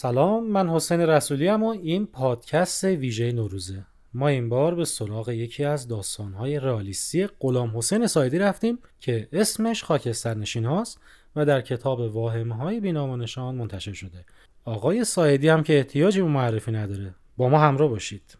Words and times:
سلام 0.00 0.46
من 0.46 0.68
حسین 0.68 1.00
رسولی 1.00 1.48
ام 1.48 1.62
و 1.62 1.68
این 1.68 2.06
پادکست 2.06 2.84
ویژه 2.84 3.32
نوروزه. 3.32 3.84
ما 4.14 4.28
این 4.28 4.48
بار 4.48 4.74
به 4.74 4.84
سراغ 4.84 5.28
یکی 5.28 5.64
از 5.64 5.88
داستانهای 5.88 6.60
رئالیستی 6.60 7.26
غلام 7.40 7.78
حسین 7.78 8.06
سایدی 8.06 8.38
رفتیم 8.38 8.78
که 9.00 9.28
اسمش 9.32 9.84
خاکستر 9.84 10.34
نشین 10.34 10.64
هاست 10.64 11.00
و 11.36 11.44
در 11.44 11.60
کتاب 11.60 12.00
واهمه 12.00 12.54
های 12.54 12.80
بینامانشان 12.80 13.54
منتشر 13.54 13.92
شده. 13.92 14.24
آقای 14.64 15.04
سایدی 15.04 15.48
هم 15.48 15.62
که 15.62 15.76
احتیاجی 15.76 16.20
به 16.20 16.28
معرفی 16.28 16.72
نداره. 16.72 17.14
با 17.36 17.48
ما 17.48 17.58
همراه 17.58 17.88
باشید. 17.88 18.38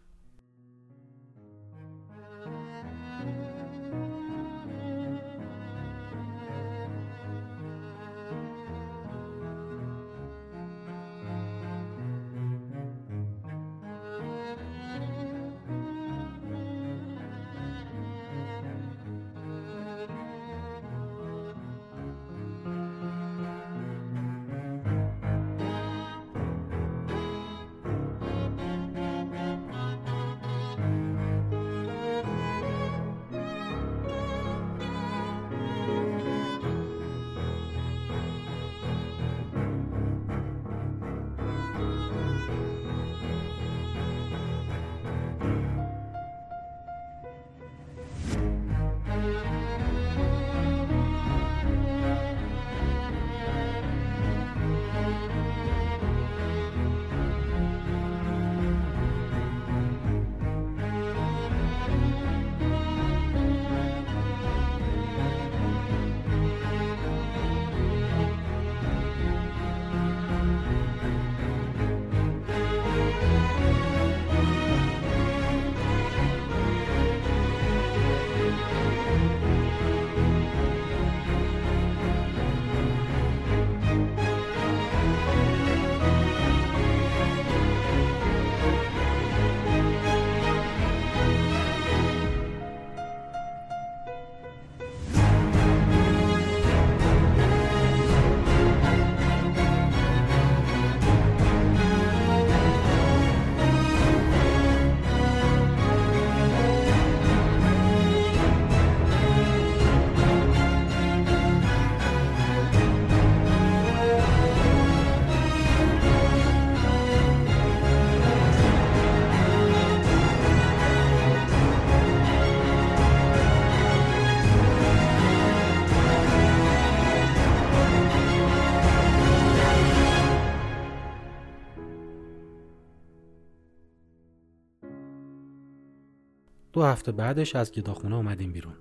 هفته 136.89 137.13
بعدش 137.13 137.57
از 137.57 137.73
گداخونه 137.73 138.17
اومدیم 138.17 138.53
بیرون. 138.53 138.75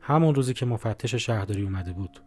همون 0.00 0.34
روزی 0.34 0.54
که 0.54 0.66
مفتش 0.66 1.14
شهرداری 1.14 1.62
اومده 1.62 1.92
بود. 1.92 2.22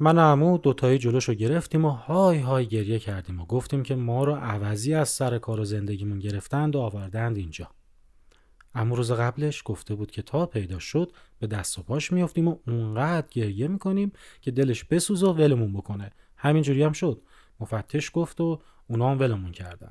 من 0.00 0.18
و 0.18 0.20
عمو 0.20 0.58
دوتایی 0.58 0.98
جلوش 0.98 1.24
رو 1.24 1.34
گرفتیم 1.34 1.84
و 1.84 1.88
های 1.88 2.38
های 2.38 2.66
گریه 2.66 2.98
کردیم 2.98 3.40
و 3.40 3.44
گفتیم 3.44 3.82
که 3.82 3.94
ما 3.94 4.24
رو 4.24 4.34
عوضی 4.34 4.94
از 4.94 5.08
سر 5.08 5.38
کار 5.38 5.60
و 5.60 5.64
زندگیمون 5.64 6.18
گرفتند 6.18 6.76
و 6.76 6.80
آوردند 6.80 7.36
اینجا. 7.36 7.70
امو 8.74 8.96
روز 8.96 9.12
قبلش 9.12 9.62
گفته 9.64 9.94
بود 9.94 10.10
که 10.10 10.22
تا 10.22 10.46
پیدا 10.46 10.78
شد 10.78 11.12
به 11.38 11.46
دست 11.46 11.78
و 11.78 11.82
پاش 11.82 12.12
میافتیم 12.12 12.48
و 12.48 12.56
اونقدر 12.66 13.26
گریه 13.30 13.68
می‌کنیم 13.68 14.12
که 14.40 14.50
دلش 14.50 14.84
بسوزه 14.84 15.26
و 15.26 15.32
ولمون 15.32 15.72
بکنه. 15.72 16.10
همینجوری 16.36 16.82
هم 16.82 16.92
شد. 16.92 17.22
مفتش 17.60 18.10
گفت 18.14 18.40
و 18.40 18.60
اونا 18.86 19.10
هم 19.10 19.18
ولمون 19.18 19.52
کردن. 19.52 19.90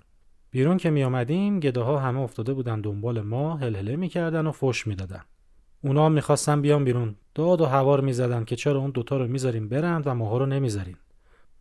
بیرون 0.52 0.78
که 0.78 0.90
می 0.90 1.03
آمدیم 1.03 1.59
گده 1.59 1.81
ها 1.81 2.00
همه 2.00 2.19
افتاده 2.19 2.53
بودن 2.53 2.81
دنبال 2.81 3.22
ما 3.22 3.58
هلهله 3.58 3.96
می‌کردن 3.96 4.47
و 4.47 4.52
فش 4.52 4.88
می‌دادن. 4.88 5.22
اونا 5.84 6.09
می‌خواستن 6.09 6.62
بیان 6.62 6.84
بیرون. 6.84 7.16
داد 7.35 7.62
و 7.62 7.66
هوار 7.66 8.02
می‌زدن 8.02 8.44
که 8.44 8.56
چرا 8.56 8.80
اون 8.80 8.91
دوتا 8.91 9.18
رو 9.18 9.28
می‌ذاریم 9.28 9.69
برند 9.69 10.08
و 10.08 10.13
ماها 10.13 10.38
رو 10.38 10.46
نمی‌ذاریم 10.46 10.97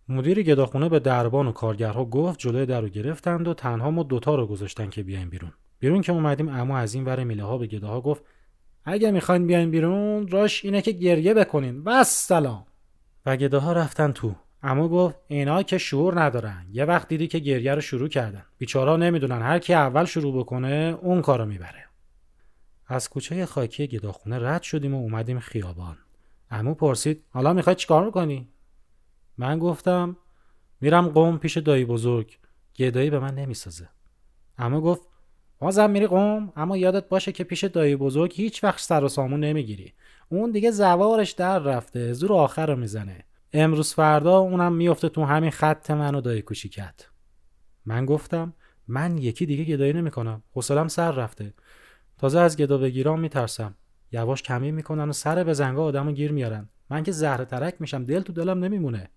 مدیر 0.08 0.42
گداخونه 0.42 0.88
به 0.88 0.98
دربان 0.98 1.46
و 1.46 1.52
کارگرها 1.52 2.04
گفت 2.04 2.38
جلوی 2.38 2.66
در 2.66 2.80
رو 2.80 2.88
گرفتند 2.88 3.48
و 3.48 3.54
تنها 3.54 3.90
ما 3.90 4.02
دوتا 4.02 4.34
رو 4.34 4.46
گذاشتن 4.46 4.90
که 4.90 5.02
بیایم 5.02 5.30
بیرون. 5.30 5.52
بیرون 5.78 6.00
که 6.00 6.12
اومدیم 6.12 6.48
اما 6.48 6.78
از 6.78 6.94
این 6.94 7.04
ور 7.04 7.24
میله 7.24 7.44
ها 7.44 7.58
به 7.58 7.66
گده 7.66 7.86
ها 7.86 8.00
گفت 8.00 8.22
اگه 8.84 9.10
می‌خواین 9.10 9.46
بیاین 9.46 9.70
بیرون 9.70 10.28
راش 10.28 10.64
اینه 10.64 10.82
که 10.82 10.92
گریه 10.92 11.34
بکنین. 11.34 11.84
بس 11.84 12.26
سلام. 12.26 12.66
و 13.26 13.36
گده 13.36 13.58
ها 13.58 13.72
رفتن 13.72 14.12
تو. 14.12 14.34
اما 14.68 14.88
گفت 14.88 15.16
اینا 15.28 15.62
که 15.62 15.78
شعور 15.78 16.20
ندارن. 16.20 16.66
یه 16.72 16.84
وقت 16.84 17.08
دیدی 17.08 17.28
که 17.28 17.38
گریه 17.38 17.74
رو 17.74 17.80
شروع 17.80 18.08
کردن. 18.08 18.44
بیچارا 18.58 18.96
نمی‌دونن 18.96 19.42
هر 19.42 19.58
کی 19.58 19.74
اول 19.74 20.04
شروع 20.04 20.40
بکنه 20.40 20.98
اون 21.02 21.22
کارو 21.22 21.46
می‌بره. 21.46 21.84
از 22.86 23.08
کوچه 23.08 23.46
خاکی 23.46 23.86
گداخونه 23.86 24.38
رد 24.48 24.62
شدیم 24.62 24.94
و 24.94 24.98
اومدیم 24.98 25.38
خیابان. 25.38 25.96
امو 26.50 26.74
پرسید 26.74 27.24
حالا 27.30 27.52
می‌خوای 27.52 27.76
چیکار 27.76 28.04
می‌کنی 28.04 28.48
من 29.38 29.58
گفتم 29.58 30.16
میرم 30.80 31.08
قوم 31.08 31.38
پیش 31.38 31.56
دایی 31.56 31.84
بزرگ. 31.84 32.38
گدایی 32.76 33.10
به 33.10 33.18
من 33.18 33.34
نمی‌سازه. 33.34 33.88
اما 34.58 34.80
گفت 34.80 35.02
بازم 35.58 35.90
میری 35.90 36.06
قوم؟ 36.06 36.52
اما 36.56 36.76
یادت 36.76 37.08
باشه 37.08 37.32
که 37.32 37.44
پیش 37.44 37.64
دایی 37.64 37.96
بزرگ 37.96 38.32
هیچ 38.34 38.64
وقت 38.64 38.80
سر 38.80 39.04
و 39.04 39.08
سامون 39.08 39.40
نمی‌گیری. 39.40 39.92
اون 40.28 40.50
دیگه 40.50 40.70
زوارش 40.70 41.32
در 41.32 41.58
رفته 41.58 42.12
زور 42.12 42.32
آخر 42.32 42.66
رو 42.66 42.76
می‌زنه. 42.76 43.24
امروز 43.58 43.94
فردا 43.94 44.38
اونم 44.38 44.72
میفته 44.72 45.08
تو 45.08 45.24
همین 45.24 45.50
خط 45.50 45.90
من 45.90 46.14
و 46.14 46.20
دایی 46.20 46.42
کوچیکت 46.42 47.08
من 47.86 48.06
گفتم 48.06 48.52
من 48.88 49.18
یکی 49.18 49.46
دیگه 49.46 49.64
گدایی 49.64 49.92
نمی‌کنم. 49.92 50.42
حوصلم 50.52 50.88
سر 50.88 51.10
رفته. 51.10 51.54
تازه 52.18 52.38
از 52.38 52.56
گدا 52.56 52.78
بگیرام 52.78 53.20
میترسم. 53.20 53.74
یواش 54.12 54.42
کمی 54.42 54.72
می‌کنن 54.72 55.08
و 55.08 55.12
سر 55.12 55.44
به 55.44 55.52
زنگا 55.52 55.84
آدمو 55.84 56.12
گیر 56.12 56.32
میارن. 56.32 56.68
من 56.90 57.02
که 57.02 57.12
زهر 57.12 57.44
ترک 57.44 57.74
میشم 57.80 58.04
دل 58.04 58.20
تو 58.20 58.32
دلم 58.32 58.64
نمیمونه. 58.64 59.10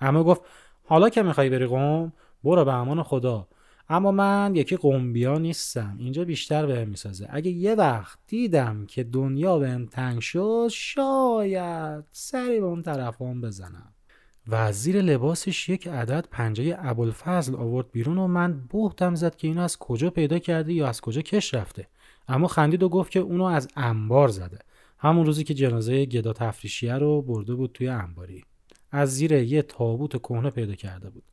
اما 0.00 0.24
گفت 0.24 0.42
حالا 0.84 1.08
که 1.08 1.22
می‌خوای 1.22 1.50
بری 1.50 1.66
قوم 1.66 2.12
برو 2.44 2.64
به 2.64 2.72
امان 2.72 3.02
خدا. 3.02 3.48
اما 3.88 4.10
من 4.12 4.52
یکی 4.54 4.76
قومبیا 4.76 5.38
نیستم. 5.38 5.96
اینجا 5.98 6.24
بیشتر 6.24 6.66
بهم 6.66 6.88
می‌سازه. 6.88 7.28
اگه 7.30 7.50
یه 7.50 7.74
وقت 7.74 8.18
دیدم 8.26 8.86
که 8.86 9.04
دنیا 9.04 9.58
بهم 9.58 9.86
تنگ 9.86 10.20
شد 10.20 10.68
شاید 10.72 12.04
سری 12.12 12.60
به 12.60 12.66
اون 12.66 12.82
طرفان 12.82 13.40
بزنم. 13.40 13.92
و 14.48 14.72
زیر 14.72 15.02
لباسش 15.02 15.68
یک 15.68 15.88
عدد 15.88 16.26
پنجه 16.30 16.76
ابوالفضل 16.78 17.54
آورد 17.54 17.90
بیرون 17.90 18.18
و 18.18 18.26
من 18.26 18.68
بهتم 18.72 19.14
زد 19.14 19.36
که 19.36 19.48
اینو 19.48 19.60
از 19.60 19.78
کجا 19.78 20.10
پیدا 20.10 20.38
کرده 20.38 20.72
یا 20.72 20.88
از 20.88 21.00
کجا 21.00 21.22
کش 21.22 21.54
رفته. 21.54 21.88
اما 22.28 22.48
خندید 22.48 22.82
و 22.82 22.88
گفت 22.88 23.10
که 23.12 23.18
اونو 23.20 23.44
از 23.44 23.68
انبار 23.76 24.28
زده. 24.28 24.58
همون 24.98 25.26
روزی 25.26 25.44
که 25.44 25.54
جنازه 25.54 26.04
گدا 26.04 26.32
تفریشیه 26.32 26.94
رو 26.94 27.22
برده 27.22 27.54
بود 27.54 27.72
توی 27.72 27.88
انباری. 27.88 28.44
از 28.90 29.14
زیر 29.14 29.32
یه 29.32 29.62
تابوت 29.62 30.16
کهنه 30.16 30.50
پیدا 30.50 30.74
کرده 30.74 31.10
بود. 31.10 31.24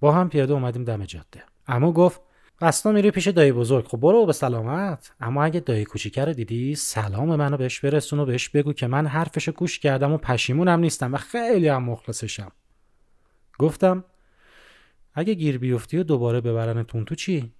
با 0.00 0.12
هم 0.12 0.28
پیاده 0.28 0.52
اومدیم 0.52 0.84
دم 0.84 1.04
جاده. 1.04 1.42
اما 1.66 1.92
گفت 1.92 2.20
تو 2.82 2.92
میری 2.92 3.10
پیش 3.10 3.28
دایی 3.28 3.52
بزرگ. 3.52 3.86
خب 3.86 3.98
برو 3.98 4.26
به 4.26 4.32
سلامت. 4.32 5.12
اما 5.20 5.44
اگه 5.44 5.60
دایی 5.60 5.84
کوچیکه 5.84 6.24
رو 6.24 6.32
دیدی 6.32 6.74
سلام 6.74 7.36
منو 7.36 7.56
بهش 7.56 7.80
برسون 7.80 8.20
و 8.20 8.26
بهش 8.26 8.48
بگو 8.48 8.72
که 8.72 8.86
من 8.86 9.06
حرفشو 9.06 9.52
گوش 9.52 9.78
کردم 9.78 10.12
و 10.12 10.18
پشیمونم 10.18 10.80
نیستم 10.80 11.14
و 11.14 11.16
خیلی 11.16 11.68
هم 11.68 11.82
مخلصشم. 11.82 12.52
گفتم 13.58 14.04
اگه 15.14 15.34
گیر 15.34 15.58
بیفتی 15.58 15.98
و 15.98 16.02
دوباره 16.02 16.40
ببرن 16.40 16.82
تو 16.82 17.14
چی؟ 17.14 17.52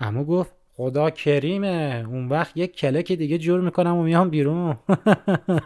امو 0.00 0.24
گفت 0.24 0.52
خدا 0.76 1.10
کریمه. 1.10 2.04
اون 2.08 2.28
وقت 2.28 2.56
یک 2.56 2.76
کلک 2.76 3.12
دیگه 3.12 3.38
جور 3.38 3.60
می‌کنم 3.60 3.96
و 3.96 4.02
میام 4.02 4.30
بیرون. 4.30 4.78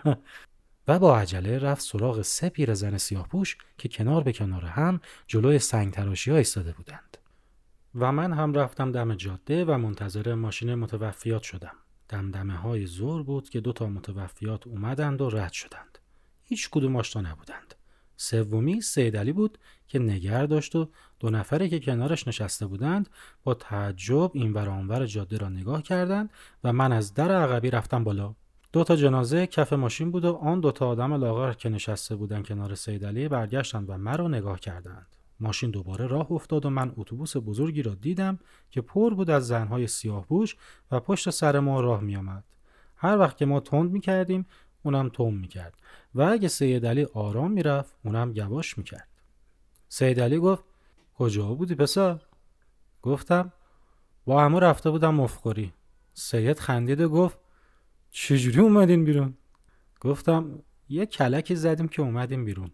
و 0.89 0.99
با 0.99 1.19
عجله 1.19 1.59
رفت 1.59 1.83
سراغ 1.83 2.23
سه 2.23 2.49
پیرزن 2.49 2.97
سیاه 2.97 3.29
پوش 3.29 3.57
که 3.79 3.89
کنار 3.89 4.23
به 4.23 4.33
کنار 4.33 4.65
هم 4.65 5.01
جلوی 5.27 5.59
سنگ 5.59 5.93
تراشی 5.93 6.31
ها 6.31 6.37
ایستاده 6.37 6.73
بودند. 6.73 7.19
و 7.95 8.13
من 8.13 8.33
هم 8.33 8.55
رفتم 8.55 8.93
دم 8.93 9.15
جاده 9.15 9.65
و 9.65 9.79
منتظر 9.79 10.35
ماشین 10.35 10.75
متوفیات 10.75 11.43
شدم. 11.43 11.75
دمدمه 12.09 12.57
های 12.57 12.87
زور 12.87 13.23
بود 13.23 13.49
که 13.49 13.61
دو 13.61 13.73
تا 13.73 13.87
متوفیات 13.87 14.67
اومدند 14.67 15.21
و 15.21 15.31
رد 15.31 15.53
شدند. 15.53 15.99
هیچ 16.45 16.71
کدوم 16.71 16.97
آشنا 16.97 17.23
نبودند. 17.23 17.75
سومی 18.17 18.81
سیدعلی 18.81 19.33
بود 19.33 19.59
که 19.89 19.99
نگر 19.99 20.47
داشت 20.47 20.77
و 20.77 20.89
دو 21.21 21.31
نفری 21.31 21.69
که 21.69 21.81
کنارش 21.81 22.29
نشسته 22.29 22.67
بودند 22.67 23.09
با 23.45 23.55
تعجب 23.55 24.31
این 24.35 24.53
ور 24.53 25.07
جاده 25.07 25.39
را 25.39 25.49
نگاه 25.49 25.83
کردند 25.83 26.31
و 26.65 26.73
من 26.73 26.93
از 26.93 27.15
در 27.15 27.33
عقبی 27.33 27.71
رفتم 27.71 28.05
بالا. 28.05 28.35
دو 28.73 28.85
تا 28.85 28.97
جنازه 28.97 29.47
کف 29.47 29.73
ماشین 29.73 30.11
بود 30.11 30.25
و 30.25 30.35
آن 30.35 30.61
دو 30.61 30.73
تا 30.73 30.89
آدم 30.89 31.15
لاغر 31.15 31.53
که 31.53 31.69
نشسته 31.69 32.17
بودند 32.17 32.47
کنار 32.47 32.75
سیدعلی 32.75 33.29
برگشتند 33.29 33.91
و 33.91 33.97
مرا 33.97 34.29
نگاه 34.29 34.61
کردند. 34.61 35.18
ماشین 35.41 35.71
دوباره 35.71 36.07
راه 36.07 36.33
افتاد 36.33 36.67
و 36.67 36.71
من 36.71 36.93
اتوبوس 36.97 37.37
بزرگی 37.37 37.83
را 37.83 37.95
دیدم 37.95 38.39
که 38.71 38.81
پر 38.81 39.15
بود 39.15 39.31
از 39.31 39.47
زنهای 39.47 39.87
سیاه 39.87 40.27
بوش 40.27 40.57
و 40.91 41.01
پشت 41.01 41.31
سر 41.31 41.61
ما 41.61 41.81
راه 41.81 42.01
می 42.01 42.17
آمد. 42.17 42.45
هر 42.97 43.19
وقت 43.19 43.37
که 43.37 43.47
ما 43.47 43.61
تند 43.61 43.91
می 43.91 44.01
کردیم 44.01 44.47
اونم 44.83 45.09
تند 45.09 45.33
می 45.33 45.49
کرد 45.49 45.75
و 46.15 46.23
اگه 46.23 46.49
سید 46.49 46.87
علی 46.87 47.05
آرام 47.05 47.53
می 47.53 47.63
رفت 47.63 47.97
اونم 48.05 48.33
یواش 48.35 48.79
می 48.79 48.85
کرد. 48.85 49.09
سید 49.89 50.21
علی 50.21 50.39
گفت 50.39 50.65
کجا 51.15 51.55
بودی 51.55 51.75
پسر؟ 51.75 52.21
گفتم 53.03 53.53
با 54.25 54.43
همه 54.43 54.61
رفته 54.61 54.91
بودم 54.91 55.15
مفخوری. 55.15 55.73
سید 56.15 56.59
خندید 56.59 57.01
و 57.01 57.09
گفت 57.09 57.39
چجوری 58.11 58.61
اومدین 58.61 59.05
بیرون؟ 59.05 59.35
گفتم 60.01 60.63
یه 60.89 61.07
کلکی 61.07 61.55
زدیم 61.55 61.89
که 61.89 62.03
اومدیم 62.03 62.45
بیرون. 62.45 62.71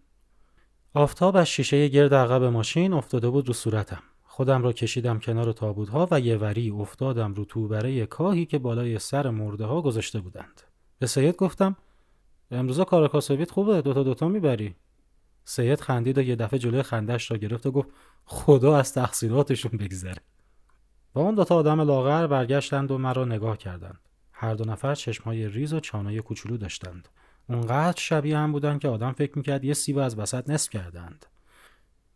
آفتاب 0.97 1.37
از 1.37 1.47
شیشه 1.47 1.89
گرد 1.89 2.15
عقب 2.15 2.43
ماشین 2.43 2.93
افتاده 2.93 3.31
بود 3.31 3.49
رو 3.49 3.55
صورتم. 3.55 4.03
خودم 4.25 4.63
را 4.63 4.73
کشیدم 4.73 5.19
کنار 5.19 5.53
تابوت 5.53 6.13
و 6.13 6.21
یه 6.21 6.37
وری 6.37 6.71
افتادم 6.71 7.35
رو 7.35 7.45
توبره 7.45 8.07
کاهی 8.07 8.47
که 8.47 8.59
بالای 8.59 8.99
سر 8.99 9.31
مرده 9.31 9.65
ها 9.65 9.83
گذاشته 9.83 10.21
بودند. 10.21 10.61
به 10.99 11.07
سید 11.07 11.37
گفتم 11.37 11.77
امروزا 12.51 12.85
کار 12.85 13.09
کاسبیت 13.09 13.51
خوبه 13.51 13.83
دوتا 13.83 14.03
دوتا 14.03 14.29
می‌بری. 14.29 14.75
سید 15.45 15.81
خندید 15.81 16.19
و 16.19 16.23
یه 16.23 16.37
دفعه 16.37 16.59
جلوی 16.59 16.83
خندش 16.83 17.31
را 17.31 17.37
گرفت 17.37 17.67
و 17.67 17.71
گفت 17.71 17.89
خدا 18.25 18.77
از 18.77 18.93
تقصیراتشون 18.93 19.79
بگذره. 19.79 20.23
با 21.13 21.23
اون 21.23 21.35
دوتا 21.35 21.55
آدم 21.55 21.81
لاغر 21.81 22.27
برگشتند 22.27 22.91
و 22.91 22.99
مرا 22.99 23.25
نگاه 23.25 23.57
کردند. 23.57 24.01
هر 24.33 24.55
دو 24.55 24.65
نفر 24.65 24.95
چشمهای 24.95 25.49
ریز 25.49 25.73
و 25.73 25.81
چانای 25.81 26.19
کوچولو 26.19 26.57
داشتند. 26.57 27.09
اونقدر 27.49 28.01
شبیه 28.01 28.39
هم 28.39 28.53
بودن 28.53 28.79
که 28.79 28.89
آدم 28.89 29.13
فکر 29.13 29.39
می‌کرد 29.39 29.65
یه 29.65 29.75
سیب 29.75 29.99
از 29.99 30.19
وسط 30.19 30.51
نصف 30.51 30.71
کردند. 30.71 31.27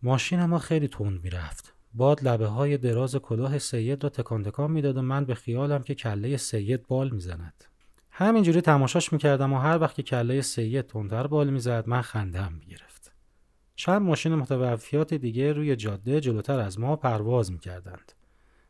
ماشین 0.03 0.45
ما 0.45 0.59
خیلی 0.59 0.89
تند 0.89 1.25
می‌رفت. 1.25 1.75
باد 1.95 2.29
لبه 2.29 2.47
های 2.47 2.79
دراز 2.79 3.17
کلاه 3.17 3.59
سید 3.59 4.05
را 4.05 4.11
تکان 4.11 4.43
تکان 4.43 4.71
می‌داد 4.71 4.97
و 4.97 5.03
من 5.03 5.25
به 5.25 5.35
خیالم 5.35 5.83
که 5.83 5.95
کله 5.95 6.37
سید 6.37 6.87
بال 6.87 7.11
می‌زند. 7.11 7.65
همینجوری 8.11 8.61
تماشاش 8.61 9.13
می‌کردم 9.13 9.53
و 9.53 9.59
هر 9.59 9.79
وقت 9.79 9.95
که 9.95 10.03
کله 10.03 10.41
سید 10.41 10.87
تندتر 10.87 11.27
بال 11.27 11.51
می‌زد 11.51 11.85
من 11.87 12.03
خندم 12.03 12.53
می‌گرفت. 12.53 13.13
چند 13.77 14.03
ماشین 14.03 14.35
متوفیات 14.35 15.15
دیگه 15.15 15.53
روی 15.53 15.77
جاده 15.77 16.21
جلوتر 16.21 16.61
از 16.61 16.81
ما 16.81 16.97
پرواز 16.97 17.53
می‌کردند. 17.53 18.13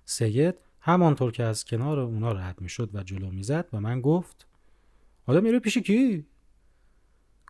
سید 0.05 0.61
همانطور 0.81 1.33
که 1.33 1.43
از 1.45 1.65
کنار 1.65 1.99
اونا 1.99 2.33
رد 2.33 2.61
می‌شد 2.61 2.91
و 2.95 3.03
جلو 3.03 3.31
می‌زد 3.31 3.69
و 3.73 3.81
من 3.81 4.01
گفت 4.01 4.47
حالا 5.27 5.41
میره 5.41 5.59
پیش 5.59 5.79
کی 5.79 6.27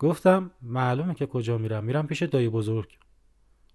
گفتم 0.00 0.50
معلومه 0.62 1.14
که 1.14 1.26
کجا 1.26 1.58
میرم. 1.58 1.84
میرم 1.84 2.06
پیش 2.06 2.22
دایی 2.22 2.48
بزرگ. 2.48 2.98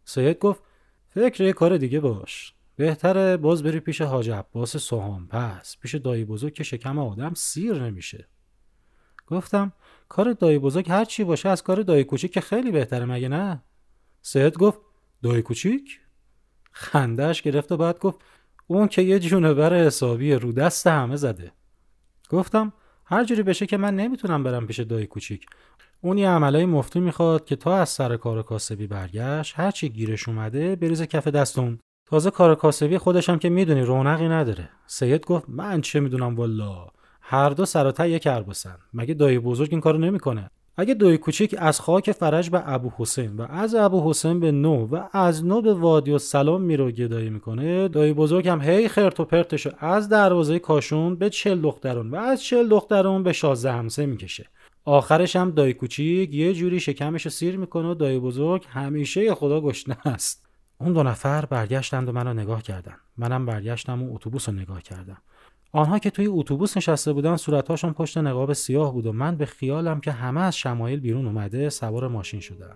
سید 0.05 0.39
گفت 0.39 0.63
فکر 1.09 1.43
یه 1.43 1.53
کار 1.53 1.77
دیگه 1.77 1.99
باش. 1.99 2.53
بهتره 2.75 3.37
باز 3.37 3.63
بری 3.63 3.79
پیش 3.79 4.01
حاج 4.01 4.29
عباس 4.29 4.77
سوهان 4.77 5.27
پس 5.27 5.77
پیش 5.81 5.95
دایی 5.95 6.25
بزرگ 6.25 6.53
که 6.53 6.63
شکم 6.63 6.99
آدم 6.99 7.33
سیر 7.33 7.73
نمیشه. 7.73 8.27
گفتم 9.27 9.73
کار 10.09 10.33
دایی 10.33 10.59
بزرگ 10.59 10.89
هر 10.89 11.05
چی 11.05 11.23
باشه 11.23 11.49
از 11.49 11.63
کار 11.63 11.81
دایی 11.81 12.03
کوچیک 12.03 12.33
که 12.33 12.41
خیلی 12.41 12.71
بهتره 12.71 13.05
مگه 13.05 13.27
نه؟ 13.29 13.63
سید 14.21 14.57
گفت 14.57 14.79
دایی 15.23 15.41
کوچیک؟ 15.41 15.99
خندش 16.71 17.41
گرفت 17.41 17.71
و 17.71 17.77
بعد 17.77 17.99
گفت 17.99 18.19
اون 18.67 18.87
که 18.87 19.01
یه 19.01 19.19
جونور 19.19 19.85
حسابی 19.85 20.33
رو 20.33 20.51
دست 20.51 20.87
همه 20.87 21.15
زده. 21.15 21.51
گفتم 22.29 22.73
هر 23.05 23.23
جوری 23.23 23.43
بشه 23.43 23.65
که 23.65 23.77
من 23.77 23.95
نمی‌تونم 23.95 24.43
برم 24.43 24.67
پیش 24.67 24.79
دایی 24.79 25.07
کوچیک. 25.07 25.45
اون 26.05 26.17
یه 26.17 26.29
عملای 26.29 26.65
مفتی 26.65 26.99
می‌خواد 26.99 27.45
که 27.45 27.55
تا 27.55 27.75
از 27.75 27.89
سر 27.89 28.17
کار 28.17 28.43
کاسبی 28.43 28.87
برگشت 28.87 29.53
هرچی 29.57 29.89
گیرش 29.89 30.29
اومده 30.29 30.75
بریزه 30.75 31.07
کف 31.07 31.27
دستون. 31.27 31.79
تازه 32.09 32.31
کار 32.31 32.55
کاسبی 32.55 32.97
خودشم 32.97 33.37
که 33.37 33.49
می‌دونی 33.49 33.81
رونقی 33.81 34.27
نداره. 34.27 34.69
سید 34.87 35.25
گفت 35.25 35.45
من 35.47 35.81
چه 35.81 35.99
می‌دونم 35.99 36.35
والا 36.35 36.87
هر 37.21 37.49
دو 37.49 37.65
سراتر 37.65 38.07
یک 38.07 38.21
کربسن 38.21 38.75
مگه 38.93 39.13
دایی 39.13 39.39
بزرگ 39.39 39.67
این 39.71 39.81
کارو 39.81 39.97
نمی‌کنه؟ 39.97 40.49
اگه 40.77 40.93
دوی 40.93 41.17
کوچیک 41.17 41.55
از 41.57 41.79
خاک 41.79 42.11
فرج 42.11 42.49
به 42.49 42.63
ابو 42.65 42.91
حسین 42.97 43.35
و 43.35 43.45
از 43.49 43.75
ابو 43.75 44.09
حسین 44.09 44.39
به 44.39 44.51
نو 44.51 44.87
و 44.87 45.03
از 45.11 45.45
نو 45.45 45.61
به 45.61 45.73
وادی 45.73 46.11
و 46.11 46.17
سلام 46.17 46.61
میرو 46.61 46.91
گدایی 46.91 47.29
می‌کنه 47.29 47.87
دایی 47.87 48.13
بزرگ 48.13 48.47
هم 48.47 48.61
هی 48.61 48.87
خرت 48.87 49.19
و 49.19 49.25
پرتشو 49.25 49.69
از 49.79 50.09
دروازه 50.09 50.59
کاشون 50.59 51.15
به 51.15 51.29
چل 51.29 51.61
دخترون 51.61 52.11
و 52.11 52.15
از 52.15 52.43
چل 52.43 52.69
دخترون 52.69 53.23
به 53.23 53.33
شازده 53.33 53.71
همسه 53.71 54.05
می‌کشه. 54.05 54.45
آخرش 54.85 55.35
هم 55.35 55.51
دایی 55.51 55.73
کوچیک 55.73 56.33
یه 56.33 56.53
جوری 56.53 56.79
شکمش 56.79 57.27
سیر 57.27 57.57
می‌کنه 57.57 57.87
و 57.87 57.93
دایی 57.93 58.19
بزرگ 58.19 58.65
همیشه 58.69 59.35
خدا 59.35 59.61
گشنه 59.61 59.97
است. 60.05 60.45
اون 60.77 60.93
دو 60.93 61.03
نفر 61.03 61.45
برگشتند 61.45 62.09
و 62.09 62.11
منو 62.11 62.33
نگاه 62.33 62.61
کردن. 62.61 62.95
منم 63.17 63.45
برگشتم 63.45 64.03
و 64.03 64.15
اتوبوس 64.15 64.49
رو 64.49 64.55
نگاه 64.55 64.81
کردم. 64.81 65.17
آنها 65.71 65.99
که 65.99 66.09
توی 66.09 66.27
اتوبوس 66.27 66.77
نشسته 66.77 67.13
بودن 67.13 67.37
صورتهاشون 67.37 67.93
پشت 67.93 68.17
نقاب 68.17 68.53
سیاه 68.53 68.93
بود 68.93 69.05
و 69.05 69.13
من 69.13 69.35
به 69.35 69.45
خیالم 69.45 70.01
که 70.01 70.11
همه 70.11 70.41
از 70.41 70.57
شمایل 70.57 70.99
بیرون 70.99 71.25
اومده 71.25 71.69
سوار 71.69 72.07
ماشین 72.07 72.39
شدن 72.39 72.75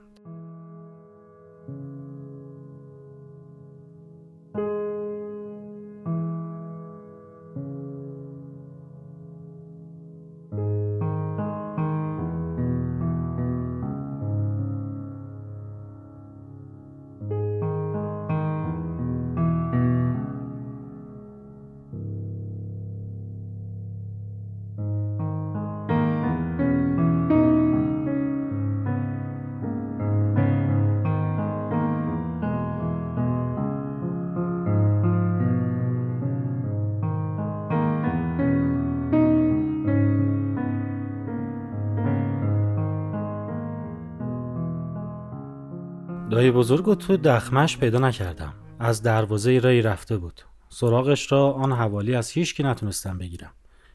دایی 46.37 46.51
بزرگ 46.51 46.97
تو 46.97 47.17
دخمش 47.17 47.77
پیدا 47.77 47.99
نکردم. 47.99 48.53
از 48.79 49.01
دروازه 49.01 49.59
رای 49.59 49.81
رفته 49.81 50.17
بود. 50.17 50.41
سراغش 50.69 51.31
را 51.31 51.51
آن 51.51 51.71
حوالی 51.71 52.15
از 52.15 52.31
هیچ 52.31 52.55
کی 52.55 52.63
نتونستم 52.63 53.17
بگیرم. 53.17 53.51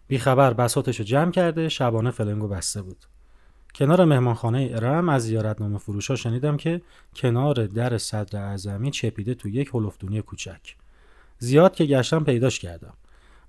بیخبر 0.09 0.53
بساتش 0.53 0.99
رو 0.99 1.05
جمع 1.05 1.31
کرده 1.31 1.69
شبانه 1.69 2.11
فلنگو 2.11 2.49
بسته 2.49 2.83
بود. 2.83 2.97
کنار 3.75 4.05
مهمانخانه 4.05 4.71
ارم 4.75 5.09
از 5.09 5.23
زیارتنامه 5.23 5.79
فروشا 5.79 6.17
شنیدم 6.17 6.57
که 6.57 6.83
کنار 7.17 7.67
در 7.67 7.99
صدر 7.99 8.39
اعظمی 8.39 8.91
چپیده 8.91 9.35
تو 9.35 9.49
یک 9.49 9.71
هلفدونی 9.75 10.23
کوچک. 10.23 10.77
زیاد 11.39 11.75
که 11.75 11.85
گشتم 11.85 12.25
پیداش 12.25 12.59
کردم. 12.59 12.95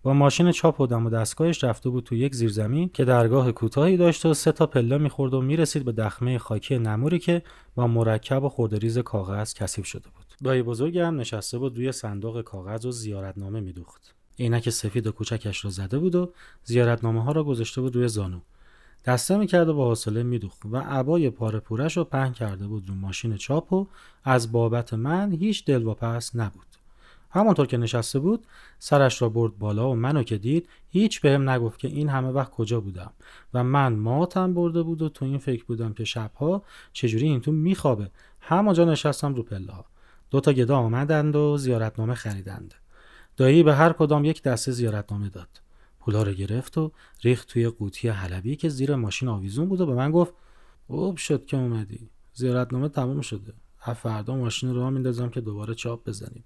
با 0.03 0.13
ماشین 0.13 0.51
چاپ 0.51 0.81
و 0.81 0.87
دم 0.87 1.05
و 1.05 1.09
دستگاهش 1.09 1.63
رفته 1.63 1.89
بود 1.89 2.03
تو 2.03 2.15
یک 2.15 2.35
زیرزمین 2.35 2.89
که 2.89 3.05
درگاه 3.05 3.51
کوتاهی 3.51 3.97
داشت 3.97 4.25
و 4.25 4.33
سه 4.33 4.51
تا 4.51 4.67
پله 4.67 4.97
می‌خورد 4.97 5.33
و 5.33 5.41
می‌رسید 5.41 5.85
به 5.85 5.91
دخمه 5.91 6.37
خاکی 6.37 6.77
نموری 6.77 7.19
که 7.19 7.41
با 7.75 7.87
مرکب 7.87 8.43
و 8.43 8.49
خوردریز 8.49 8.97
کاغذ 8.97 9.53
کثیف 9.53 9.85
شده 9.85 10.09
بود. 10.09 10.25
دایی 10.43 10.63
بزرگم 10.63 11.15
نشسته 11.15 11.57
بود 11.57 11.77
روی 11.77 11.91
صندوق 11.91 12.41
کاغذ 12.41 12.85
و 12.85 12.91
زیارتنامه 12.91 13.59
میدوخت. 13.59 14.15
عینک 14.39 14.69
سفید 14.69 15.07
و 15.07 15.11
کوچکش 15.11 15.65
را 15.65 15.71
زده 15.71 15.99
بود 15.99 16.15
و 16.15 16.31
زیارتنامه 16.63 17.23
ها 17.23 17.31
را 17.31 17.43
گذاشته 17.43 17.81
بود 17.81 17.95
روی 17.95 18.07
زانو. 18.07 18.39
دسته 19.05 19.37
می‌کرد 19.37 19.69
و 19.69 19.73
با 19.73 19.89
حوصله 19.89 20.23
میدوخت 20.23 20.65
و 20.65 20.77
عبای 20.77 21.29
پاره 21.29 21.59
پورش 21.59 21.97
رو 21.97 22.03
پهن 22.03 22.33
کرده 22.33 22.67
بود 22.67 22.89
رو 22.89 22.95
ماشین 22.95 23.37
چاپ 23.37 23.73
و 23.73 23.87
از 24.23 24.51
بابت 24.51 24.93
من 24.93 25.31
هیچ 25.31 25.65
دلواپس 25.65 26.35
نبود. 26.35 26.72
همانطور 27.33 27.67
که 27.67 27.77
نشسته 27.77 28.19
بود 28.19 28.45
سرش 28.79 29.21
را 29.21 29.29
برد 29.29 29.57
بالا 29.57 29.89
و 29.89 29.95
منو 29.95 30.23
که 30.23 30.37
دید 30.37 30.69
هیچ 30.89 31.21
بهم 31.21 31.49
نگفت 31.49 31.79
که 31.79 31.87
این 31.87 32.09
همه 32.09 32.27
وقت 32.27 32.51
کجا 32.51 32.79
بودم 32.81 33.13
و 33.53 33.63
من 33.63 33.93
ماتم 33.93 34.53
برده 34.53 34.83
بود 34.83 35.01
و 35.01 35.09
تو 35.09 35.25
این 35.25 35.37
فکر 35.37 35.65
بودم 35.65 35.93
که 35.93 36.03
شبها 36.03 36.63
چجوری 36.93 37.27
این 37.27 37.41
تو 37.41 37.51
میخوابه. 37.51 38.11
همانجا 38.39 38.85
نشستم 38.85 39.35
رو 39.35 39.43
پله 39.43 39.73
ها 39.73 39.85
دو 40.31 40.39
تا 40.39 40.53
گدا 40.53 40.77
آمدند 40.77 41.35
و 41.35 41.57
زیارتنامه 41.57 42.13
خریدند. 42.13 42.73
دایی 43.37 43.63
به 43.63 43.75
هر 43.75 43.93
کدام 43.93 44.25
یک 44.25 44.43
دسته 44.43 44.71
زیارتنامه 44.71 45.29
داد. 45.29 45.61
پولا 45.99 46.23
رو 46.23 46.31
گرفت 46.31 46.77
و 46.77 46.91
ریخت 47.23 47.47
توی 47.47 47.69
قوطی 47.69 48.09
حلبی 48.09 48.55
که 48.55 48.69
زیر 48.69 48.95
ماشین 48.95 49.29
آویزون 49.29 49.69
بود 49.69 49.81
و 49.81 49.85
به 49.85 49.93
من 49.93 50.11
گفت 50.11 50.33
اوب 50.87 51.17
شد 51.17 51.45
که 51.45 51.57
اومدی. 51.57 52.09
زیارتنامه 52.33 52.89
تمام 52.89 53.21
شده. 53.21 53.53
از 53.81 53.95
فردا 53.95 54.35
ماشین 54.35 54.75
رو 54.75 54.91
میندازم 54.91 55.29
که 55.29 55.41
دوباره 55.41 55.75
چاپ 55.75 56.07
بزنیم. 56.07 56.43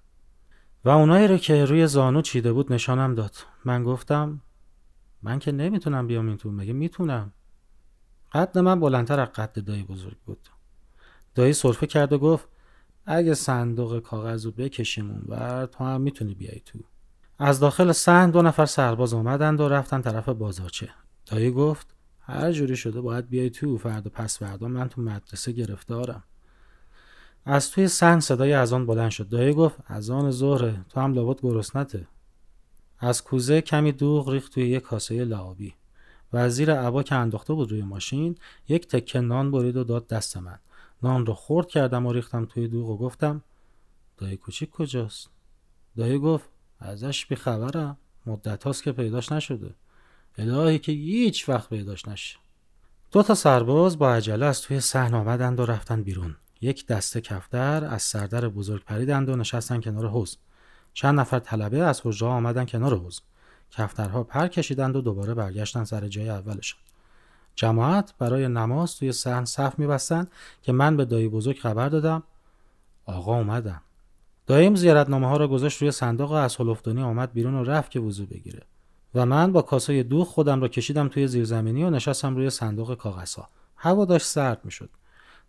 و 0.88 0.90
اونایی 0.90 1.28
رو 1.28 1.38
که 1.38 1.66
روی 1.66 1.88
زانو 1.88 2.22
چیده 2.22 2.54
بود 2.54 2.74
نشانم 2.74 3.16
داد. 3.16 3.36
من 3.66 3.84
گفتم 3.84 4.42
من 5.22 5.40
که 5.40 5.52
نمی‌تونم 5.52 6.08
بیام 6.08 6.28
این 6.28 6.38
تو 6.38 6.52
مگه 6.52 6.74
می‌تونم؟ 6.74 7.34
قد 8.32 8.58
من 8.58 8.80
بلندتر 8.80 9.20
از 9.20 9.28
قد 9.28 9.64
دایی 9.64 9.84
بزرگ 9.84 10.18
بود. 10.26 10.48
دایی 11.36 11.54
صرفه 11.54 11.88
کرد 11.88 12.14
و 12.14 12.20
گفت 12.20 12.48
اگه 13.06 13.34
صندوق 13.34 14.00
کاغذ 14.00 14.46
رو 14.46 14.52
بکشیم 14.52 15.12
اونور 15.12 15.66
تو 15.66 15.84
هم 15.84 16.02
می‌تونی 16.02 16.34
بیای 16.34 16.60
تو. 16.66 16.80
از 17.40 17.60
داخل 17.60 17.92
سهن 17.92 18.32
دو 18.32 18.42
نفر 18.42 18.66
سرباز 18.66 19.14
آمدند 19.14 19.62
و 19.62 19.70
رفتن 19.70 20.02
طرف 20.02 20.30
بازارچه. 20.30 20.90
دایی 21.26 21.52
گفت 21.52 21.96
هر 22.20 22.52
جوری 22.52 22.76
شده 22.76 23.02
باید 23.02 23.30
بیای 23.30 23.50
تو 23.50 23.78
فردا 23.78 24.10
پس 24.10 24.40
فردا 24.40 24.68
من 24.68 24.90
تو 24.90 25.02
مدرسه 25.02 25.52
گرفتارم. 25.52 26.24
از 27.50 27.72
توی 27.72 27.88
سن 27.88 28.20
صدای 28.20 28.54
اذان 28.54 28.86
بلند 28.86 29.12
شد. 29.12 29.30
دایی 29.30 29.54
گفت 29.54 29.78
اذان 29.88 30.32
ظهره 30.32 30.86
تو 30.90 31.00
هم 31.00 31.14
لابد 31.14 31.42
گرسنته 31.42 32.08
از 33.00 33.24
کوزه 33.24 33.62
کمی 33.62 33.92
دوغ 33.92 34.30
ریخت 34.30 34.54
توی 34.54 34.68
یک 34.68 34.84
کاسه 34.84 35.26
لعابی. 35.26 35.74
و 36.34 36.38
از 36.38 36.56
زیر 36.56 36.74
عبا 36.74 37.04
که 37.04 37.16
انداخته 37.16 37.54
بود 37.54 37.72
روی 37.72 37.82
ماشین 37.82 38.36
یک 38.68 38.88
تکه 38.88 39.20
نان 39.20 39.52
برید 39.52 39.78
و 39.78 39.84
داد 39.84 40.08
دست 40.08 40.38
من. 40.38 40.60
نان 41.04 41.26
رو 41.26 41.34
خورد 41.34 41.68
کردم 41.68 42.06
و 42.06 42.14
ریختم 42.14 42.46
توی 42.46 42.68
دوغ 42.68 42.90
و 42.90 42.98
گفتم 42.98 43.44
دایی 44.18 44.38
کوچیک 44.38 44.70
کجاست؟ 44.70 45.30
دایی 45.98 46.20
گفت 46.20 46.50
ازش 46.80 47.26
بیخبرم 47.26 47.98
مدت 48.26 48.64
هاست 48.64 48.84
که 48.84 48.92
پیداش 48.92 49.32
نشده. 49.32 49.76
الهی 50.38 50.80
که 50.80 50.92
هیچ 50.92 51.50
وقت 51.50 51.70
پیداش 51.70 52.08
نشه. 52.08 52.38
دو 53.12 53.24
تا 53.24 53.36
سرباز 53.36 53.98
با 53.98 54.14
عجله 54.14 54.46
از 54.46 54.62
توی 54.62 54.80
صحن 54.80 55.14
آمدند 55.14 55.60
و 55.60 55.66
رفتن 55.66 56.04
بیرون. 56.04 56.36
یک 56.62 56.88
دسته 56.88 57.22
کفتر 57.22 57.86
از 57.86 58.02
سردر 58.02 58.48
بزرگ 58.48 58.84
پریدند 58.84 59.30
و 59.30 59.36
نشستن 59.36 59.82
کنار 59.82 60.08
حوز 60.08 60.38
چند 60.94 61.20
نفر 61.20 61.40
طلبه 61.40 61.80
از 61.80 62.02
حجره 62.04 62.30
آمدن 62.30 62.66
کنار 62.66 62.98
حوز 62.98 63.22
کفترها 63.72 64.24
پر 64.24 64.48
کشیدند 64.48 64.96
و 64.96 65.02
دوباره 65.02 65.34
برگشتن 65.34 65.84
سر 65.84 66.08
جای 66.08 66.30
اولشان. 66.30 66.80
جماعت 67.56 68.14
برای 68.20 68.48
نماز 68.48 68.96
توی 68.96 69.12
صحن 69.12 69.46
صف 69.46 69.80
میبستند 69.80 70.32
که 70.62 70.72
من 70.72 70.98
به 70.98 71.06
دایی 71.06 71.30
بزرگ 71.30 71.60
خبر 71.60 71.90
دادم. 71.90 72.24
آقا 73.06 73.38
اومدن. 73.38 73.82
دایم 74.48 74.76
زیارتنامه 74.76 75.28
ها 75.28 75.38
را 75.38 75.48
گذاشت 75.48 75.82
روی 75.82 75.92
صندوق 75.92 76.32
و 76.32 76.34
از 76.34 76.56
هلفتانی 76.56 77.02
آمد 77.02 77.34
بیرون 77.34 77.56
و 77.56 77.64
رفت 77.64 77.92
که 77.92 78.00
وضو 78.00 78.26
بگیره. 78.26 78.62
و 79.16 79.26
من 79.26 79.52
با 79.52 79.62
کاسه 79.62 80.04
دوغ 80.04 80.28
خودم 80.28 80.62
را 80.62 80.68
کشیدم 80.68 81.08
توی 81.08 81.28
زیرزمینی 81.28 81.84
و 81.84 81.90
نشستم 81.90 82.36
روی 82.36 82.50
صندوق 82.50 82.96
کاغذها. 82.96 83.50
هوا 83.76 84.06
داشت 84.06 84.28
سرد 84.28 84.62
می‌شد. 84.64 84.90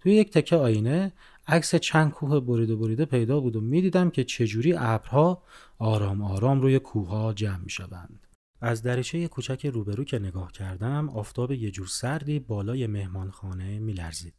توی 0.00 0.14
یک 0.14 0.32
تکه 0.32 0.56
آینه 0.56 1.12
عکس 1.48 1.74
چند 1.74 2.12
کوه 2.12 2.40
بریده 2.40 2.76
بریده 2.76 3.04
پیدا 3.04 3.40
بود 3.40 3.56
و 3.56 3.60
می‌دیدم 3.60 4.10
که 4.10 4.24
چجوری 4.24 4.74
ابرها 4.76 5.42
آرام 5.78 6.22
آرام 6.22 6.60
روی 6.60 6.78
کوهها 6.78 7.32
جمع 7.32 7.58
می‌شوند. 7.58 8.26
از 8.60 8.82
دریچه 8.82 9.28
کوچک 9.28 9.66
روبرو 9.66 10.04
که 10.04 10.18
نگاه 10.18 10.52
کردم 10.52 11.08
آفتاب 11.08 11.52
یه 11.52 11.70
جور 11.70 11.86
سردی 11.86 12.38
بالای 12.38 12.86
مهمانخانه 12.86 13.78
میلرزید. 13.78 14.34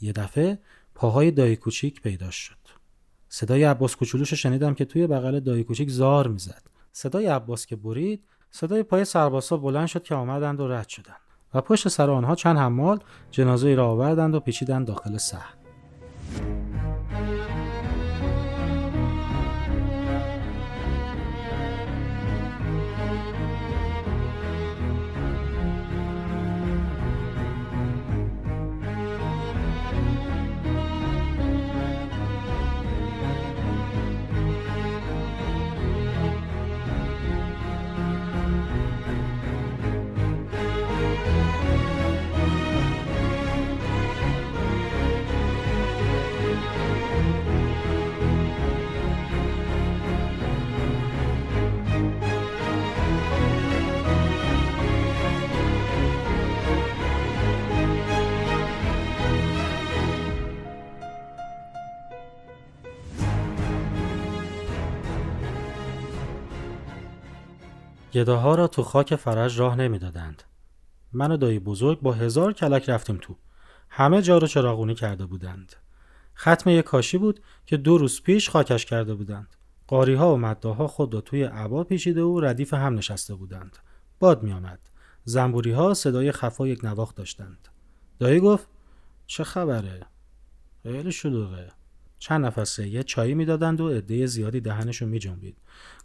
یه 0.00 0.12
دفعه 0.12 0.58
پاهای 0.94 1.30
دایی 1.30 1.56
کوچیک 1.56 2.02
پیدا 2.02 2.30
شد. 2.30 2.58
صدای 3.28 3.64
عباس 3.64 3.96
کوچولوش 3.96 4.34
شنیدم 4.34 4.74
که 4.74 4.84
توی 4.84 5.06
بغل 5.06 5.40
دایی 5.40 5.64
کوچیک 5.64 5.90
زار 5.90 6.28
می‌زد. 6.28 6.62
صدای 6.92 7.26
عباس 7.26 7.66
که 7.66 7.76
برید 7.76 8.24
صدای 8.50 8.82
پای 8.82 9.04
سرباسا 9.04 9.56
بلند 9.56 9.86
شد 9.86 10.02
که 10.02 10.14
آمدند 10.14 10.60
و 10.60 10.68
رد 10.68 10.88
شدند. 10.88 11.27
و 11.54 11.60
پشت 11.60 11.88
سر 11.88 12.10
آنها 12.10 12.34
چند 12.34 12.58
حمال 12.58 12.98
جنازه 13.30 13.74
را 13.74 13.88
آوردند 13.88 14.34
و 14.34 14.40
پیچیدند 14.40 14.86
داخل 14.86 15.16
صحن 15.16 15.58
گداها 68.12 68.54
را 68.54 68.66
تو 68.66 68.82
خاک 68.82 69.16
فرج 69.16 69.60
راه 69.60 69.76
نمی‌دادند. 69.76 70.42
من 71.12 71.32
و 71.32 71.36
دایی 71.36 71.58
بزرگ 71.58 72.00
با 72.00 72.12
هزار 72.12 72.52
کلک 72.52 72.88
رفتیم 72.88 73.18
تو. 73.22 73.36
همه 73.88 74.22
جا 74.22 74.38
رو 74.38 74.46
چراغونی 74.46 74.94
کرده 74.94 75.26
بودند. 75.26 75.76
ختم 76.36 76.70
یک 76.70 76.84
کاشی 76.84 77.18
بود 77.18 77.40
که 77.66 77.76
دو 77.76 77.98
روز 77.98 78.22
پیش 78.22 78.50
خاکش 78.50 78.86
کرده 78.86 79.14
بودند. 79.14 79.56
قاری 79.86 80.14
ها 80.14 80.34
و 80.34 80.36
مداها 80.36 80.86
خود 80.86 81.14
را 81.14 81.20
توی 81.20 81.42
عبا 81.42 81.84
پیچیده 81.84 82.22
و 82.22 82.40
ردیف 82.40 82.74
هم 82.74 82.94
نشسته 82.94 83.34
بودند. 83.34 83.78
باد 84.18 84.42
می 84.42 84.52
آمد. 84.52 84.78
زنبوری 85.24 85.72
ها 85.72 85.94
صدای 85.94 86.32
خفا 86.32 86.66
یک 86.66 86.84
نواخت 86.84 87.16
داشتند. 87.16 87.68
دایی 88.18 88.40
گفت 88.40 88.68
چه 89.26 89.44
خبره؟ 89.44 90.06
خیلی 90.82 91.12
شلوغه. 91.12 91.77
چند 92.18 92.46
نفسه 92.46 92.88
یه 92.88 93.02
چایی 93.02 93.34
می‌دادند 93.34 93.80
و 93.80 93.88
عده 93.88 94.26
زیادی 94.26 94.60
دهنشون 94.60 95.08
میجنبید. 95.08 95.56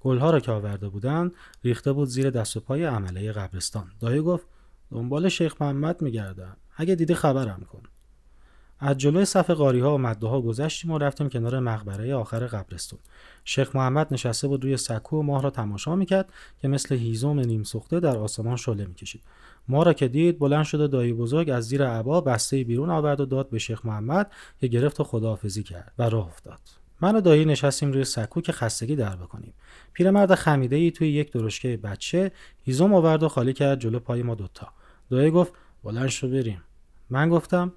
گلها 0.02 0.32
را 0.32 0.40
که 0.40 0.52
آورده 0.52 0.90
بودند 0.90 1.32
ریخته 1.64 1.94
بود 1.94 2.08
زیر 2.08 2.30
دست 2.30 2.58
و 2.58 2.60
پای 2.60 2.84
عمله 2.84 3.32
قبرستان. 3.32 3.92
دایی 4.00 4.22
گفت 4.22 4.48
دنبال 4.92 5.30
شیخ 5.30 5.62
محمد 5.62 6.02
میگردم. 6.02 6.58
اگه 6.76 6.96
دیدی 6.96 7.14
خبرم 7.14 7.62
کن. 7.72 7.84
از 8.86 8.98
جلوی 8.98 9.26
صف 9.26 9.50
قاری 9.50 9.80
ها 9.80 9.96
و 9.96 9.98
مده 9.98 10.28
ها 10.28 10.42
گذشتیم 10.42 10.92
و 10.92 10.98
رفتیم 10.98 11.30
کنار 11.30 11.60
مقبره 11.60 12.16
آخر 12.16 12.48
قبرستون. 12.48 13.00
شیخ 13.46 13.76
محمد 13.76 14.14
نشسته 14.14 14.48
بود 14.48 14.64
روی 14.64 14.78
سکو 14.78 15.20
و 15.20 15.22
ماه 15.22 15.42
را 15.42 15.50
تماشا 15.50 15.96
می‌کرد 15.96 16.30
که 16.62 16.68
مثل 16.68 16.96
هیزم 16.96 17.40
نیم 17.40 17.64
سوخته 17.64 18.00
در 18.00 18.18
آسمان 18.18 18.56
شعله 18.56 18.86
می‌کشید. 18.86 19.22
ما 19.68 19.84
را 19.84 19.94
که 19.94 20.08
دید 20.08 20.40
بلند 20.40 20.66
شده 20.66 20.88
دایی 20.88 21.14
بزرگ 21.14 21.50
از 21.50 21.64
زیر 21.64 21.88
عبا 21.88 22.22
بسته 22.22 22.64
بیرون 22.64 22.90
آورد 22.90 23.20
و 23.22 23.26
داد 23.26 23.50
به 23.50 23.60
شیخ 23.60 23.86
محمد 23.86 24.32
که 24.60 24.68
گرفت 24.68 25.00
و 25.00 25.04
خداحافظی 25.04 25.64
کرد 25.64 25.94
و 26.00 26.10
راه 26.10 26.28
افتاد. 26.28 26.60
من 27.02 27.16
و 27.16 27.22
دایی 27.22 27.46
نشستیم 27.46 27.92
روی 27.92 28.04
سکو 28.04 28.42
که 28.42 28.52
خستگی 28.52 28.96
در 28.96 29.16
بکنیم. 29.16 29.54
پیرمرد 29.94 30.36
خمیده 30.36 30.76
ای 30.76 30.92
توی 30.92 31.12
یک 31.12 31.32
درشکه 31.32 31.78
بچه 31.78 32.32
هیزم 32.64 32.94
آورد 32.94 33.24
و 33.24 33.30
خالی 33.30 33.54
کرد 33.54 33.80
جلو 33.80 34.00
پای 34.00 34.24
ما 34.24 34.36
دوتا. 34.36 34.68
دایی 35.10 35.32
گفت 35.32 35.54
بلند 35.84 36.08
شو 36.08 36.30
بریم. 36.30 36.62
من 37.10 37.30
گفتم 37.30 37.74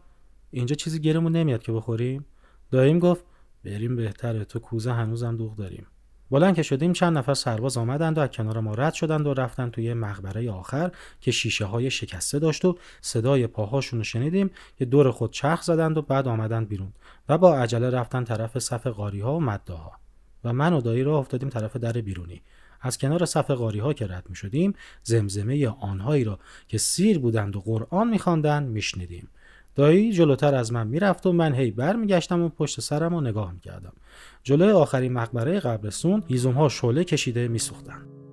اینجا 0.50 0.74
چیزی 0.74 0.98
گیرمون 0.98 1.32
نمیاد 1.32 1.62
که 1.62 1.72
بخوریم؟ 1.72 2.26
داییم 2.70 2.98
گفت 2.98 3.24
بریم 3.64 3.96
بهتره 3.96 4.44
تو 4.44 4.58
کوزه 4.58 4.92
هنوزم 4.92 5.36
دوغ 5.36 5.56
داریم. 5.56 5.86
بلند 6.30 6.54
که 6.54 6.62
شدیم 6.62 6.92
چند 6.92 7.18
نفر 7.18 7.34
سرباز 7.34 7.76
آمدند 7.76 8.18
و 8.18 8.20
از 8.20 8.28
کنار 8.28 8.60
ما 8.60 8.74
رد 8.74 8.94
شدند 8.94 9.26
و 9.26 9.34
رفتن 9.34 9.70
توی 9.70 9.94
مقبره 9.94 10.50
آخر 10.50 10.90
که 11.20 11.30
شیشه 11.30 11.64
های 11.64 11.90
شکسته 11.90 12.38
داشت 12.38 12.64
و 12.64 12.78
صدای 13.00 13.46
پاهاشون 13.46 13.98
رو 13.98 14.04
شنیدیم 14.04 14.50
که 14.78 14.84
دور 14.84 15.10
خود 15.10 15.32
چرخ 15.32 15.62
زدند 15.62 15.98
و 15.98 16.02
بعد 16.02 16.28
آمدند 16.28 16.68
بیرون 16.68 16.92
و 17.28 17.38
با 17.38 17.56
عجله 17.56 17.90
رفتن 17.90 18.24
طرف 18.24 18.58
صف 18.58 18.86
قاری 18.86 19.20
ها 19.20 19.36
و 19.36 19.40
مداها 19.40 19.92
و 20.44 20.52
من 20.52 20.72
و 20.72 20.80
دایی 20.80 21.02
را 21.02 21.18
افتادیم 21.18 21.48
طرف 21.48 21.76
در 21.76 21.92
بیرونی. 21.92 22.42
از 22.80 22.98
کنار 22.98 23.24
صف 23.24 23.50
قاری 23.50 23.78
ها 23.78 23.92
که 23.92 24.06
رد 24.06 24.24
می 24.28 24.36
شدیم 24.36 24.74
زمزمه 25.02 25.68
آنهایی 25.68 26.24
را 26.24 26.38
که 26.68 26.78
سیر 26.78 27.18
بودند 27.18 27.56
و 27.56 27.60
قرآن 27.60 28.08
می 28.08 28.18
خواندند 28.18 28.68
می 28.68 28.82
شنیدیم. 28.82 29.28
دایی 29.76 30.12
جلوتر 30.12 30.54
از 30.54 30.72
من 30.72 30.86
می‌رفت 30.86 31.26
و 31.26 31.32
من 31.32 31.54
هی 31.54 31.70
برمیگشتم 31.70 32.42
و 32.42 32.48
پشت 32.48 32.80
سرم 32.80 33.14
رو 33.14 33.20
نگاه 33.20 33.52
می‌کردم. 33.52 33.92
جلوی 34.42 34.70
آخرین 34.70 35.12
مقبره 35.12 35.60
قبرستون 35.60 36.22
هیزم 36.28 36.52
ها 36.52 36.68
شعله 36.68 37.04
کشیده 37.04 37.48
میسوختند. 37.48 38.25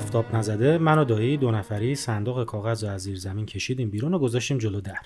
آفتاب 0.00 0.36
نزده 0.36 0.78
من 0.78 0.98
و 0.98 1.04
دایی 1.04 1.36
دو 1.36 1.50
نفری 1.50 1.94
صندوق 1.94 2.44
کاغذ 2.44 2.84
رو 2.84 2.90
از 2.90 3.02
زیر 3.02 3.18
زمین 3.18 3.46
کشیدیم 3.46 3.90
بیرون 3.90 4.14
و 4.14 4.18
گذاشتیم 4.18 4.58
جلو 4.58 4.80
در. 4.80 4.98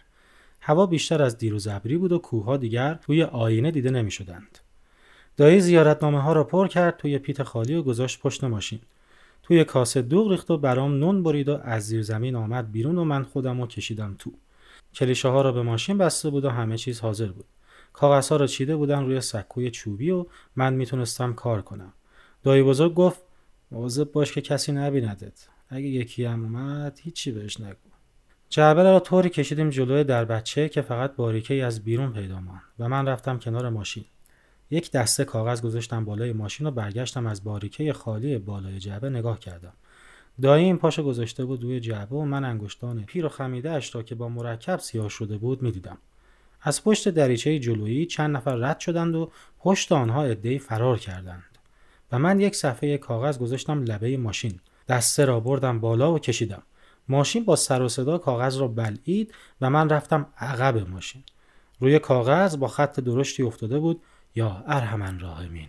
هوا 0.60 0.86
بیشتر 0.86 1.22
از 1.22 1.38
دیروز 1.38 1.68
ابری 1.68 1.96
بود 1.96 2.12
و 2.12 2.18
کوهها 2.18 2.56
دیگر 2.56 2.94
توی 2.94 3.22
آینه 3.22 3.70
دیده 3.70 3.90
نمی 3.90 4.10
شدند. 4.10 4.58
دایی 5.36 5.60
زیارتنامه 5.60 6.20
ها 6.20 6.32
را 6.32 6.44
پر 6.44 6.68
کرد 6.68 6.96
توی 6.96 7.18
پیت 7.18 7.42
خالی 7.42 7.74
و 7.74 7.82
گذاشت 7.82 8.20
پشت 8.20 8.44
ماشین. 8.44 8.80
توی 9.42 9.64
کاسه 9.64 10.02
دوغ 10.02 10.30
ریخت 10.30 10.50
و 10.50 10.58
برام 10.58 10.94
نون 10.98 11.22
برید 11.22 11.48
و 11.48 11.58
از 11.62 11.86
زیر 11.86 12.02
زمین 12.02 12.36
آمد 12.36 12.72
بیرون 12.72 12.98
و 12.98 13.04
من 13.04 13.22
خودم 13.22 13.60
رو 13.60 13.66
کشیدم 13.66 14.16
تو. 14.18 14.32
کلیشه 14.94 15.28
ها 15.28 15.42
را 15.42 15.52
به 15.52 15.62
ماشین 15.62 15.98
بسته 15.98 16.30
بود 16.30 16.44
و 16.44 16.50
همه 16.50 16.76
چیز 16.76 17.00
حاضر 17.00 17.28
بود. 17.28 17.46
کاغذ 17.92 18.28
ها 18.28 18.36
را 18.36 18.46
چیده 18.46 18.76
بودن 18.76 19.04
روی 19.04 19.20
سکوی 19.20 19.70
چوبی 19.70 20.10
و 20.10 20.26
من 20.56 20.74
می‌تونستم 20.74 21.32
کار 21.32 21.62
کنم. 21.62 21.92
دایی 22.42 22.62
بزرگ 22.62 22.94
گفت 22.94 23.23
مواظب 23.74 24.12
باش 24.12 24.32
که 24.32 24.40
کسی 24.40 24.72
نبیندت. 24.72 25.48
اگه 25.68 25.86
یکی 25.86 26.24
هم 26.24 26.42
اومد 26.44 27.00
هیچی 27.02 27.32
بهش 27.32 27.60
نگو. 27.60 27.76
جعبه 28.48 28.82
را 28.82 29.00
طوری 29.00 29.30
کشیدیم 29.30 29.70
جلوی 29.70 30.04
در 30.04 30.24
بچه 30.24 30.68
که 30.68 30.82
فقط 30.82 31.16
باریکه 31.16 31.64
از 31.64 31.84
بیرون 31.84 32.12
پیدا 32.12 32.40
ماند 32.40 32.62
و 32.78 32.88
من 32.88 33.08
رفتم 33.08 33.38
کنار 33.38 33.68
ماشین. 33.68 34.04
یک 34.70 34.90
دسته 34.90 35.24
کاغذ 35.24 35.62
گذاشتم 35.62 36.04
بالای 36.04 36.32
ماشین 36.32 36.66
و 36.66 36.70
برگشتم 36.70 37.26
از 37.26 37.44
باریکه 37.44 37.92
خالی 37.92 38.38
بالای 38.38 38.78
جعبه 38.78 39.10
نگاه 39.10 39.38
کردم. 39.38 39.72
دایی 40.42 40.64
این 40.64 40.78
پاشو 40.78 41.02
گذاشته 41.02 41.44
بود 41.44 41.62
روی 41.62 41.80
جعبه 41.80 42.16
و 42.16 42.24
من 42.24 42.44
انگشتان 42.44 43.04
پیر 43.04 43.26
و 43.26 43.28
خمیده 43.28 43.70
اش 43.70 43.94
را 43.94 44.02
که 44.02 44.14
با 44.14 44.28
مرکب 44.28 44.78
سیاه 44.78 45.08
شده 45.08 45.38
بود 45.38 45.62
می‌دیدم. 45.62 45.98
از 46.62 46.84
پشت 46.84 47.08
دریچه 47.08 47.58
جلویی 47.58 48.06
چند 48.06 48.36
نفر 48.36 48.54
رد 48.54 48.80
شدند 48.80 49.14
و 49.14 49.30
پشت 49.58 49.92
آنها 49.92 50.24
عدهای 50.24 50.58
فرار 50.58 50.98
کردند. 50.98 51.53
و 52.12 52.18
من 52.18 52.40
یک 52.40 52.56
صفحه 52.56 52.98
کاغذ 52.98 53.38
گذاشتم 53.38 53.82
لبه 53.82 54.16
ماشین. 54.16 54.60
دسته 54.88 55.24
را 55.24 55.40
بردم 55.40 55.80
بالا 55.80 56.12
و 56.12 56.18
کشیدم. 56.18 56.62
ماشین 57.08 57.44
با 57.44 57.56
سر 57.56 57.82
و 57.82 57.88
صدا 57.88 58.18
کاغذ 58.18 58.56
را 58.56 58.68
بلعید 58.68 59.34
و 59.60 59.70
من 59.70 59.88
رفتم 59.88 60.26
عقب 60.38 60.88
ماشین. 60.88 61.22
روی 61.80 61.98
کاغذ 61.98 62.56
با 62.56 62.68
خط 62.68 63.00
درشتی 63.00 63.42
افتاده 63.42 63.78
بود. 63.78 64.00
یا 64.36 64.64
ارحمن 64.66 65.18
راهمین 65.18 65.68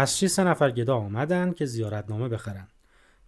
از 0.00 0.16
چی 0.16 0.28
سه 0.28 0.44
نفر 0.44 0.70
گدا 0.70 0.96
آمدند 0.96 1.54
که 1.54 1.66
زیارتنامه 1.66 2.28
بخرند 2.28 2.68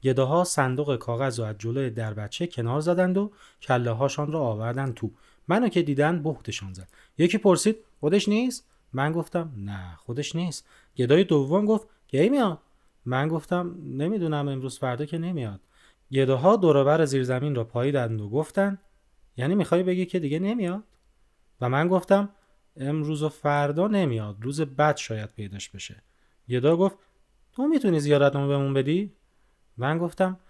گداها 0.02 0.44
صندوق 0.44 0.96
کاغذ 0.96 1.40
و 1.40 1.42
از 1.42 1.58
جلوی 1.58 1.90
در 1.90 2.14
بچه 2.14 2.46
کنار 2.46 2.80
زدند 2.80 3.18
و 3.18 3.32
کله 3.62 3.90
هاشان 3.90 4.32
را 4.32 4.40
آوردن 4.40 4.92
تو. 4.92 5.10
منو 5.48 5.68
که 5.68 5.82
دیدن 5.82 6.22
بختشان 6.22 6.72
زد. 6.72 6.88
یکی 7.18 7.38
پرسید 7.38 7.76
خودش 8.00 8.28
نیست؟ 8.28 8.66
من 8.92 9.12
گفتم 9.12 9.52
نه 9.56 9.96
خودش 9.96 10.36
نیست. 10.36 10.66
گدای 10.96 11.24
دوم 11.24 11.66
گفت 11.66 11.86
کی 12.08 12.28
میاد؟ 12.28 12.58
من 13.04 13.28
گفتم 13.28 13.76
نمی‌دونم 13.84 14.48
امروز 14.48 14.78
فردا 14.78 15.04
که 15.04 15.18
نمیاد. 15.18 15.60
گداها 16.12 16.56
دوربر 16.56 17.04
زیر 17.04 17.24
زمین 17.24 17.54
را 17.54 17.64
پاییدند 17.64 18.20
و 18.20 18.28
گفتن 18.28 18.78
یعنی 19.36 19.54
می‌خوای 19.54 19.82
بگی 19.82 20.06
که 20.06 20.18
دیگه 20.18 20.38
نمیاد؟ 20.38 20.82
و 21.60 21.68
من 21.68 21.88
گفتم 21.88 22.28
امروز 22.76 23.22
و 23.22 23.28
فردا 23.28 23.88
نمیاد. 23.88 24.36
روز 24.40 24.60
بعد 24.60 24.96
شاید 24.96 25.30
پیداش 25.36 25.68
بشه. 25.68 26.02
یدا 26.48 26.76
گفت 26.76 26.96
تو 27.52 27.66
می‌تونی 27.66 28.00
زیارتنامه 28.00 28.48
بهمون 28.48 28.74
بدی؟ 28.74 29.12
من 29.76 29.98
گفتم 29.98 30.40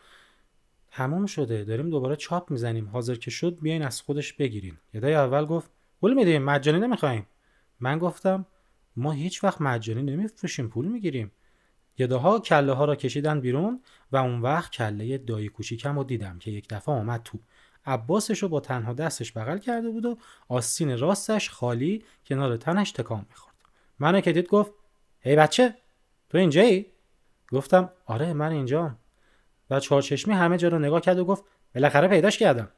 تموم 0.90 1.26
شده 1.26 1.64
داریم 1.64 1.90
دوباره 1.90 2.16
چاپ 2.16 2.50
می‌زنیم. 2.50 2.88
حاضر 2.88 3.14
که 3.14 3.31
شد 3.31 3.59
بیاین 3.61 3.83
از 3.83 4.02
خودش 4.02 4.33
بگیرین. 4.33 4.76
یدای 4.94 5.14
اول 5.14 5.44
گفت 5.44 5.70
پول 6.00 6.14
میدیم 6.14 6.42
مجانی 6.42 6.78
نمی‌خوایم. 6.78 7.26
من 7.81 7.98
گفتم 7.98 8.46
ما 8.96 9.12
هیچ 9.12 9.44
وقت 9.44 9.61
مجانی 9.61 10.02
نمیفروشیم 10.02 10.68
پول 10.68 10.87
می‌گیریم. 10.87 11.33
یداها 11.98 12.38
کله 12.38 12.72
ها 12.72 12.85
را 12.85 12.96
کشیدن 12.96 13.40
بیرون 13.40 13.83
و 14.12 14.16
اون 14.16 14.40
وقت 14.40 14.72
کله 14.72 15.18
دایی 15.18 15.48
کوچیکم 15.48 15.96
رو 15.98 16.05
دیدم 16.05 16.38
که 16.38 16.50
یک 16.50 16.68
دفعه 16.68 16.94
آمد 16.94 17.22
تو. 17.22 17.38
عباسش 17.87 18.42
رو 18.42 18.48
با 18.48 18.61
تنها 18.61 18.92
دستش 18.92 19.33
بغل 19.33 19.59
کرده 19.59 19.90
بود 19.90 20.05
و 20.05 20.18
آستین 20.48 20.98
راستش 20.98 21.50
خالی 21.50 22.05
کنار 22.26 22.57
تنش 22.57 22.92
تکان 22.92 23.26
می‌خورد. 23.28 23.57
منو 23.98 24.20
که 24.20 24.33
دید 24.33 24.48
گفت 24.48 24.72
هی 25.20 25.37
بچه! 25.37 25.74
تو 26.33 26.38
اینجایی؟ 26.38 26.87
گفتم 27.53 27.90
آره 28.07 28.33
من 28.33 28.53
اینجام. 28.53 28.99
و 29.71 29.81
چهارچشمی 29.81 30.35
همه 30.35 30.59
جا 30.59 30.68
رو 30.68 30.79
نگاه 30.79 31.01
کرد 31.01 31.18
و 31.18 31.25
گفت 31.25 31.45
بالاخره 31.75 32.09
پیداش 32.09 32.38
کردم. 32.38 32.68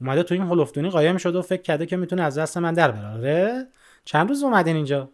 اومده 0.00 0.22
تو 0.22 0.34
این 0.34 0.42
هلفتونی 0.42 0.90
قایم 0.90 1.16
شده 1.16 1.38
و 1.38 1.42
فکر 1.42 1.62
کرده 1.62 1.86
که 1.86 1.96
می‌تونه 1.96 2.22
از 2.22 2.38
دست 2.38 2.58
من 2.58 2.74
در 2.74 2.90
بره. 2.90 3.66
چند 4.04 4.28
روز 4.28 4.42
اومدین 4.42 4.76
اینجا؟ 4.76 5.10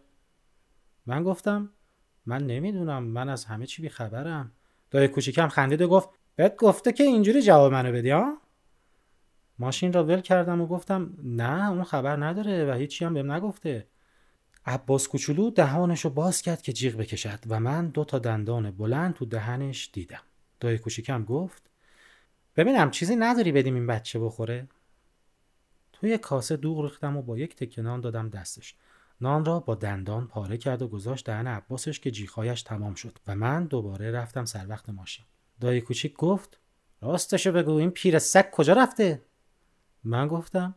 من 1.06 1.22
گفتم 1.22 1.70
من 2.26 2.46
نمی‌دونم 2.46 3.04
من 3.04 3.28
از 3.28 3.44
همه 3.44 3.66
چی 3.66 3.82
بیخبرم. 3.82 4.52
دای 4.90 5.08
کوچیکم 5.08 5.48
خندید 5.48 5.82
و 5.82 5.88
گفت 5.88 6.08
بهت 6.36 6.56
گفته 6.56 6.92
که 6.92 7.04
اینجوری 7.04 7.42
جواب 7.42 7.72
منو 7.72 7.92
بدی 7.92 8.10
ها؟ 8.10 8.36
ماشین 9.58 9.92
را 9.92 10.04
ول 10.04 10.20
کردم 10.20 10.60
و 10.60 10.66
گفتم 10.66 11.14
نه 11.22 11.70
اون 11.70 11.84
خبر 11.84 12.24
نداره 12.24 12.70
و 12.70 12.74
هیچی 12.74 13.04
هم 13.04 13.14
بهم 13.14 13.32
نگفته. 13.32 13.86
عباس 14.66 15.08
کوچولو 15.08 15.50
دهانش 15.50 16.06
باز 16.06 16.42
کرد 16.42 16.62
که 16.62 16.72
جیغ 16.72 16.96
بکشد 16.96 17.38
و 17.48 17.60
من 17.60 17.88
دو 17.88 18.04
تا 18.04 18.18
دندان 18.18 18.70
بلند 18.70 19.14
تو 19.14 19.24
دهنش 19.24 19.90
دیدم. 19.92 20.22
دای 20.60 20.78
کوچیکم 20.78 21.24
گفت 21.24 21.70
ببینم 22.56 22.90
چیزی 22.90 23.16
نداری 23.16 23.52
بدیم 23.52 23.74
این 23.74 23.86
بچه 23.86 24.18
بخوره. 24.18 24.68
توی 25.92 26.18
کاسه 26.18 26.56
دوغ 26.56 26.80
ریختم 26.80 27.16
و 27.16 27.22
با 27.22 27.38
یک 27.38 27.56
تکه 27.56 27.82
نان 27.82 28.00
دادم 28.00 28.28
دستش. 28.28 28.74
نان 29.20 29.44
را 29.44 29.60
با 29.60 29.74
دندان 29.74 30.26
پاره 30.26 30.56
کرد 30.56 30.82
و 30.82 30.88
گذاشت 30.88 31.26
دهن 31.26 31.46
عباسش 31.46 32.00
که 32.00 32.10
جیخایش 32.10 32.62
تمام 32.62 32.94
شد 32.94 33.18
و 33.26 33.34
من 33.34 33.64
دوباره 33.64 34.10
رفتم 34.10 34.44
سر 34.44 34.66
وقت 34.68 34.88
ماشین. 34.88 35.24
دای 35.60 35.80
کوچیک 35.80 36.14
گفت 36.14 36.58
راستشو 37.00 37.52
بگو 37.52 37.72
این 37.72 37.90
پیر 37.90 38.18
سگ 38.18 38.50
کجا 38.50 38.72
رفته؟ 38.72 39.22
من 40.04 40.28
گفتم 40.28 40.74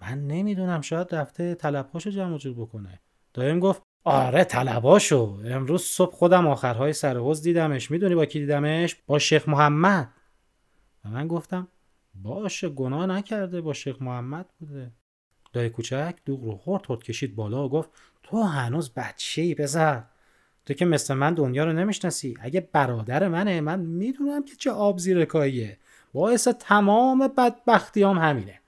من 0.00 0.26
نمی‌دونم 0.26 0.80
شاید 0.80 1.14
رفته 1.14 1.54
طلبهاشو 1.54 2.10
جمع 2.10 2.38
جور 2.38 2.54
بکنه. 2.54 3.00
دایم 3.34 3.60
گفت 3.60 3.82
آره 4.04 4.44
طلباشو 4.44 5.40
امروز 5.44 5.82
صبح 5.82 6.14
خودم 6.14 6.46
آخرهای 6.46 6.92
سر 6.92 7.16
حوز 7.16 7.42
دیدمش. 7.42 7.90
می‌دونی 7.90 8.14
با 8.14 8.26
کی 8.26 8.40
دیدمش؟ 8.40 8.96
با 9.06 9.18
شیخ 9.18 9.48
محمد. 9.48 10.08
و 11.04 11.08
من 11.08 11.28
گفتم 11.28 11.68
باشه 12.14 12.68
گناه 12.68 13.06
نکرده 13.06 13.60
با 13.60 13.72
شیخ 13.72 14.02
محمد 14.02 14.46
بوده. 14.58 14.92
دای 15.52 15.70
کوچک 15.70 16.14
دوغ 16.24 16.44
رو 16.44 16.56
خورد 16.56 16.86
خورد 16.86 17.02
کشید 17.02 17.36
بالا 17.36 17.64
و 17.64 17.68
گفت 17.68 17.90
تو 18.22 18.42
هنوز 18.42 18.94
بچه 18.94 19.42
ای 19.42 19.54
بزر 19.54 20.00
تو 20.66 20.74
که 20.74 20.84
مثل 20.84 21.14
من 21.14 21.34
دنیا 21.34 21.64
رو 21.64 21.72
نمی‌شناسی. 21.72 22.34
اگه 22.40 22.68
برادر 22.72 23.28
منه 23.28 23.60
من 23.60 23.80
می‌دونم 23.80 24.44
که 24.44 24.56
چه 24.56 24.70
آب 24.70 24.98
زیر 24.98 25.24
کاییه 25.24 25.78
باعث 26.12 26.48
تمام 26.48 27.28
بدبختیام 27.28 28.18
همینه. 28.18 28.60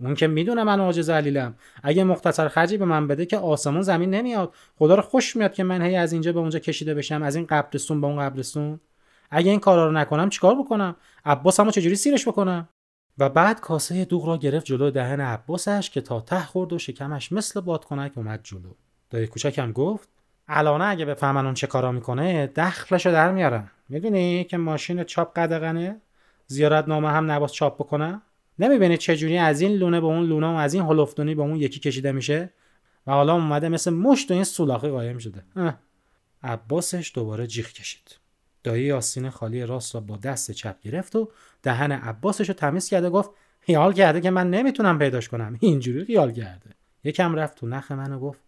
اون 0.00 0.14
که 0.14 0.26
می‌دونه 0.26 0.64
من 0.64 0.80
عاجز 0.80 1.10
علیلم. 1.10 1.54
اگه 1.82 2.04
مختصر 2.04 2.48
خرجی 2.48 2.76
به 2.76 2.84
من 2.84 3.06
بده 3.06 3.26
که 3.26 3.38
آسمون 3.38 3.82
زمین 3.82 4.10
نمیاد. 4.10 4.54
خدا 4.78 4.94
رو 4.94 5.02
خوش 5.02 5.36
میاد 5.36 5.52
که 5.52 5.64
من 5.64 5.82
هی 5.82 5.96
از 5.96 6.12
اینجا 6.12 6.32
به 6.32 6.38
اونجا 6.38 6.58
کشیده 6.58 6.94
بشم 6.94 7.22
از 7.22 7.36
این 7.36 7.46
قبرستون 7.46 8.00
به 8.00 8.06
اون 8.06 8.18
قبرستون. 8.18 8.80
اگه 9.30 9.50
این 9.50 9.60
کارا 9.60 9.86
رو 9.86 9.92
نکنم 9.92 10.30
چیکار 10.30 10.54
بکنم؟ 10.54 10.96
عباسمو 11.24 11.70
چجوری 11.70 11.96
سیرش 11.96 12.28
بکنم؟ 12.28 12.68
و 13.18 13.28
بعد 13.28 13.60
کاسه 13.60 14.04
دوغ 14.04 14.26
را 14.26 14.36
گرفت 14.36 14.66
جلو 14.66 14.90
دهن 14.90 15.20
عباسش 15.20 15.90
که 15.90 16.00
تا 16.00 16.20
ته 16.20 16.40
خورد 16.40 16.72
و 16.72 16.78
شکمش 16.78 17.32
مثل 17.32 17.60
بادکنک 17.60 18.12
اومد 18.16 18.40
جلو. 18.42 18.70
دایی 19.10 19.26
کوچکم 19.26 19.72
گفت 19.72 20.08
الان 20.48 20.82
اگه 20.82 21.04
بفهمن 21.04 21.44
اون 21.44 21.54
چه 21.54 21.66
کارا 21.66 21.92
می‌کنه 21.92 22.46
دخلشو 22.46 23.12
در 23.12 23.32
میارن. 23.32 23.70
می‌دونی 23.88 24.44
که 24.44 24.56
ماشین 24.56 25.04
چاپ 25.04 25.38
قدغنه؟ 25.38 26.00
زیارت 26.46 26.88
نامه 26.88 27.08
هم 27.10 27.30
نباس 27.30 27.52
چاپ 27.52 27.74
بکنه؟ 27.74 28.22
نمی‌بینید 28.58 28.98
چجوری 28.98 29.38
از 29.38 29.60
این 29.60 29.72
لونه 29.72 30.00
به 30.00 30.06
اون 30.06 30.26
لونه 30.26 30.46
و 30.46 30.54
از 30.54 30.74
این 30.74 30.82
هلفتونی 30.82 31.34
به 31.34 31.42
اون 31.42 31.56
یکی 31.56 31.80
کشیده 31.80 32.12
میشه؟ 32.12 32.50
و 33.06 33.12
حالا 33.12 33.34
اومده 33.34 33.68
مثل 33.68 33.90
مشت 33.90 34.30
و 34.30 34.34
این 34.34 34.44
سولاخی 34.44 34.88
قایم 34.88 35.18
شده. 35.18 35.44
عباسش 36.42 37.12
دوباره 37.14 37.46
جیغ 37.46 37.66
کشید. 37.66 38.18
دایی 38.64 38.92
آستین 38.92 39.30
خالی 39.30 39.66
راست 39.66 39.94
را 39.94 40.00
با 40.00 40.16
دست 40.16 40.50
چپ 40.50 40.80
گرفت 40.80 41.16
و 41.16 41.30
دهن 41.62 41.92
عباسش 41.92 42.48
رو 42.48 42.54
تمیز 42.54 42.88
کرده 42.88 43.10
گفت 43.10 43.30
خیال 43.60 43.92
کرده 43.92 44.20
که 44.20 44.30
من 44.30 44.50
نمی‌تونم 44.50 44.98
پیداش 44.98 45.28
کنم. 45.28 45.58
اینجوری 45.60 46.04
خیال 46.04 46.32
کرده. 46.32 46.70
یکم 47.04 47.34
رفت 47.34 47.58
تو 47.58 47.66
نخ 47.66 47.92
من 47.92 48.12
و 48.12 48.18
گفت 48.18 48.40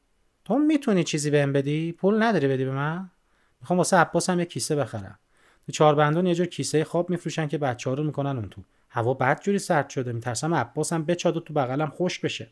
تو 0.45 0.59
می‌تونی 0.59 1.05
چیزی 1.05 1.31
بهم 1.31 1.53
بدی؟ 1.53 1.93
پول 1.93 2.23
نداری 2.23 2.49
بدی 2.49 2.65
به 2.65 2.71
من؟ 2.71 3.11
می‌خوام 3.61 3.79
واسه 3.79 3.97
عباسم 3.97 4.39
یه 4.39 4.45
کیسه 4.45 4.77
بخرم. 4.77 5.19
تو 5.67 5.73
چهاربندون 5.73 6.27
یه 6.27 6.35
جور 6.35 6.47
کیسه 6.47 6.85
خواب 6.85 7.11
میفروشن 7.11 7.49
که 7.49 7.59
بچه‌ها 7.59 7.97
رو 7.97 8.05
می‌کنن 8.05 8.37
اون 8.37 8.49
تو. 8.49 8.63
هوا 8.99 9.15
بعد 9.15 9.43
جوری 9.43 9.59
سرد 9.59 9.91
شده. 9.91 10.13
میترسم 10.13 10.55
عباسم 10.55 11.05
بچاد 11.05 11.37
و 11.37 11.41
تو 11.41 11.55
بغلم 11.55 11.91
خوش 11.91 12.19
بشه. 12.19 12.51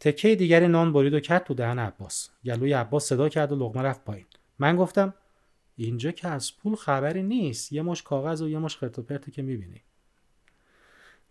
تکه 0.00 0.34
دیگری 0.34 0.68
نان 0.68 0.92
برید 0.92 1.14
و 1.14 1.20
کرد 1.20 1.44
تو 1.44 1.54
دهن 1.54 1.78
عباس. 1.78 2.30
گلوی 2.44 2.72
عباس 2.72 3.08
صدا 3.08 3.28
کرد 3.28 3.52
و 3.52 3.56
لغمه 3.56 3.82
رفت 3.82 4.04
پایین. 4.04 4.26
من 4.58 4.76
گفتم 4.76 5.14
اینجا 5.76 6.10
که 6.10 6.28
از 6.28 6.56
پول 6.56 6.74
خبری 6.74 7.22
نیست. 7.22 7.72
یه 7.72 7.82
مش 7.82 8.02
کاغذ 8.02 8.42
و 8.42 8.48
یه 8.48 8.58
مش 8.58 8.76
خرت 8.76 8.98
و 8.98 9.02
پرتی 9.02 9.30
که 9.30 9.42
می‌بینی. 9.42 9.82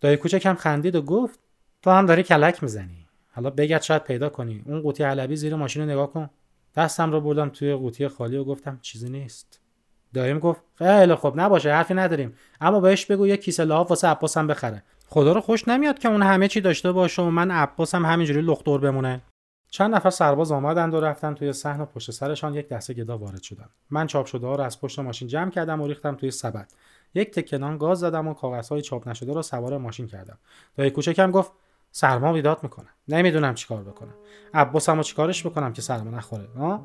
دایی 0.00 0.16
کوچکم 0.16 0.54
خندید 0.54 0.94
و 0.94 1.02
گفت 1.02 1.38
تو 1.82 1.90
هم 1.90 2.06
داری 2.06 2.22
کلک 2.22 2.62
می‌زنی. 2.62 3.06
حالا 3.32 3.50
بگرد 3.50 3.82
شاید 3.82 4.04
پیدا 4.04 4.28
کنی. 4.28 4.62
اون 4.66 4.80
قوطی 4.80 5.02
علبی 5.02 5.36
زیر 5.36 5.54
ماشین 5.54 5.82
رو 5.82 5.88
نگاه 5.88 6.12
کن. 6.12 6.30
دستم 6.76 7.12
رو 7.12 7.20
بردم 7.20 7.48
توی 7.48 7.74
قوطی 7.74 8.08
خالی 8.08 8.36
و 8.36 8.44
گفتم 8.44 8.78
چیزی 8.82 9.10
نیست. 9.10 9.61
دایم 10.14 10.38
گفت 10.38 10.60
خیلی 10.74 11.14
خب 11.14 11.32
نباشه 11.36 11.72
حرفی 11.72 11.94
نداریم. 11.94 12.34
اما 12.60 12.80
بهش 12.80 13.06
بگو 13.06 13.26
یه 13.26 13.36
کیسه 13.36 13.64
لحاف 13.64 13.90
واسه 13.90 14.08
عباسم 14.08 14.46
بخره. 14.46 14.82
خدا 15.08 15.32
رو 15.32 15.40
خوش 15.40 15.68
نمیاد 15.68 15.98
که 15.98 16.08
اون 16.08 16.22
همه 16.22 16.48
چی 16.48 16.60
داشته 16.60 16.92
باشه 16.92 17.22
و 17.22 17.30
من 17.30 17.50
عباسم 17.50 18.06
همینجوری 18.06 18.40
لختور 18.40 18.80
بمونه. 18.80 19.20
چند 19.70 19.94
نفر 19.94 20.10
سرباز 20.10 20.52
آمدند 20.52 20.94
و 20.94 21.00
رفتن 21.00 21.34
توی 21.34 21.52
صحن 21.52 21.80
و 21.80 21.86
پشت 21.86 22.10
سرشان 22.10 22.54
یک 22.54 22.68
دسته 22.68 22.94
گدا 22.94 23.18
وارد 23.18 23.42
شدن. 23.42 23.68
من 23.90 24.06
چاپ 24.06 24.26
شده 24.26 24.46
ها 24.46 24.54
رو 24.54 24.64
از 24.64 24.80
پشت 24.80 24.98
ماشین 24.98 25.28
جمع 25.28 25.50
کردم 25.50 25.80
و 25.80 25.86
ریختم 25.86 26.14
توی 26.14 26.30
سبد. 26.30 26.72
یک 27.14 27.30
تکنان 27.30 27.78
گاز 27.78 28.00
زدم 28.00 28.28
و 28.28 28.34
کاغذهای 28.34 28.82
چاپ 28.82 29.08
نشده 29.08 29.32
رو 29.32 29.42
سوار 29.42 29.78
ماشین 29.78 30.06
کردم. 30.06 30.38
دایی 30.76 30.90
کوچکم 30.90 31.30
گفت 31.30 31.52
سرما 31.90 32.32
بیداد 32.32 32.58
می‌کنه. 32.62 32.88
نمی‌دونم 33.08 33.54
چیکار 33.54 33.82
بکنم. 33.82 34.14
عباسمو 34.54 35.02
چیکارش 35.02 35.46
بکنم 35.46 35.72
که 35.72 35.82
سرما 35.82 36.10
نخوره 36.10 36.48
ها؟ 36.56 36.84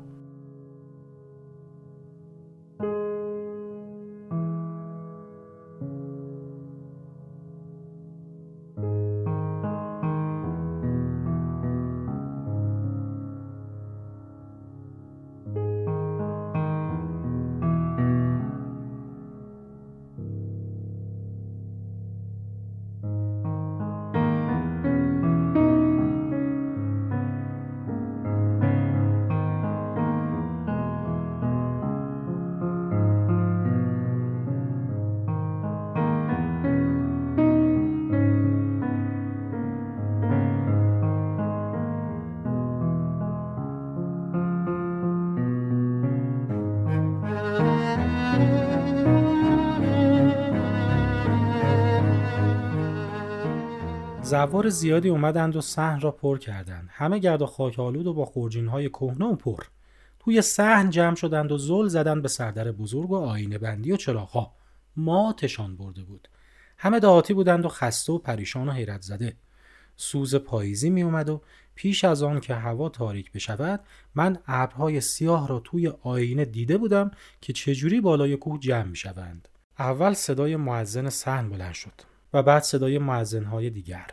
زوار 54.28 54.68
زیادی 54.68 55.08
اومدند 55.08 55.56
و 55.56 55.60
صحن 55.60 56.00
را 56.00 56.10
پر 56.10 56.38
کردند. 56.38 56.88
همه 56.92 57.18
گرد 57.18 57.42
و 57.42 57.46
خاک 57.46 57.78
آلود 57.78 58.06
و 58.06 58.14
با 58.14 58.24
خورجین 58.24 58.68
های 58.68 58.88
کهنه 58.88 59.24
و 59.24 59.34
پر. 59.36 59.64
توی 60.18 60.42
صحن 60.42 60.90
جمع 60.90 61.14
شدند 61.14 61.52
و 61.52 61.58
زل 61.58 61.88
زدند 61.88 62.22
به 62.22 62.28
سردر 62.28 62.72
بزرگ 62.72 63.10
و 63.10 63.16
آینه 63.16 63.58
بندی 63.58 63.92
و 63.92 63.96
چراغها. 63.96 64.52
ماتشان 64.96 65.76
برده 65.76 66.02
بود. 66.02 66.28
همه 66.78 67.00
دهاتی 67.00 67.34
بودند 67.34 67.64
و 67.64 67.68
خسته 67.68 68.12
و 68.12 68.18
پریشان 68.18 68.68
و 68.68 68.72
حیرت 68.72 69.02
زده. 69.02 69.36
سوز 69.96 70.34
پاییزی 70.34 70.90
می 70.90 71.02
اومد 71.02 71.28
و 71.28 71.40
پیش 71.74 72.04
از 72.04 72.22
آن 72.22 72.40
که 72.40 72.54
هوا 72.54 72.88
تاریک 72.88 73.32
بشود 73.32 73.80
من 74.14 74.38
ابرهای 74.46 75.00
سیاه 75.00 75.48
را 75.48 75.60
توی 75.60 75.92
آینه 76.02 76.44
دیده 76.44 76.78
بودم 76.78 77.10
که 77.40 77.52
چجوری 77.52 78.00
بالای 78.00 78.36
کوه 78.36 78.60
جمع 78.60 78.88
می 78.88 78.96
شوند. 78.96 79.48
اول 79.78 80.14
صدای 80.14 80.56
معزن 80.56 81.08
صحن 81.08 81.48
بلند 81.48 81.74
شد. 81.74 82.17
و 82.32 82.42
بعد 82.42 82.62
صدای 82.62 82.98
معزنهای 82.98 83.70
دیگر. 83.70 84.06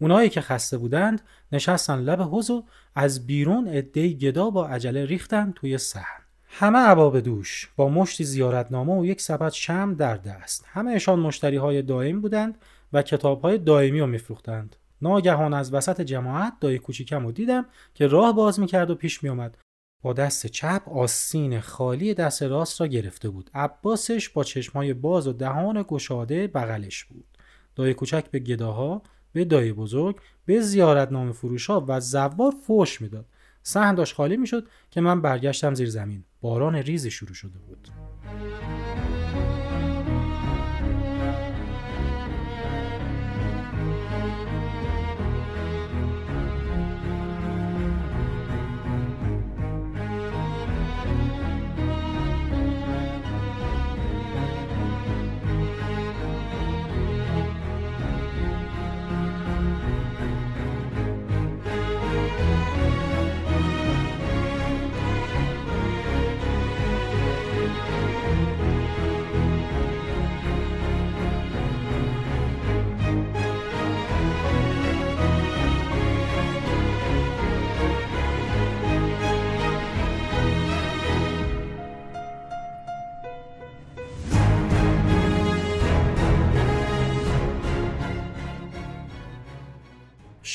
اونایی 0.00 0.28
که 0.28 0.40
خسته 0.40 0.78
بودند 0.78 1.22
نشستن 1.52 1.98
لب 1.98 2.22
حوض 2.22 2.50
و 2.50 2.64
از 2.94 3.26
بیرون 3.26 3.68
عدهای 3.68 4.18
گدا 4.18 4.50
با 4.50 4.68
عجله 4.68 5.04
ریختن 5.04 5.52
توی 5.56 5.78
صحن. 5.78 6.22
همه 6.48 6.78
عباب 6.78 7.20
دوش 7.20 7.70
با 7.76 7.88
مشتی 7.88 8.24
زیارتنامه 8.24 8.98
و 8.98 9.06
یک 9.06 9.20
سبد 9.20 9.52
شم 9.52 9.94
در 9.94 10.16
دست. 10.16 10.64
همهشان 10.68 11.18
مشتری 11.18 11.56
های 11.56 11.82
دائم 11.82 12.20
بودند 12.20 12.58
و 12.92 13.02
کتاب 13.02 13.40
های 13.40 13.58
دائمی 13.58 14.00
رو 14.00 14.06
میفروختند. 14.06 14.76
ناگهان 15.02 15.54
از 15.54 15.74
وسط 15.74 16.00
جماعت 16.00 16.52
دای 16.60 16.78
کوچیکم 16.78 17.26
رو 17.26 17.32
دیدم 17.32 17.66
که 17.94 18.06
راه 18.06 18.32
باز 18.32 18.60
می‌کرد 18.60 18.90
و 18.90 18.94
پیش 18.94 19.22
میآمد. 19.22 19.58
با 20.02 20.12
دست 20.12 20.46
چپ 20.46 20.82
آستین 20.88 21.60
خالی 21.60 22.14
دست 22.14 22.42
راست 22.42 22.80
را 22.80 22.86
گرفته 22.86 23.28
بود. 23.28 23.50
عباسش 23.54 24.28
با 24.28 24.44
چشمای 24.44 24.94
باز 24.94 25.26
و 25.26 25.32
دهان 25.32 25.84
گشاده 25.88 26.46
بغلش 26.46 27.04
بود. 27.04 27.37
دای 27.78 27.94
کوچک 27.94 28.30
به 28.30 28.38
گداها 28.38 29.02
به 29.32 29.44
دای 29.44 29.72
بزرگ 29.72 30.16
به 30.46 30.60
زیارت 30.60 31.12
نام 31.12 31.32
فروش 31.32 31.66
ها 31.66 31.84
و 31.88 32.00
زوار 32.00 32.52
فوش 32.66 33.00
می‌داد. 33.00 33.26
صحن 33.62 33.94
داشت 33.94 34.14
خالی 34.14 34.36
می‌شد 34.36 34.68
که 34.90 35.00
من 35.00 35.22
برگشتم 35.22 35.74
زیر 35.74 35.90
زمین. 35.90 36.24
باران 36.40 36.74
ریزی 36.74 37.10
شروع 37.10 37.34
شده 37.34 37.58
بود. 37.58 37.88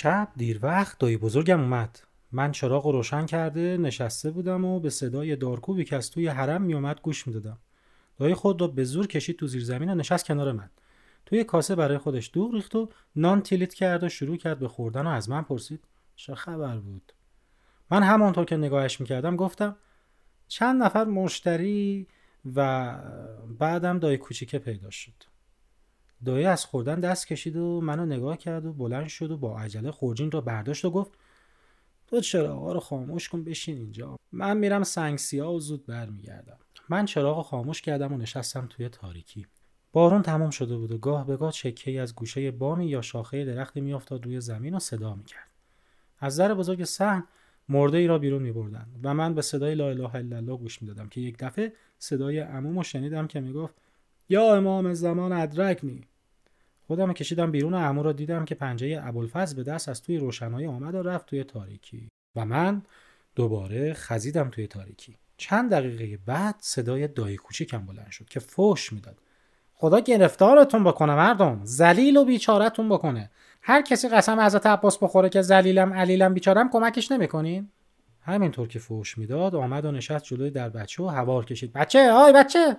شب 0.04 0.28
دیر 0.38 0.60
وقت 0.62 1.00
دایی 1.00 1.18
بزرگم 1.18 1.62
اومد. 1.62 2.00
من 2.32 2.52
چراغ 2.52 2.86
روشن 2.86 3.26
کرده 3.26 3.78
نشسته 3.78 4.32
بودم 4.32 4.66
و 4.66 4.80
به 4.80 4.90
صدای 4.90 5.36
دارکوبی 5.36 5.84
که 5.84 5.96
از 5.96 6.12
توی 6.12 6.28
حرم 6.28 6.62
میومد 6.62 7.02
گوش 7.02 7.28
می‌دادم. 7.28 7.58
دایی 8.18 8.34
خود 8.34 8.62
را 8.62 8.68
به 8.68 8.84
زور 8.84 9.08
کشید 9.08 9.40
تو 9.40 9.48
زیر 9.48 9.64
زمین 9.64 9.90
و 9.90 9.96
نشست 9.96 10.26
کنار 10.26 10.52
من. 10.52 10.70
توی 11.26 11.44
کاسه 11.44 11.76
برای 11.76 11.98
خودش 11.98 12.30
دوغ 12.34 12.54
ریخت 12.54 12.76
و 12.76 12.90
نان 13.16 13.42
تیلیت 13.42 13.74
کرد 13.74 14.04
و 14.04 14.10
شروع 14.10 14.38
کرد 14.38 14.60
به 14.60 14.68
خوردن 14.68 15.08
و 15.08 15.10
از 15.10 15.30
من 15.30 15.42
پرسید 15.42 15.84
چه 16.16 16.36
خبر 16.36 16.78
بود؟ 16.78 17.14
من 17.92 18.04
همانطور 18.04 18.46
که 18.46 18.58
نگاهش 18.58 19.00
می‌کردم 19.00 19.36
گفتم 19.36 19.76
چند 20.48 20.84
نفر 20.84 21.06
مشتری 21.06 22.08
و 22.56 22.96
بعدم 23.60 24.00
دای 24.00 24.18
کوچیکه 24.18 24.60
پیدا 24.60 24.90
شد. 24.90 25.33
دایی 26.26 26.46
از 26.46 26.66
خوردن 26.66 27.00
دست 27.00 27.28
کشید 27.28 27.56
و 27.56 27.82
منو 27.82 28.06
نگاه 28.06 28.38
کرد 28.38 28.66
و 28.66 28.74
بلند 28.74 29.08
شد 29.08 29.32
و 29.32 29.38
با 29.38 29.60
عجله 29.60 29.92
خورجین 29.92 30.32
را 30.32 30.42
برداشت 30.42 30.86
و 30.86 30.92
گفت 30.92 31.12
تو 32.08 32.20
چراغا 32.20 32.72
رو 32.72 32.80
خاموش 32.80 33.30
کن 33.30 33.44
بشین 33.44 33.78
اینجا. 33.78 34.20
من 34.32 34.58
میرم 34.58 34.84
سنگ 34.84 35.18
سیاه 35.18 35.56
و 35.56 35.60
زود 35.60 35.86
برمیگردم. 35.86 36.58
من 36.90 37.06
چراغ 37.06 37.46
خاموش 37.46 37.82
کردم 37.82 38.14
و 38.14 38.18
نشستم 38.18 38.68
توی 38.70 38.90
تاریکی. 38.90 39.48
بارون 39.92 40.22
تمام 40.22 40.50
شده 40.50 40.78
بود 40.78 40.92
و 40.92 40.98
گاه 40.98 41.28
به 41.28 41.38
گاه 41.38 41.52
چکه 41.52 42.02
از 42.02 42.16
گوشه 42.16 42.52
بامی 42.52 42.86
یا 42.86 43.02
شاخه 43.02 43.46
درختی 43.46 43.82
میافتاد 43.82 44.26
روی 44.26 44.42
زمین 44.42 44.76
و 44.76 44.80
صدا 44.80 45.16
می‌کرد. 45.16 45.50
از 46.20 46.38
در 46.38 46.54
بزرگ 46.54 46.84
صحن 46.84 47.24
مرده 47.70 47.98
ای 47.98 48.08
را 48.08 48.20
بیرون 48.20 48.42
می 48.42 48.52
بردن 48.52 48.88
و 49.04 49.14
من 49.14 49.36
به 49.36 49.42
صدای 49.42 49.76
لا 49.76 49.90
اله 49.90 50.16
الا 50.16 50.38
الله 50.38 50.58
گوش 50.58 50.82
می 50.82 50.88
دادم 50.88 51.10
که 51.10 51.22
یک 51.22 51.38
دفعه 51.40 51.74
صدای 52.00 52.40
عموم 52.40 52.84
شنیدم 52.84 53.28
که 53.28 53.40
می‌گفت 53.40 53.76
یا 54.30 54.56
امام 54.56 54.94
زمان 54.94 55.32
ادرکنی. 55.32 56.02
خودم 56.94 57.14
کشیدم 57.14 57.52
بیرون 57.52 57.74
و 57.74 58.04
را 58.04 58.12
دیدم 58.12 58.46
که 58.46 58.56
پنجه 58.56 59.02
ابوالفضل 59.04 59.56
به 59.56 59.64
دست 59.64 59.90
از 59.90 60.02
توی 60.02 60.18
روشنایی 60.18 60.68
آمد 60.68 60.96
و 60.96 61.04
رفت 61.04 61.26
توی 61.26 61.44
تاریکی. 61.44 62.08
و 62.36 62.46
من 62.46 62.82
دوباره 63.36 63.94
خزیدم 63.94 64.50
توی 64.50 64.68
تاریکی. 64.68 65.18
چند 65.38 65.72
دقیقه 65.72 66.20
بعد 66.26 66.56
صدای 66.60 67.08
دایی 67.08 67.38
کوچیکم 67.38 67.86
بلند 67.86 68.12
شد 68.12 68.30
که 68.30 68.40
فوش 68.40 68.94
می‌داد. 68.94 69.18
خدا 69.74 70.00
گرفتارتون 70.00 70.84
بکنه 70.84 71.16
مردم. 71.16 71.62
ذلیل 71.66 72.18
و 72.18 72.26
بیچارتون 72.26 72.90
بکنه. 72.90 73.32
هر 73.62 73.82
کسی 73.82 74.10
قسم 74.10 74.40
حضرت 74.40 74.66
عباس 74.66 74.98
بخوره 74.98 75.30
که 75.30 75.42
ذلیلم 75.42 75.94
علیلم 75.94 76.34
بیچارم 76.34 76.70
کمکش 76.70 77.12
نمی‌کنین؟ 77.12 77.70
همینطور 78.22 78.68
که 78.68 78.80
فوش 78.80 79.18
می‌داد 79.18 79.56
آمد 79.56 79.86
و 79.86 79.92
نشست 79.92 80.26
جلوی 80.26 80.52
در 80.52 80.70
بچه 80.70 81.04
و 81.04 81.08
هوار 81.08 81.46
کشید. 81.46 81.74
بچه 81.74 82.12
آی 82.12 82.34
بچه! 82.34 82.78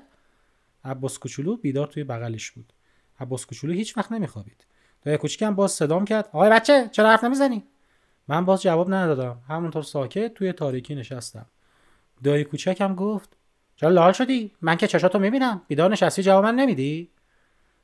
عباس 0.85 1.19
کوچولو 1.19 1.57
بیدار 1.57 1.87
توی 1.87 2.05
بغلش 2.05 2.51
بود. 2.51 2.73
عباس 3.21 3.47
کوچولو 3.47 3.73
هیچ 3.73 3.97
وقت 3.97 4.13
نمیخوابید. 4.13 4.67
دایی 5.03 5.19
کوچیکم 5.19 5.55
باز 5.55 5.73
صدام 5.73 6.05
کرد. 6.05 6.29
آقای 6.33 6.51
بچه 6.51 6.89
چرا 6.93 7.11
حرف 7.11 7.25
نمی‌زنی؟ 7.25 7.65
من 8.29 8.45
باز 8.45 8.63
جواب 8.63 8.95
ندادم. 8.95 9.43
همونطور 9.49 9.83
ساکت 9.83 10.35
توی 10.35 10.53
تاریکی 10.53 10.95
نشستم. 10.95 11.47
دایی 12.25 12.45
کوچکم 12.45 12.95
گفت 12.95 13.37
چرا 13.77 13.89
لال 13.89 14.13
شدی؟ 14.13 14.53
من 14.63 14.77
که 14.77 14.87
چشاتو 14.87 15.19
می‌بینم. 15.19 15.63
بیدار 15.69 15.93
نشستی 15.93 16.23
جواب 16.23 16.45
من 16.45 16.55
نمیدی؟ 16.55 17.11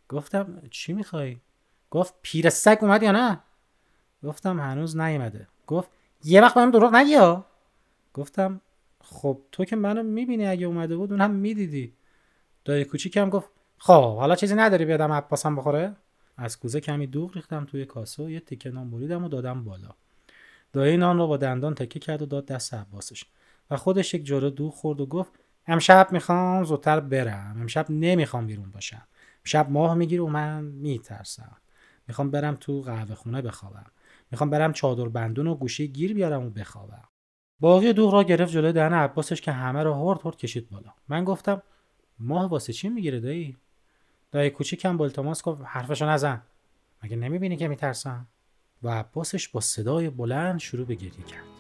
گفتم 0.08 0.62
چی 0.70 0.92
می‌خوای؟ 0.92 1.36
گفت 1.90 2.14
پیر 2.22 2.50
سگ 2.50 2.78
اومد 2.80 3.02
یا 3.02 3.12
نه؟ 3.12 3.40
گفتم 4.24 4.60
هنوز 4.60 4.96
نیومده. 4.96 5.48
گفت 5.66 5.90
یه 6.24 6.40
وقت 6.40 6.54
بهم 6.54 6.70
دروغ 6.70 6.94
نگی 6.94 7.14
ها. 7.14 7.46
گفتم 8.14 8.60
خب 9.00 9.40
تو 9.52 9.64
که 9.64 9.76
منو 9.76 10.02
می‌بینی 10.02 10.46
اگه 10.46 10.66
اومده 10.66 10.96
بود 10.96 11.12
اونم 11.12 11.30
می‌دیدی. 11.30 11.94
دایی 12.64 12.84
کوچیکم 12.84 13.30
گفت 13.30 13.50
خب 13.82 14.16
حالا 14.16 14.36
چیزی 14.36 14.54
نداری 14.54 14.84
بیادم 14.84 15.12
عباسم 15.12 15.56
بخوره؟ 15.56 15.96
از 16.36 16.58
کوزه 16.58 16.80
کمی 16.80 17.06
دوغ 17.06 17.34
ریختم 17.34 17.64
توی 17.64 17.84
کاسه 17.84 18.22
و 18.22 18.30
یه 18.30 18.40
تیکه 18.40 18.70
نان 18.70 18.90
بریدم 18.90 19.24
و 19.24 19.28
دادم 19.28 19.64
بالا. 19.64 19.88
دایی 20.72 20.96
نان 20.96 21.18
رو 21.18 21.26
با 21.26 21.36
دندان 21.36 21.74
تکه 21.74 21.98
کرد 21.98 22.22
و 22.22 22.26
داد 22.26 22.46
دست 22.46 22.74
عباسش. 22.74 23.24
و 23.70 23.76
خودش 23.76 24.14
یک 24.14 24.24
جوره 24.24 24.50
دوغ 24.50 24.74
خورد 24.74 25.00
و 25.00 25.06
گفت 25.06 25.32
امشب 25.66 26.08
می‌خوام 26.12 26.64
زودتر 26.64 27.00
برم. 27.00 27.56
امشب 27.60 27.86
نمی‌خوام 27.90 28.46
بیرون 28.46 28.70
باشم. 28.70 29.02
شب 29.44 29.70
ماه 29.70 29.94
می‌گیره 29.94 30.22
و 30.22 30.26
من 30.26 30.64
میترسم. 30.64 31.56
می‌خوام 32.08 32.30
برم 32.30 32.56
تو 32.60 32.82
قهوه 32.82 33.14
خونه 33.14 33.42
بخوابم. 33.42 33.86
می‌خوام 34.30 34.50
برم 34.50 34.72
چادر 34.72 35.08
بندون 35.08 35.46
و 35.46 35.54
گوشی 35.54 35.88
گیر 35.88 36.14
بیارم 36.14 36.46
و 36.46 36.50
بخوابم. 36.50 37.08
باقی 37.60 37.92
دوغ 37.92 38.14
را 38.14 38.22
گرفت 38.22 38.52
جلوی 38.52 38.72
دهن 38.72 38.92
عباسش 38.92 39.40
که 39.40 39.52
همه 39.52 39.82
را 39.82 39.94
هرد 39.98 40.26
هرد 40.26 40.36
کشید 40.36 40.70
بالا. 40.70 40.92
من 41.08 41.24
گفتم 41.24 41.62
ماه 42.18 42.48
واسه 42.48 42.72
چی 42.72 42.88
می‌گیره 42.88 43.20
دایی؟ 43.20 43.56
دایی 44.32 44.50
کوچیکم 44.50 44.96
با 44.96 45.04
التماس 45.04 45.42
گفت 45.42 45.60
حرفشو 45.64 46.06
نزن. 46.06 46.42
مگه 47.02 47.16
نمی‌بینی 47.16 47.56
که 47.56 47.68
میترسم؟ 47.68 48.26
و 48.82 48.88
عباسش 48.88 49.48
با 49.48 49.60
صدای 49.60 50.10
بلند 50.10 50.60
شروع 50.60 50.86
به 50.86 50.94
گریه 50.94 51.10
کرد. 51.10 51.59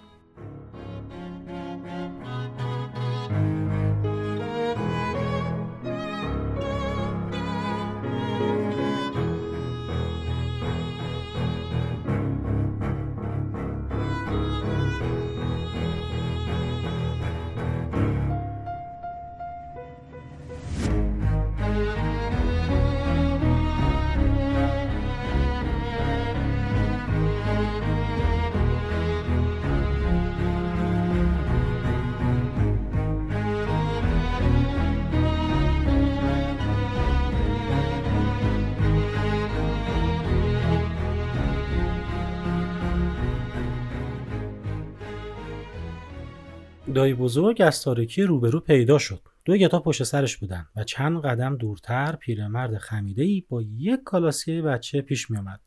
دایی 47.00 47.14
بزرگ 47.14 47.62
از 47.62 47.82
تاریکی 47.82 48.22
روبرو 48.22 48.60
پیدا 48.60 48.98
شد. 48.98 49.20
دو 49.44 49.56
کتاب 49.56 49.84
پشت 49.84 50.02
سرش 50.02 50.36
بودن 50.36 50.66
و 50.76 50.84
چند 50.84 51.22
قدم 51.22 51.56
دورتر 51.56 52.16
پیرمرد 52.16 52.78
خمیده 52.78 53.22
ای 53.22 53.44
با 53.48 53.62
یک 53.62 54.00
کالاسیه 54.04 54.62
بچه 54.62 55.00
پیش 55.00 55.30
می 55.30 55.38
آمد. 55.38 55.60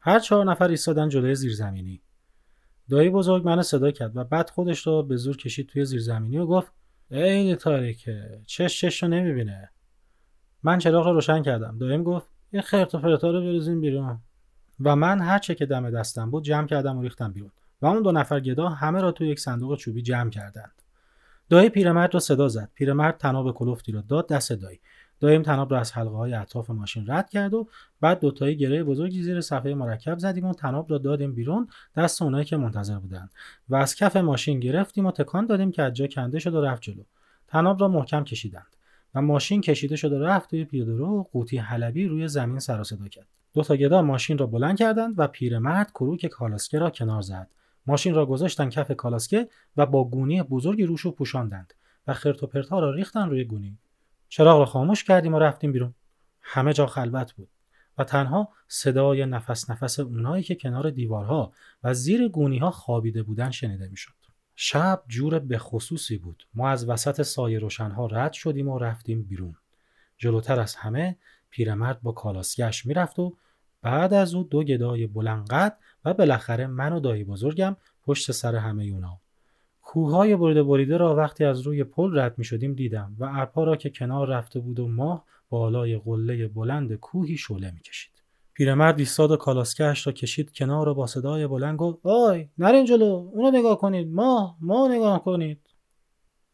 هر 0.00 0.18
چهار 0.18 0.44
نفر 0.44 0.68
ایستادن 0.68 1.08
جلوی 1.08 1.34
زیرزمینی. 1.34 2.02
دایی 2.90 3.10
بزرگ 3.10 3.44
منو 3.44 3.62
صدا 3.62 3.90
کرد 3.90 4.16
و 4.16 4.24
بعد 4.24 4.50
خودش 4.50 4.86
رو 4.86 5.02
به 5.02 5.16
زور 5.16 5.36
کشید 5.36 5.68
توی 5.68 5.84
زیرزمینی 5.84 6.38
و 6.38 6.46
گفت 6.46 6.72
ای 7.10 7.56
تاریکه 7.56 8.40
چش 8.46 8.80
چش 8.80 9.02
رو 9.02 9.08
نمی‌بینه 9.08 9.70
من 10.62 10.78
چراغ 10.78 11.06
رو 11.06 11.12
روشن 11.12 11.42
کردم 11.42 11.78
دایم 11.78 12.02
گفت 12.02 12.28
این 12.50 12.62
خرت 12.62 12.94
و 12.94 12.98
پرتا 12.98 13.30
رو 13.30 13.40
بریزیم 13.40 13.80
بیرون 13.80 14.18
و 14.80 14.96
من 14.96 15.20
هر 15.20 15.38
چه 15.38 15.54
که 15.54 15.66
دم 15.66 15.90
دستم 15.90 16.30
بود 16.30 16.44
جمع 16.44 16.66
کردم 16.66 16.98
و 16.98 17.02
ریختم 17.02 17.32
بیرون 17.32 17.50
و 17.82 17.86
اون 17.86 18.02
دو 18.02 18.12
نفر 18.12 18.40
گدا 18.40 18.68
همه 18.68 19.00
را 19.00 19.12
توی 19.12 19.28
یک 19.28 19.40
صندوق 19.40 19.76
چوبی 19.76 20.02
جمع 20.02 20.30
کردند 20.30 20.77
دایی 21.50 21.68
پیرمرد 21.68 22.14
را 22.14 22.20
صدا 22.20 22.48
زد. 22.48 22.70
پیرمرد 22.74 23.16
تناب 23.16 23.52
کلفتی 23.54 23.92
را 23.92 24.00
داد 24.00 24.28
دست 24.28 24.52
دایی. 24.52 24.80
دایم 25.20 25.42
تناب 25.42 25.72
را 25.72 25.80
از 25.80 25.92
حلقه 25.92 26.16
های 26.16 26.34
اطراف 26.34 26.70
ماشین 26.70 27.04
رد 27.06 27.30
کرد 27.30 27.54
و 27.54 27.68
بعد 28.00 28.20
دوتایی 28.20 28.56
گره 28.56 28.84
بزرگی 28.84 29.22
زیر 29.22 29.40
صفحه 29.40 29.74
مرکب 29.74 30.18
زدیم 30.18 30.44
و 30.44 30.54
تناب 30.54 30.90
را 30.90 30.98
دادیم 30.98 31.34
بیرون 31.34 31.68
دست 31.96 32.22
اونایی 32.22 32.44
که 32.44 32.56
منتظر 32.56 32.98
بودند 32.98 33.30
و 33.68 33.76
از 33.76 33.94
کف 33.94 34.16
ماشین 34.16 34.60
گرفتیم 34.60 35.06
و 35.06 35.10
تکان 35.10 35.46
دادیم 35.46 35.70
که 35.70 35.82
از 35.82 35.94
جا 35.94 36.06
کنده 36.06 36.38
شد 36.38 36.54
و 36.54 36.60
رفت 36.60 36.82
جلو. 36.82 37.02
تناب 37.48 37.80
را 37.80 37.88
محکم 37.88 38.24
کشیدند 38.24 38.76
و 39.14 39.22
ماشین 39.22 39.60
کشیده 39.60 39.96
شد 39.96 40.12
و 40.12 40.18
رفت 40.18 40.50
توی 40.50 40.64
پیادهرو 40.64 41.06
و 41.06 41.22
قوطی 41.22 41.58
حلبی 41.58 42.06
روی 42.06 42.28
زمین 42.28 42.58
سر 42.58 42.82
صدا 42.82 43.08
کرد. 43.08 43.26
دو 43.54 43.62
تا 43.62 43.76
گدا 43.76 44.02
ماشین 44.02 44.38
را 44.38 44.46
بلند 44.46 44.78
کردند 44.78 45.14
و 45.18 45.26
پیرمرد 45.26 45.90
کروک 45.90 46.26
کالاسکه 46.26 46.78
را 46.78 46.90
کنار 46.90 47.22
زد. 47.22 47.48
ماشین 47.88 48.14
را 48.14 48.26
گذاشتن 48.26 48.68
کف 48.68 48.92
کالاسکه 48.92 49.48
و 49.76 49.86
با 49.86 50.04
گونی 50.04 50.42
بزرگی 50.42 50.84
روش 50.86 51.00
رو 51.00 51.10
پوشاندند 51.10 51.74
و 52.06 52.14
خرت 52.14 52.42
و 52.42 52.46
پرتا 52.46 52.78
را 52.78 52.90
ریختن 52.90 53.28
روی 53.28 53.44
گونی 53.44 53.78
چراغ 54.28 54.58
را 54.58 54.66
خاموش 54.66 55.04
کردیم 55.04 55.34
و 55.34 55.38
رفتیم 55.38 55.72
بیرون 55.72 55.94
همه 56.40 56.72
جا 56.72 56.86
خلوت 56.86 57.32
بود 57.32 57.48
و 57.98 58.04
تنها 58.04 58.48
صدای 58.68 59.26
نفس 59.26 59.70
نفس 59.70 60.00
اونایی 60.00 60.42
که 60.42 60.54
کنار 60.54 60.90
دیوارها 60.90 61.52
و 61.84 61.94
زیر 61.94 62.28
گونی 62.28 62.58
ها 62.58 62.70
خوابیده 62.70 63.22
بودن 63.22 63.50
شنیده 63.50 63.88
می‌شد. 63.88 64.12
شب 64.56 65.02
جور 65.08 65.38
به 65.38 65.58
خصوصی 65.58 66.18
بود. 66.18 66.46
ما 66.54 66.68
از 66.68 66.88
وسط 66.88 67.22
سایه 67.22 67.58
روشنها 67.58 68.06
رد 68.06 68.32
شدیم 68.32 68.68
و 68.68 68.78
رفتیم 68.78 69.22
بیرون. 69.22 69.56
جلوتر 70.16 70.60
از 70.60 70.74
همه 70.74 71.16
پیرمرد 71.50 72.02
با 72.02 72.12
کالاسکش 72.12 72.86
می‌رفت 72.86 73.18
و 73.18 73.36
بعد 73.82 74.14
از 74.14 74.34
او 74.34 74.42
دو 74.44 74.64
گدای 74.64 75.06
بلند 75.06 75.48
و 76.04 76.14
بالاخره 76.14 76.66
من 76.66 76.92
و 76.92 77.00
دایی 77.00 77.24
بزرگم 77.24 77.76
پشت 78.02 78.32
سر 78.32 78.56
همه 78.56 78.84
اونا. 78.84 79.18
کوههای 79.82 80.36
بریده 80.36 80.62
بریده 80.62 80.96
را 80.96 81.16
وقتی 81.16 81.44
از 81.44 81.60
روی 81.60 81.84
پل 81.84 82.18
رد 82.18 82.38
می 82.38 82.44
شدیم 82.44 82.74
دیدم 82.74 83.16
و 83.18 83.24
ارپا 83.24 83.64
را 83.64 83.76
که 83.76 83.90
کنار 83.90 84.28
رفته 84.28 84.60
بود 84.60 84.80
و 84.80 84.88
ماه 84.88 85.24
بالای 85.50 85.98
قله 85.98 86.48
بلند 86.48 86.94
کوهی 86.94 87.36
شعله 87.36 87.70
می 87.70 87.80
کشید. 87.80 88.12
پیرمرد 88.54 88.98
ایستاد 88.98 89.30
و 89.30 89.36
کالاسکهاش 89.36 90.06
را 90.06 90.12
کشید 90.12 90.52
کنار 90.52 90.88
و 90.88 90.94
با 90.94 91.06
صدای 91.06 91.46
بلند 91.46 91.78
گفت 91.78 92.06
آی 92.06 92.48
نرین 92.58 92.84
جلو 92.84 93.30
اونو 93.32 93.58
نگاه 93.58 93.78
کنید 93.78 94.08
ماه 94.08 94.56
ماه 94.60 94.90
نگاه 94.90 95.24
کنید. 95.24 95.60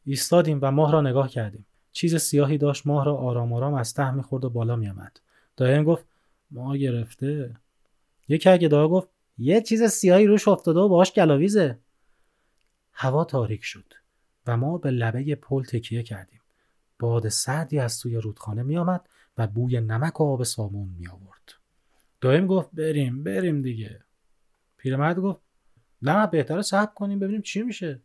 ایستادیم 0.04 0.58
و 0.62 0.70
ماه 0.70 0.92
را 0.92 1.00
نگاه 1.00 1.28
کردیم. 1.28 1.66
چیز 1.92 2.16
سیاهی 2.16 2.58
داشت 2.58 2.86
ماه 2.86 3.04
را 3.04 3.16
آرام 3.16 3.52
آرام 3.52 3.74
از 3.74 3.94
ته 3.94 4.10
می‌خورد 4.10 4.44
و 4.44 4.50
بالا 4.50 4.76
میآمد. 4.76 5.20
دایم 5.56 5.84
گفت 5.84 6.04
ماه 6.50 6.78
گرفته. 6.78 7.56
یکی 8.28 8.50
اگه 8.50 8.68
دعا 8.68 8.88
گفت 8.88 9.08
یه 9.38 9.60
چیز 9.60 9.82
سیاهی 9.82 10.26
روش 10.26 10.48
افتاده 10.48 10.80
و 10.80 10.88
باهاش 10.88 11.12
گلاویزه 11.12 11.78
هوا 12.92 13.24
تاریک 13.24 13.64
شد 13.64 13.92
و 14.46 14.56
ما 14.56 14.78
به 14.78 14.90
لبه 14.90 15.34
پل 15.34 15.64
تکیه 15.64 16.02
کردیم 16.02 16.40
باد 16.98 17.28
سردی 17.28 17.78
از 17.78 18.00
توی 18.00 18.16
رودخانه 18.16 18.62
میآمد 18.62 19.08
و 19.38 19.46
بوی 19.46 19.80
نمک 19.80 20.20
و 20.20 20.24
آب 20.24 20.42
سامون 20.42 20.88
می 20.98 21.08
آورد. 21.08 21.52
دایم 22.20 22.46
گفت 22.46 22.70
بریم 22.72 23.24
بریم 23.24 23.62
دیگه. 23.62 24.00
پیرمرد 24.76 25.18
گفت 25.18 25.40
نه 26.02 26.26
بهتره 26.26 26.62
صبر 26.62 26.94
کنیم 26.94 27.18
ببینیم 27.18 27.42
چی 27.42 27.62
میشه. 27.62 28.00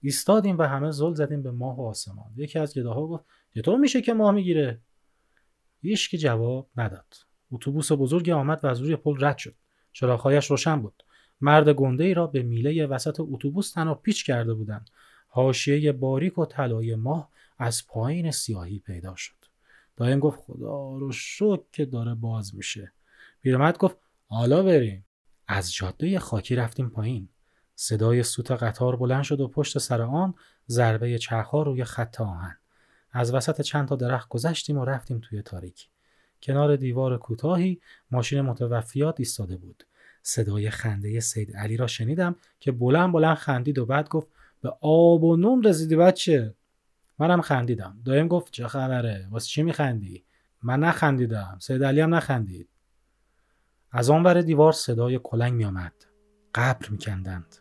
ایستادیم 0.00 0.58
و 0.58 0.62
همه 0.62 0.90
زل 0.90 1.14
زدیم 1.14 1.42
به 1.42 1.50
ماه 1.50 1.80
و 1.80 1.82
آسمان. 1.82 2.32
یکی 2.36 2.58
از 2.58 2.74
گداها 2.74 3.06
گفت 3.06 3.24
چطور 3.54 3.78
میشه 3.78 4.02
که 4.02 4.12
ماه 4.14 4.32
می‌گیره؟ 4.32 4.80
هیچ 5.82 6.10
که 6.10 6.18
جواب 6.18 6.70
نداد. 6.76 7.14
اتوبوس 7.52 7.92
بزرگی 7.92 8.32
آمد 8.32 8.64
و 8.64 8.66
از 8.66 8.80
روی 8.80 8.96
پل 8.96 9.24
رد 9.24 9.38
شد. 9.38 9.54
چراغهایش 9.92 10.46
روشن 10.50 10.82
بود. 10.82 11.04
مرد 11.40 11.68
گنده 11.68 12.04
ای 12.04 12.14
را 12.14 12.26
به 12.26 12.42
میله 12.42 12.86
وسط 12.86 13.16
اتوبوس 13.18 13.72
تنها 13.72 13.94
پیچ 13.94 14.26
کرده 14.26 14.54
بودند. 14.54 14.90
حاشیه 15.28 15.92
باریک 15.92 16.38
و 16.38 16.46
طلای 16.46 16.94
ماه 16.94 17.28
از 17.58 17.86
پایین 17.86 18.30
سیاهی 18.30 18.78
پیدا 18.78 19.16
شد. 19.16 19.34
دایم 19.96 20.18
گفت 20.18 20.38
خدا 20.38 20.96
رو 20.96 21.12
شک 21.12 21.60
که 21.72 21.84
داره 21.84 22.14
باز 22.14 22.54
میشه. 22.54 22.92
پیرمرد 23.42 23.78
گفت 23.78 23.96
حالا 24.26 24.62
بریم. 24.62 25.04
از 25.48 25.74
جاده 25.74 26.18
خاکی 26.18 26.56
رفتیم 26.56 26.88
پایین. 26.88 27.28
صدای 27.74 28.22
سوت 28.22 28.50
قطار 28.50 28.96
بلند 28.96 29.22
شد 29.22 29.40
و 29.40 29.48
پشت 29.48 29.78
سر 29.78 30.02
آن 30.02 30.34
ضربه 30.68 31.18
چرخها 31.18 31.62
روی 31.62 31.84
خط 31.84 32.20
آهن. 32.20 32.56
از 33.12 33.34
وسط 33.34 33.60
چند 33.60 33.88
تا 33.88 33.96
درخت 33.96 34.28
گذشتیم 34.28 34.78
و 34.78 34.84
رفتیم 34.84 35.20
توی 35.20 35.42
تاریکی. 35.42 35.88
کنار 36.42 36.76
دیوار 36.76 37.18
کوتاهی 37.18 37.80
ماشین 38.10 38.40
متوفیات 38.40 39.20
ایستاده 39.20 39.56
بود. 39.56 39.84
صدای 40.22 40.70
خنده 40.70 41.20
سید 41.20 41.56
علی 41.56 41.76
را 41.76 41.86
شنیدم 41.86 42.36
که 42.60 42.72
بلند 42.72 43.12
بلند 43.12 43.36
خندید 43.36 43.78
و 43.78 43.86
بعد 43.86 44.08
گفت 44.08 44.28
به 44.62 44.68
آب 44.80 45.24
و 45.24 45.36
نون 45.36 45.62
رسیدی 45.62 45.96
بچه. 45.96 46.54
منم 47.18 47.40
خندیدم. 47.40 47.98
دایم 48.04 48.28
گفت 48.28 48.52
چه 48.52 48.68
خبره؟ 48.68 49.28
واسه 49.30 49.48
چی 49.48 49.62
میخندی؟ 49.62 50.24
من 50.62 50.80
نخندیدم. 50.80 51.58
سید 51.60 51.84
علی 51.84 52.00
هم 52.00 52.14
نخندید. 52.14 52.68
از 53.92 54.10
آن 54.10 54.22
ور 54.22 54.42
دیوار 54.42 54.72
صدای 54.72 55.20
کلنگ 55.22 55.52
میآمد. 55.52 55.92
قبر 56.54 56.88
میکندند. 56.88 57.56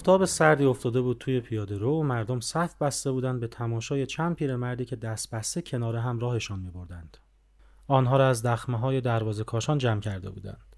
آفتاب 0.00 0.24
سردی 0.24 0.64
افتاده 0.64 1.00
بود 1.00 1.18
توی 1.18 1.40
پیاده 1.40 1.78
رو 1.78 2.00
و 2.00 2.02
مردم 2.02 2.40
صف 2.40 2.74
بسته 2.82 3.12
بودند 3.12 3.40
به 3.40 3.46
تماشای 3.46 4.06
چند 4.06 4.36
پیرمردی 4.36 4.84
که 4.84 4.96
دست 4.96 5.30
بسته 5.30 5.62
کنار 5.62 5.96
هم 5.96 6.18
راهشان 6.18 6.58
می 6.58 6.70
بردند. 6.70 7.16
آنها 7.86 8.16
را 8.16 8.28
از 8.28 8.42
دخمه 8.42 8.78
های 8.78 9.00
دروازه 9.00 9.44
کاشان 9.44 9.78
جمع 9.78 10.00
کرده 10.00 10.30
بودند. 10.30 10.76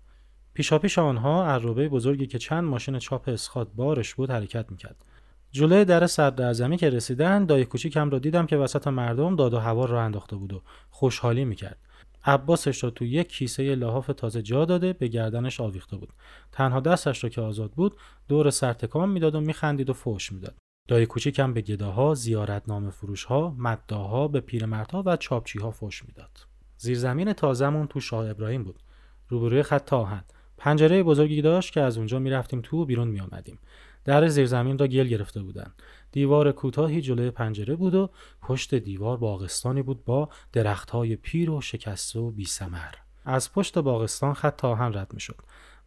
پیشاپیش 0.54 0.98
آنها 0.98 1.46
عربه 1.46 1.88
بزرگی 1.88 2.26
که 2.26 2.38
چند 2.38 2.64
ماشین 2.64 2.98
چاپ 2.98 3.28
اسخات 3.28 3.68
بارش 3.74 4.14
بود 4.14 4.30
حرکت 4.30 4.70
می‌کرد. 4.70 5.04
جلوی 5.50 5.84
در 5.84 6.06
صدر 6.06 6.76
که 6.76 6.90
رسیدن 6.90 7.44
دای 7.44 7.64
کوچیکم 7.64 8.10
را 8.10 8.18
دیدم 8.18 8.46
که 8.46 8.56
وسط 8.56 8.86
مردم 8.86 9.36
داد 9.36 9.54
و 9.54 9.58
هوا 9.58 9.84
را 9.84 10.02
انداخته 10.02 10.36
بود 10.36 10.52
و 10.52 10.62
خوشحالی 10.90 11.44
می‌کرد. 11.44 11.78
عباسش 12.24 12.84
را 12.84 12.90
تو 12.90 13.04
یک 13.04 13.28
کیسه 13.28 13.74
لحاف 13.74 14.06
تازه 14.16 14.42
جا 14.42 14.64
داده 14.64 14.92
به 14.92 15.08
گردنش 15.08 15.60
آویخته 15.60 15.96
بود. 15.96 16.12
تنها 16.52 16.80
دستش 16.80 17.24
را 17.24 17.30
که 17.30 17.40
آزاد 17.40 17.70
بود 17.70 17.96
دور 18.28 18.50
سرتکان 18.50 19.08
می‌داد 19.08 19.34
و 19.34 19.40
میخندید 19.40 19.90
و 19.90 19.92
فوش 19.92 20.32
می‌داد. 20.32 20.54
دای 20.88 21.06
کوچیکم 21.06 21.54
به 21.54 21.60
گداها 21.60 22.14
زیارتنامه 22.14 22.90
فروشها 22.90 23.54
مداها 23.58 24.28
به 24.28 24.40
پیرمردها 24.40 25.02
و 25.06 25.16
چاپچیها 25.16 25.70
فوش 25.70 26.04
می‌داد. 26.04 26.46
زیرزمین 26.76 27.32
تازهمون 27.32 27.86
تو 27.86 28.00
شاه 28.00 28.30
ابراهیم 28.30 28.64
بود. 28.64 28.80
روبروی 29.28 29.62
خط 29.62 29.92
آهن. 29.92 30.24
پنجره 30.56 31.02
بزرگی 31.02 31.42
داشت 31.42 31.72
که 31.72 31.80
از 31.80 31.98
اونجا 31.98 32.18
می‌رفتیم 32.18 32.60
تو 32.62 32.82
و 32.82 32.84
بیرون 32.84 33.08
میآمدیم. 33.08 33.58
در 34.04 34.28
زیرزمین 34.28 34.78
را 34.78 34.86
گل 34.86 35.06
گرفته 35.06 35.42
بودند 35.42 35.82
دیوار 36.12 36.52
کوتاهی 36.52 37.00
جلوی 37.00 37.30
پنجره 37.30 37.76
بود 37.76 37.94
و 37.94 38.10
پشت 38.42 38.74
دیوار 38.74 39.16
باغستانی 39.16 39.82
بود 39.82 40.04
با 40.04 40.28
درختهای 40.52 41.16
پیر 41.16 41.50
و 41.50 41.60
شکسته 41.60 42.18
و 42.18 42.30
بیسمر 42.30 42.94
از 43.24 43.52
پشت 43.52 43.78
باغستان 43.78 44.34
خط 44.34 44.56
تاهن 44.56 44.94
رد 44.94 45.14
می‌شد 45.14 45.36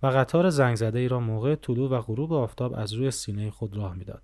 و 0.03 0.07
قطار 0.07 0.49
زنگ 0.49 0.75
زده 0.75 0.99
ای 0.99 1.07
را 1.07 1.19
موقع 1.19 1.55
طلوع 1.55 1.89
و 1.89 2.01
غروب 2.01 2.33
آفتاب 2.33 2.73
از 2.73 2.93
روی 2.93 3.11
سینه 3.11 3.51
خود 3.51 3.77
راه 3.77 3.93
می‌داد. 3.95 4.21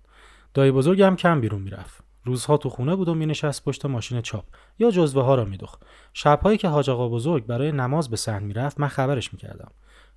دایی 0.54 0.70
بزرگ 0.70 1.02
هم 1.02 1.16
کم 1.16 1.40
بیرون 1.40 1.62
می‌رفت. 1.62 2.04
روزها 2.24 2.56
تو 2.56 2.68
خونه 2.68 2.96
بود 2.96 3.08
و 3.08 3.14
مینشست 3.14 3.64
پشت 3.64 3.86
ماشین 3.86 4.20
چاپ 4.20 4.44
یا 4.78 4.90
جزوه 4.90 5.22
ها 5.22 5.34
را 5.34 5.44
میدوخت 5.44 5.82
شبهایی 6.12 6.58
که 6.58 6.68
حاج 6.68 6.90
آقا 6.90 7.08
بزرگ 7.08 7.46
برای 7.46 7.72
نماز 7.72 8.10
به 8.10 8.16
صحن 8.16 8.42
می‌رفت 8.42 8.80
من 8.80 8.88
خبرش 8.88 9.32
می‌کردم. 9.32 9.70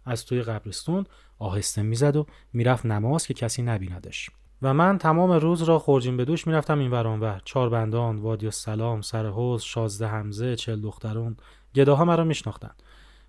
از 0.06 0.26
توی 0.26 0.42
قبرستون 0.42 1.06
آهسته 1.40 1.82
می‌زد 1.82 2.16
و 2.16 2.26
می‌رفت 2.54 2.86
نماز 2.86 3.28
که 3.28 3.34
کسی 3.34 3.62
نبیندش. 3.62 4.30
و 4.66 4.74
من 4.74 4.98
تمام 4.98 5.32
روز 5.32 5.64
را 5.64 5.80
خورجین 5.80 6.18
به 6.18 6.26
دوش 6.26 6.48
می‌رفتم 6.48 6.80
این 6.80 6.92
ور 6.92 7.42
چهار 7.46 7.70
بندان 7.70 8.18
وادی 8.18 8.52
سلام 8.52 9.02
سر 9.02 9.26
حوز 9.26 9.62
شازده 9.62 10.08
همزه 10.08 10.56
چل 10.56 10.82
دخترون 10.82 11.38
گداها 11.76 12.06
مرا 12.06 12.24
میشناختند. 12.24 12.84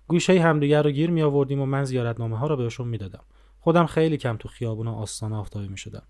گوشه 0.07 0.41
همدیگر 0.41 0.83
رو 0.83 0.91
گیر 0.91 1.09
می 1.09 1.21
آوردیم 1.21 1.61
و 1.61 1.65
من 1.65 1.83
زیارتنامه 1.83 2.37
ها 2.37 2.47
را 2.47 2.55
بهشون 2.55 2.87
می‌دادم. 2.87 3.23
خودم 3.59 3.85
خیلی 3.85 4.17
کم 4.17 4.37
تو 4.37 4.49
خیابون 4.49 4.87
و 4.87 4.95
آستانه 4.95 5.35
آفتابی 5.35 5.67
می 5.67 5.77
شدم 5.77 6.03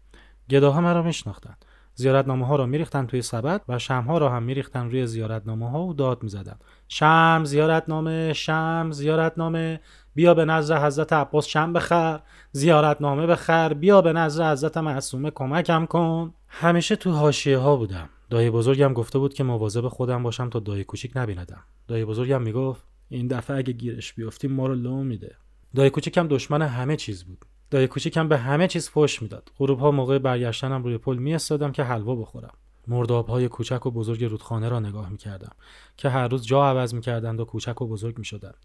گداها 0.49 0.81
مرا 0.81 1.01
میشناختند. 1.01 1.65
زیارتنامه 1.93 2.45
ها 2.45 2.55
را 2.55 2.65
میریختن 2.65 3.05
توی 3.05 3.21
سبد 3.21 3.61
و 3.67 3.79
شمها 3.79 4.17
را 4.17 4.29
هم 4.29 4.43
میریختن 4.43 4.91
روی 4.91 5.07
زیارتنامه 5.07 5.69
ها 5.69 5.83
و 5.83 5.93
داد 5.93 6.23
می‌زدن 6.23 6.55
شم 6.87 7.41
زیارتنامه 7.45 8.33
شم 8.33 8.89
زیارتنامه 8.91 9.79
بیا 10.17 10.33
به 10.33 10.45
نظر 10.45 10.85
حضرت 10.85 11.13
عباس 11.13 11.47
شم 11.47 11.73
بخر 11.73 12.19
زیارتنامه 12.51 13.27
بخر 13.27 13.73
بیا 13.73 14.01
به 14.01 14.13
نظر 14.13 14.51
حضرت 14.51 14.77
معصومه 14.77 15.31
کمکم 15.31 15.85
کن. 15.85 16.33
همیشه 16.47 16.95
تو 16.95 17.11
حاشیه 17.11 17.57
ها 17.57 17.75
بودم. 17.75 18.09
دایی 18.29 18.49
بزرگم 18.49 18.93
گفته 18.93 19.19
بود 19.19 19.33
که 19.33 19.43
مواظب 19.43 19.87
خودم 19.87 20.23
باشم 20.23 20.49
تا 20.49 20.59
دایی 20.59 20.83
کوچیک 20.83 21.11
نبیندم. 21.15 21.63
دایی 21.87 22.05
بزرگم 22.05 22.41
می‌گفت 22.41 22.83
این 23.09 23.27
دفعه 23.27 23.57
اگه 23.57 23.73
گیرش 23.73 24.13
بیفتیم 24.13 24.51
ما 24.51 24.67
رو 24.67 24.75
لو 24.75 25.03
میده. 25.03 25.35
دایی 25.75 25.89
کوچیکم 25.89 26.27
دشمن 26.27 26.61
همه 26.61 26.95
چیز 26.95 27.23
بود. 27.23 27.45
دایی 27.71 27.87
کوچیکم 27.87 28.27
به 28.27 28.37
همه 28.37 28.67
چیز 28.67 28.89
فوش 28.89 29.21
می‌داد. 29.21 29.51
غروب 29.59 29.79
ها 29.79 29.91
موقع 29.91 30.19
برگشتنم 30.19 30.83
روی 30.83 30.97
پل 30.97 31.17
میاستادم 31.17 31.71
که 31.71 31.83
حلوا 31.83 32.15
بخورم. 32.15 32.53
مرداب 32.87 33.27
های 33.27 33.47
کوچک 33.47 33.85
و 33.85 33.91
بزرگ 33.91 34.23
رودخانه 34.23 34.69
را 34.69 34.79
نگاه 34.79 35.09
می 35.09 35.17
کردم 35.17 35.51
که 35.97 36.09
هر 36.09 36.27
روز 36.27 36.45
جا 36.45 36.69
عوض 36.69 36.93
می 36.93 37.01
کردند 37.01 37.39
و 37.39 37.45
کوچک 37.45 37.81
و 37.81 37.87
بزرگ 37.87 38.17
می 38.17 38.25
شدند. 38.25 38.55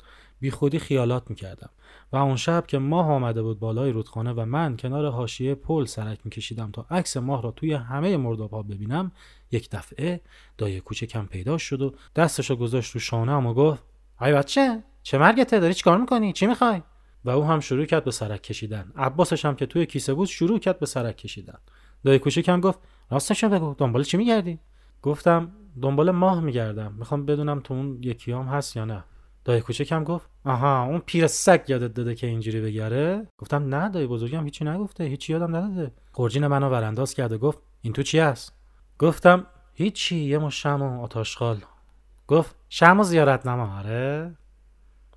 بی 0.43 0.51
خودی 0.51 0.79
خیالات 0.79 1.31
می 1.31 1.37
کردم 1.37 1.71
و 2.13 2.17
اون 2.17 2.37
شب 2.37 2.67
که 2.67 2.79
ماه 2.79 3.11
آمده 3.11 3.43
بود 3.43 3.59
بالای 3.59 3.93
رودخانه 3.93 4.33
و 4.33 4.45
من 4.45 4.77
کنار 4.77 5.11
حاشیه 5.11 5.55
پل 5.55 5.85
سرک 5.85 6.19
می 6.25 6.31
کشیدم 6.31 6.71
تا 6.71 6.87
عکس 6.91 7.17
ماه 7.17 7.43
را 7.43 7.51
توی 7.51 7.73
همه 7.73 8.17
مرداب 8.17 8.51
ها 8.51 8.63
ببینم 8.63 9.13
یک 9.51 9.71
دفعه 9.71 10.21
دایه 10.59 10.81
کوچکم 10.81 11.27
پیدا 11.27 11.59
شد 11.59 11.83
و 11.83 11.95
دستشو 12.17 12.57
گذاشت 12.57 12.93
رو 12.93 13.01
شانه 13.01 13.35
و 13.35 13.55
گفت 13.55 13.83
ای 14.21 14.33
بچه 14.33 14.85
چه 15.03 15.19
مرگته؟ 15.19 15.61
داری 15.61 15.75
چیکار 15.75 15.99
می‌کنی؟ 15.99 16.33
چی 16.33 16.47
می‌خوای؟ 16.47 16.83
و 17.25 17.31
او 17.31 17.45
هم 17.45 17.61
شروع 17.61 17.85
کرد 17.85 18.05
به 18.05 18.11
سرک 18.11 18.43
کشیدن. 18.43 18.93
عباسش 18.97 19.45
هم 19.45 19.57
که 19.57 19.67
توی 19.67 19.87
کیسه 19.87 20.15
بود 20.15 20.29
شروع 20.29 20.59
کرد 20.59 20.79
به 20.79 20.87
سرک 20.87 21.17
کشیدن. 21.17 21.59
دایه 22.05 22.19
کوچکم 22.19 22.61
گفت 22.61 22.79
راستش 23.11 23.45
بگو 23.45 23.75
دنبال 23.79 24.05
چی 24.05 24.17
میگردی؟ 24.17 24.59
گفتم 25.03 25.53
دنبال 25.83 26.11
ماه 26.11 26.41
میگردم 26.41 26.95
می‌خوام 26.99 27.27
بدونم 27.27 27.61
تو 27.61 27.75
اون 27.75 27.99
یکیام 28.03 28.47
هست 28.47 28.77
یا 28.77 28.85
نه. 28.85 29.05
دایی 29.45 29.61
کوچکم 29.61 30.05
گفت 30.05 30.31
آها 30.45 30.85
اون 30.85 30.99
پیر 30.99 31.27
سگ 31.27 31.65
یادت 31.69 31.95
داده 31.95 32.15
که 32.15 32.27
اینجوری 32.27 32.61
بگره؟ 32.61 33.29
گفتم 33.39 33.75
نه 33.75 33.89
دایی 33.89 34.07
بزرگم 34.07 34.45
هیچی 34.45 34.65
نگفته 34.65 35.05
هیچی 35.05 35.33
یادم 35.33 35.57
نداده. 35.57 35.93
خورجین 36.13 36.47
منو 36.47 36.69
ورانداز 36.69 37.15
کرد 37.15 37.33
و 37.33 37.39
گفت 37.39 37.59
این 37.83 37.93
تو 37.93 38.03
چی 38.03 38.19
هست؟ 38.19 38.53
گفتم 38.99 39.47
هیچی 39.75 40.17
یه 40.17 40.39
مش 40.39 40.63
شم 40.63 40.83
و 40.83 41.03
آتاشخال 41.03 41.61
گفت 42.29 42.57
شم 42.69 43.01
و 43.01 43.03
زیارت 43.03 43.47
نما 43.47 43.79
آره 43.79 44.35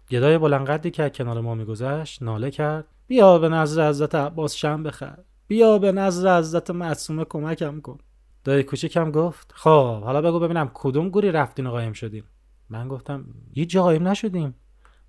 گدای 0.10 0.38
بلنقدی 0.38 0.92
که 0.92 1.10
کنار 1.10 1.42
ما 1.42 1.56
میگذشت 1.56 2.24
ناله 2.24 2.52
کرد. 2.52 2.86
بیا 3.08 3.40
به 3.40 3.50
نظر 3.50 3.90
حضرت 3.90 4.16
عباس 4.16 4.56
شم 4.56 4.84
بخر. 4.84 5.18
بیا 5.48 5.78
به 5.78 5.92
نظر 5.92 6.38
حضرت 6.38 6.72
معصومه 6.72 7.26
کمکم 7.26 7.82
کن. 7.82 7.98
دایی 8.44 8.64
کوچکم 8.64 9.12
گفت 9.12 9.52
خب 9.56 10.02
حالا 10.04 10.22
بگو 10.22 10.40
ببینم 10.40 10.72
کدوم 10.74 11.10
گوری 11.10 11.32
رفتین 11.32 11.68
و 11.68 11.72
قایم 11.72 11.94
شدین. 11.94 12.24
من 12.70 12.88
گفتم 12.88 13.26
هیچ 13.54 13.70
جا 13.70 13.84
قایم 13.84 14.08
نشدیم. 14.08 14.56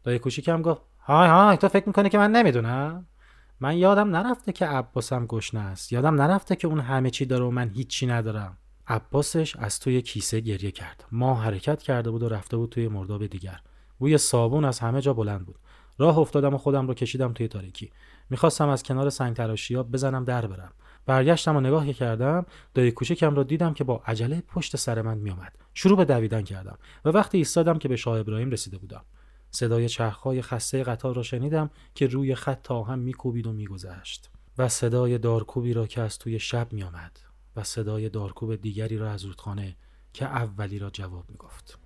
دایی 0.05 0.19
کوچکم 0.19 0.63
گفت 0.63 0.83
های 1.01 1.29
های 1.29 1.57
تو 1.57 1.69
فکر 1.69 1.87
می‌کنی 1.87 2.09
که 2.09 2.19
من 2.19 2.31
نمی‌دونم؟ 2.33 3.07
من 3.61 3.77
یادم 3.77 4.17
نرفته 4.17 4.53
که 4.53 4.67
عباسم 4.67 5.27
گشنه 5.27 5.61
است. 5.61 5.93
یادم 5.93 6.23
نرفته 6.23 6.57
که 6.57 6.69
اون 6.69 6.81
همه 6.81 7.11
چی 7.11 7.27
داره 7.27 7.45
و 7.45 7.51
من 7.51 7.69
هیچی 7.69 8.07
ندارم. 8.07 8.57
عباسش 8.89 9.57
از 9.57 9.81
توی 9.81 10.03
کیسه 10.03 10.41
گریه 10.41 10.71
کرد. 10.71 11.05
ما 11.13 11.35
حرکت 11.35 11.83
کرده 11.83 12.11
بود 12.11 12.23
و 12.23 12.29
رفته 12.29 12.57
بود 12.57 12.71
توی 12.71 12.89
مرداب 12.89 13.27
دیگر. 13.27 13.61
بوی 13.99 14.19
صابون 14.19 14.65
از 14.65 14.79
همه 14.79 15.01
جا 15.01 15.15
بلند 15.15 15.47
بود. 15.47 15.59
راه 15.99 16.19
افتادم 16.19 16.55
و 16.55 16.59
خودم 16.59 16.87
رو 16.87 16.95
کشیدم 16.95 17.33
توی 17.33 17.49
تاریکی. 17.49 17.93
می‌خواستم 18.31 18.69
از 18.69 18.83
کنار 18.83 19.11
سنگ 19.11 19.37
تراشی 19.37 19.77
بزنم 19.77 20.25
در 20.25 20.47
برم. 20.47 20.73
برگشتم 21.07 21.57
و 21.57 21.61
نگاه 21.61 21.93
کردم 21.93 22.47
دایی 22.75 22.91
کوچکم 22.91 23.35
را 23.35 23.43
دیدم 23.43 23.75
که 23.75 23.85
با 23.85 24.03
عجله 24.07 24.41
پشت 24.41 24.77
سر 24.77 25.03
من 25.03 25.19
میآمد. 25.19 25.59
شروع 25.75 25.97
به 25.97 26.05
دویدن 26.05 26.43
کردم 26.43 26.79
و 27.05 27.09
وقتی 27.09 27.39
ایستادم 27.39 27.79
که 27.79 27.89
به 27.89 27.97
شاه 27.97 28.21
ابراهیم 28.21 28.51
رسیده 28.51 28.79
بودم. 28.79 29.05
صدای 29.51 29.89
چرخهای 29.89 30.43
خسته 30.43 30.83
قطار 30.83 31.15
را 31.15 31.23
شنیدم 31.23 31.71
که 31.95 32.07
روی 32.07 32.35
خط 32.35 32.63
تا 32.63 32.83
هم 32.83 32.99
میکوبید 32.99 33.47
و 33.47 33.53
میگذشت 33.53 34.31
و 34.59 34.69
صدای 34.69 35.19
دارکوبی 35.19 35.73
را 35.73 35.87
که 35.87 36.01
از 36.01 36.19
توی 36.19 36.39
شب 36.39 36.73
میآمد 36.73 37.21
و 37.57 37.65
صدای 37.65 38.09
دارکوب 38.09 38.57
دیگری 38.57 38.99
را 38.99 39.11
از 39.11 39.25
رودخانه 39.25 39.77
که 40.13 40.25
اولی 40.25 40.79
را 40.79 40.91
جواب 40.91 41.25
می‌گفت. 41.31 41.86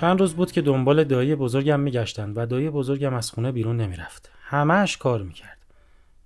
چند 0.00 0.20
روز 0.20 0.34
بود 0.34 0.52
که 0.52 0.62
دنبال 0.62 1.04
دایی 1.04 1.34
بزرگم 1.34 1.80
میگشتن 1.80 2.32
و 2.32 2.46
دایی 2.46 2.70
بزرگم 2.70 3.14
از 3.14 3.30
خونه 3.30 3.52
بیرون 3.52 3.76
نمی‌رفت. 3.76 4.30
همهش 4.40 4.96
کار 4.96 5.22
می‌کرد. 5.22 5.58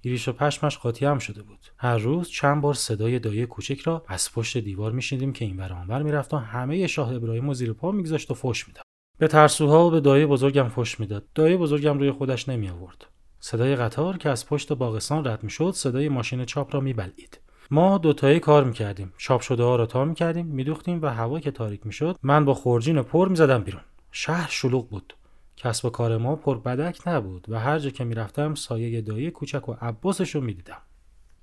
ایریش 0.01 0.29
و 0.29 0.33
پشمش 0.33 0.79
قاطی 0.79 1.07
هم 1.07 1.19
شده 1.19 1.43
بود. 1.43 1.59
هر 1.77 1.99
روز 1.99 2.29
چند 2.29 2.63
بار 2.63 2.75
صدای 2.75 3.19
دایی 3.19 3.47
کوچک 3.47 3.81
را 3.81 4.05
از 4.09 4.33
پشت 4.33 4.59
دیوار 4.59 4.93
میشنیدیم 4.93 5.33
که 5.33 5.45
این 5.45 5.61
آنور 5.61 6.03
می‌رفت 6.03 6.35
و 6.35 6.37
همه 6.37 6.87
شاه 6.87 7.15
ابراهیم 7.15 7.49
و 7.49 7.55
زیر 7.55 7.73
پا 7.73 7.91
میگذاشت 7.91 8.31
و 8.31 8.35
فش 8.35 8.69
می‌داد. 8.69 8.85
به 9.19 9.29
ترسوها 9.29 9.87
و 9.87 9.91
به 9.91 10.01
دایی 10.01 10.27
بزرگم 10.27 10.69
فش 10.69 11.01
می‌داد. 11.01 11.25
دایی 11.35 11.57
بزرگم 11.57 11.99
روی 11.99 12.11
خودش 12.11 12.49
نمی 12.49 12.69
آورد 12.69 13.07
صدای 13.41 13.77
قطار 13.77 14.17
که 14.17 14.29
از 14.29 14.47
پشت 14.47 14.73
باغستان 14.73 15.27
رد 15.27 15.43
می‌شد 15.43 15.71
صدای 15.75 16.09
ماشین 16.09 16.45
چاپ 16.45 16.75
را 16.75 16.81
میبلعید. 16.81 17.41
ما 17.71 17.99
دوتایی 17.99 18.41
کار 18.41 18.65
می‌کردیم. 18.65 19.13
چاپ 19.19 19.41
شده 19.41 19.63
ها 19.63 19.77
را 19.77 19.87
تا 19.87 20.05
می‌کردیم 20.05 20.47
میدوختیم 20.47 21.03
و 21.03 21.07
هوا 21.07 21.41
که 21.41 21.51
تاریک 21.51 21.87
می‌شد 21.87 22.19
من 22.23 22.45
با 22.45 22.55
خورجین 22.55 23.03
پر 23.03 23.29
می‌زدم 23.29 23.63
بیرون. 23.63 23.83
شهر 24.13 24.51
شلوغ 24.51 24.89
بود. 24.89 25.15
کسب 25.57 25.85
و 25.85 25.91
کار 25.91 26.19
ما 26.19 26.37
پر 26.37 26.59
بدک 26.59 27.01
نبود 27.07 27.47
و 27.49 27.61
هر 27.61 27.79
جا 27.79 27.91
که 27.91 28.05
می‌رفتم 28.05 28.55
سایه 28.55 29.01
دایی 29.01 29.31
کوچک 29.31 29.69
و 29.69 29.75
عباسش 29.81 30.35
رو 30.35 30.41
می‌دیدم. 30.41 30.79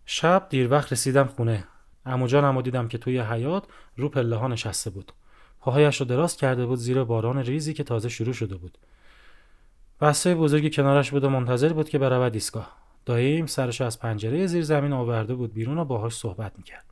شب 0.06 0.48
دیر 0.50 0.72
وقت 0.72 0.92
رسیدم 0.92 1.26
خونه. 1.26 1.64
امو 2.06 2.28
جانم 2.28 2.62
دیدم 2.62 2.88
که 2.88 2.98
توی 2.98 3.20
حیات 3.20 3.64
رو 3.98 4.10
پله 4.10 4.36
ها 4.36 4.48
نشسته 4.48 4.90
بود. 4.90 5.12
پاهایش 5.60 6.02
رو 6.02 6.06
دراز 6.06 6.38
کرده 6.38 6.66
بود 6.66 6.80
زیر 6.80 7.04
باران 7.04 7.38
ریزی 7.38 7.74
که 7.74 7.84
تازه 7.84 8.10
شروع 8.10 8.34
شده 8.34 8.56
بود. 8.56 8.78
بسته 10.02 10.36
بزرگی 10.36 10.70
کنارش 10.70 11.12
بود 11.12 11.24
و 11.24 11.30
منتظر 11.30 11.74
بود 11.74 11.90
که 11.90 12.00
برود 12.00 12.34
ایستگاه. 12.34 12.78
داییم 13.06 13.46
سرش 13.46 13.82
از 13.82 14.00
پنجره 14.00 14.48
زیر 14.48 14.64
زمین 14.64 14.94
آورده 14.94 15.36
بود 15.36 15.54
بیرون 15.54 15.78
و 15.78 15.86
باهاش 15.86 16.14
صحبت 16.14 16.58
می‌کرد. 16.58 16.86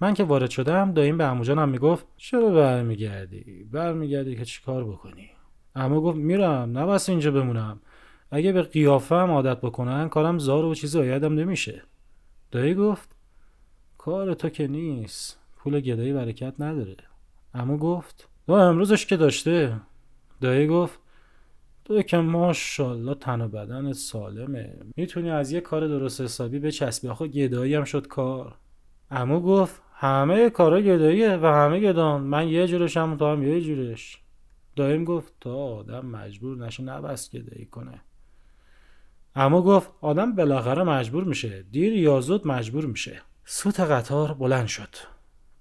من 0.00 0.14
که 0.14 0.24
وارد 0.24 0.50
شدم 0.50 0.92
داییم 0.92 1.18
به 1.18 1.24
عمو 1.24 1.66
می‌گفت 1.66 2.06
چرا 2.16 2.50
برمیگردی؟ 2.50 3.64
برمیگردی 3.72 4.36
که 4.36 4.44
چیکار 4.44 4.84
بکنی؟ 4.84 5.30
عمو 5.76 6.00
گفت 6.00 6.18
میرم 6.18 6.78
نباید 6.78 7.02
اینجا 7.08 7.30
بمونم. 7.30 7.80
اگه 8.30 8.52
به 8.52 8.62
قیافم 8.62 9.30
عادت 9.30 9.60
بکنن 9.60 10.08
کارم 10.08 10.38
زار 10.38 10.64
و 10.64 10.74
چیزی 10.74 10.98
آیدم 10.98 11.34
نمیشه. 11.34 11.82
دایی 12.50 12.74
گفت 12.74 13.16
کار 13.98 14.34
تو 14.34 14.48
که 14.48 14.68
نیست 14.68 15.38
پول 15.56 15.80
گدایی 15.80 16.12
برکت 16.12 16.54
نداره. 16.58 16.96
عمو 17.54 17.76
گفت 17.76 18.28
دو 18.46 18.52
امروزش 18.54 19.06
که 19.06 19.16
داشته. 19.16 19.80
دایی 20.40 20.66
گفت 20.66 21.00
تو 21.84 22.02
که 22.02 22.16
ماشاءالله 22.16 23.14
تن 23.14 23.40
و 23.40 23.48
بدن 23.48 23.92
سالمه. 23.92 24.76
می‌تونی 24.96 25.30
از 25.30 25.52
یه 25.52 25.60
کار 25.60 25.88
درست 25.88 26.20
حسابی 26.20 26.58
بچسبی. 26.58 27.08
آخه 27.08 27.28
گدایی 27.28 27.74
هم 27.74 27.84
شد 27.84 28.06
کار. 28.06 28.54
امو 29.10 29.40
گفت 29.40 29.82
همه 29.94 30.50
کارا 30.50 30.80
گداییه 30.80 31.36
و 31.36 31.46
همه 31.46 31.80
گدان 31.80 32.20
من 32.20 32.48
یه 32.48 32.66
جورشم 32.66 33.16
تو 33.16 33.26
هم 33.26 33.42
یه 33.42 33.60
جورش. 33.60 34.18
دایم 34.76 35.04
گفت 35.04 35.32
تا 35.40 35.54
آدم 35.54 36.06
مجبور 36.06 36.56
نشه 36.56 36.82
نبست 36.82 37.36
گدایی 37.36 37.66
کنه. 37.66 38.00
امو 39.34 39.62
گفت 39.62 39.90
آدم 40.00 40.32
بالاخره 40.32 40.82
مجبور 40.82 41.24
میشه. 41.24 41.64
دیر 41.70 41.92
یا 41.92 42.20
زود 42.20 42.46
مجبور 42.46 42.86
میشه. 42.86 43.22
سوت 43.44 43.80
قطار 43.80 44.34
بلند 44.34 44.66
شد. 44.66 44.94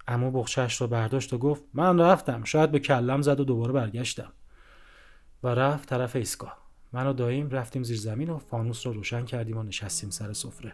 امو 0.08 0.32
بخچهش 0.32 0.82
رو 0.82 0.88
برداشت 0.88 1.34
و 1.34 1.38
گفت 1.38 1.64
من 1.74 2.00
رفتم. 2.00 2.44
شاید 2.44 2.72
به 2.72 2.80
کلم 2.80 3.22
زد 3.22 3.40
و 3.40 3.44
دوباره 3.44 3.74
برگشتم. 3.74 4.32
و 5.44 5.48
رفت 5.48 5.90
طرف 5.90 6.16
ایستگاه. 6.16 6.58
من 6.94 7.08
و 7.08 7.14
داییم 7.14 7.50
رفتیم 7.50 7.84
زیر 7.84 7.98
زمین 7.98 8.30
و 8.30 8.38
فانوس 8.38 8.88
رو 8.88 8.94
روشن 8.94 9.26
کردیم 9.26 9.58
و 9.58 9.64
نشستیم 9.64 10.10
سر 10.10 10.34
سفره. 10.34 10.74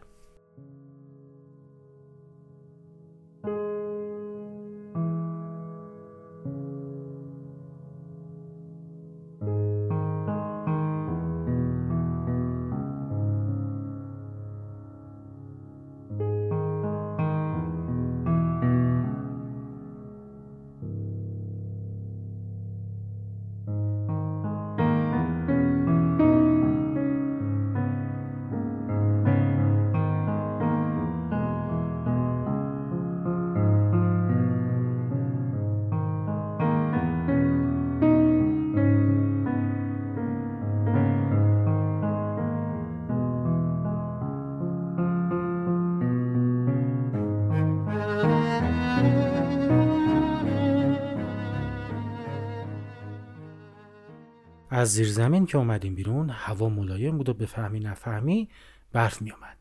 از 54.87 54.93
زیر 54.93 55.07
زمین 55.07 55.45
که 55.45 55.57
اومدیم 55.57 55.95
بیرون 55.95 56.29
هوا 56.29 56.69
ملایم 56.69 57.17
بود 57.17 57.29
و 57.29 57.33
بفهمی 57.33 57.79
نفهمی 57.79 58.49
برف 58.93 59.21
می 59.21 59.31
اومد. 59.31 59.57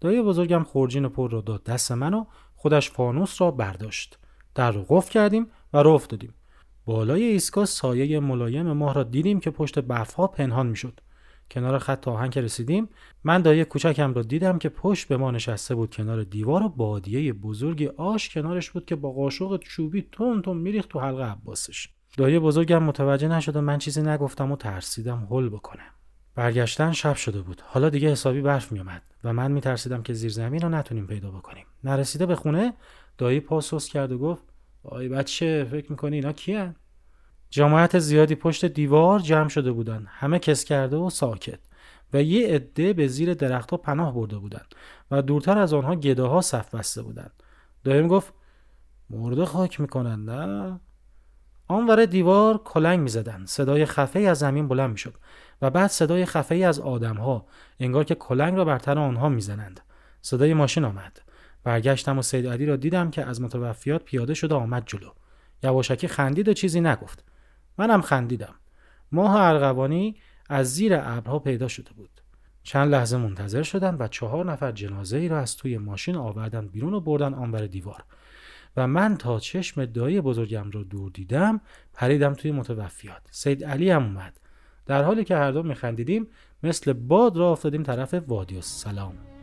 دایی 0.00 0.22
بزرگم 0.22 0.62
خورجین 0.64 1.08
پر 1.08 1.30
رو 1.30 1.42
داد 1.42 1.64
دست 1.64 1.92
من 1.92 2.14
و 2.14 2.24
خودش 2.54 2.90
فانوس 2.90 3.40
را 3.40 3.50
برداشت. 3.50 4.18
در 4.54 4.70
رو 4.70 4.84
قفل 4.88 5.12
کردیم 5.12 5.46
و 5.72 5.82
رو 5.82 5.90
افتادیم. 5.90 6.34
بالای 6.84 7.22
ایستگاه 7.22 7.64
سایه 7.64 8.20
ملایم 8.20 8.72
ماه 8.72 8.94
را 8.94 9.02
دیدیم 9.02 9.40
که 9.40 9.50
پشت 9.50 9.78
برفها 9.78 10.26
پنهان 10.26 10.66
می‌شد. 10.66 11.00
کنار 11.50 11.78
خط 11.78 12.08
آهن 12.08 12.30
که 12.30 12.40
رسیدیم 12.40 12.88
من 13.24 13.42
دایی 13.42 13.64
کوچکم 13.64 14.14
را 14.14 14.22
دیدم 14.22 14.58
که 14.58 14.68
پشت 14.68 15.08
به 15.08 15.16
ما 15.16 15.30
نشسته 15.30 15.74
بود 15.74 15.94
کنار 15.94 16.24
دیوار 16.24 16.62
و 16.62 16.68
بادیه 16.68 17.32
بزرگی 17.32 17.86
آش 17.86 18.28
کنارش 18.28 18.70
بود 18.70 18.84
که 18.84 18.96
با 18.96 19.12
قاشق 19.12 19.58
چوبی 19.58 20.08
تون 20.12 20.42
تون 20.42 20.56
میریخت 20.56 20.88
تو 20.88 21.00
حلقه 21.00 21.24
عباسش 21.24 21.95
دایی 22.16 22.38
بزرگم 22.38 22.82
متوجه 22.82 23.28
نشد 23.28 23.56
و 23.56 23.60
من 23.60 23.78
چیزی 23.78 24.02
نگفتم 24.02 24.52
و 24.52 24.56
ترسیدم 24.56 25.28
هل 25.30 25.48
بکنم 25.48 25.90
برگشتن 26.34 26.92
شب 26.92 27.14
شده 27.14 27.40
بود. 27.40 27.62
حالا 27.66 27.90
دیگه 27.90 28.10
حسابی 28.10 28.40
برف 28.40 28.72
میومد 28.72 29.02
و 29.24 29.32
من 29.32 29.52
میترسیدم 29.52 30.02
که 30.02 30.12
زیر 30.12 30.30
زمین 30.30 30.60
رو 30.60 30.68
نتونیم 30.68 31.06
پیدا 31.06 31.30
بکنیم. 31.30 31.66
نرسیده 31.84 32.26
به 32.26 32.36
خونه 32.36 32.74
دایی 33.18 33.40
پاسوس 33.40 33.88
کرد 33.88 34.12
و 34.12 34.18
گفت 34.18 34.42
آی 34.82 35.08
بچه 35.08 35.66
فکر 35.70 35.90
می‌کنی 35.90 36.16
اینا 36.16 36.32
کیه 36.32 36.74
جماعت 37.50 37.98
زیادی 37.98 38.34
پشت 38.34 38.64
دیوار 38.64 39.20
جمع 39.20 39.48
شده 39.48 39.72
بودند 39.72 40.06
همه 40.10 40.38
کس 40.38 40.64
کرده 40.64 40.96
و 40.96 41.10
ساکت. 41.10 41.58
و 42.12 42.22
یه 42.22 42.48
عده 42.48 42.92
به 42.92 43.06
زیر 43.06 43.34
درختها 43.34 43.76
پناه 43.76 44.14
برده 44.14 44.38
بودند 44.38 44.74
و 45.10 45.22
دورتر 45.22 45.58
از 45.58 45.74
آنها 45.74 45.96
گداها 45.96 46.40
صف 46.40 46.74
بسته 46.74 47.02
بودند 47.02 47.42
دایم 47.84 48.08
گفت 48.08 48.32
مرده 49.10 49.44
خاک 49.44 49.80
می‌کنن 49.80 50.24
نه؟ 50.24 50.80
آنور 51.68 52.06
دیوار 52.06 52.58
کلنگ 52.58 53.00
می‌زدند 53.00 53.46
صدای 53.46 53.86
خفه 53.86 54.20
از 54.20 54.38
زمین 54.38 54.68
بلند 54.68 54.90
می‌شد 54.90 55.14
و 55.62 55.70
بعد 55.70 55.90
صدای 55.90 56.26
خفه 56.26 56.54
از 56.54 56.80
آدمها 56.80 57.46
انگار 57.80 58.04
که 58.04 58.14
کلنگ 58.14 58.56
را 58.56 58.64
بر 58.64 58.78
تن 58.78 58.98
آنها 58.98 59.28
می‌زنند. 59.28 59.80
صدای 60.22 60.54
ماشین 60.54 60.84
آمد. 60.84 61.20
برگشتم 61.64 62.18
و 62.18 62.22
سید 62.22 62.46
علی 62.46 62.66
را 62.66 62.76
دیدم 62.76 63.10
که 63.10 63.24
از 63.24 63.40
متوفیات 63.40 64.02
پیاده 64.02 64.34
شده 64.34 64.54
آمد 64.54 64.82
جلو. 64.86 65.10
یواشکی 65.62 66.08
خندید 66.08 66.48
و 66.48 66.52
چیزی 66.52 66.80
نگفت. 66.80 67.24
منم 67.78 68.00
خندیدم. 68.00 68.54
ماه 69.12 69.36
ارغوانی 69.36 70.16
از 70.48 70.74
زیر 70.74 70.94
ابرها 70.94 71.38
پیدا 71.38 71.68
شده 71.68 71.92
بود. 71.92 72.10
چند 72.62 72.92
لحظه 72.92 73.16
منتظر 73.16 73.62
شدن 73.62 73.96
و 73.98 74.08
چهار 74.08 74.52
نفر 74.52 74.72
جنازه 74.72 75.16
ای 75.16 75.28
را 75.28 75.38
از 75.38 75.56
توی 75.56 75.78
ماشین 75.78 76.16
آوردن 76.16 76.66
بیرون 76.66 76.94
و 76.94 77.00
بردن 77.00 77.34
آنور 77.34 77.66
دیوار. 77.66 78.04
و 78.76 78.86
من 78.86 79.16
تا 79.16 79.38
چشم 79.38 79.84
دایی 79.84 80.20
بزرگم 80.20 80.70
را 80.70 80.82
دور 80.82 81.10
دیدم 81.10 81.60
پریدم 81.94 82.34
توی 82.34 82.52
متوفیات 82.52 83.22
سید 83.30 83.64
علی 83.64 83.90
هم 83.90 84.02
اومد. 84.02 84.40
در 84.86 85.02
حالی 85.02 85.24
که 85.24 85.36
هر 85.36 85.50
دو 85.50 85.62
میخندیدیم 85.62 86.26
مثل 86.62 86.92
باد 86.92 87.36
را 87.36 87.52
افتادیم 87.52 87.82
طرف 87.82 88.14
وادی. 88.14 88.56
السلام. 88.56 89.35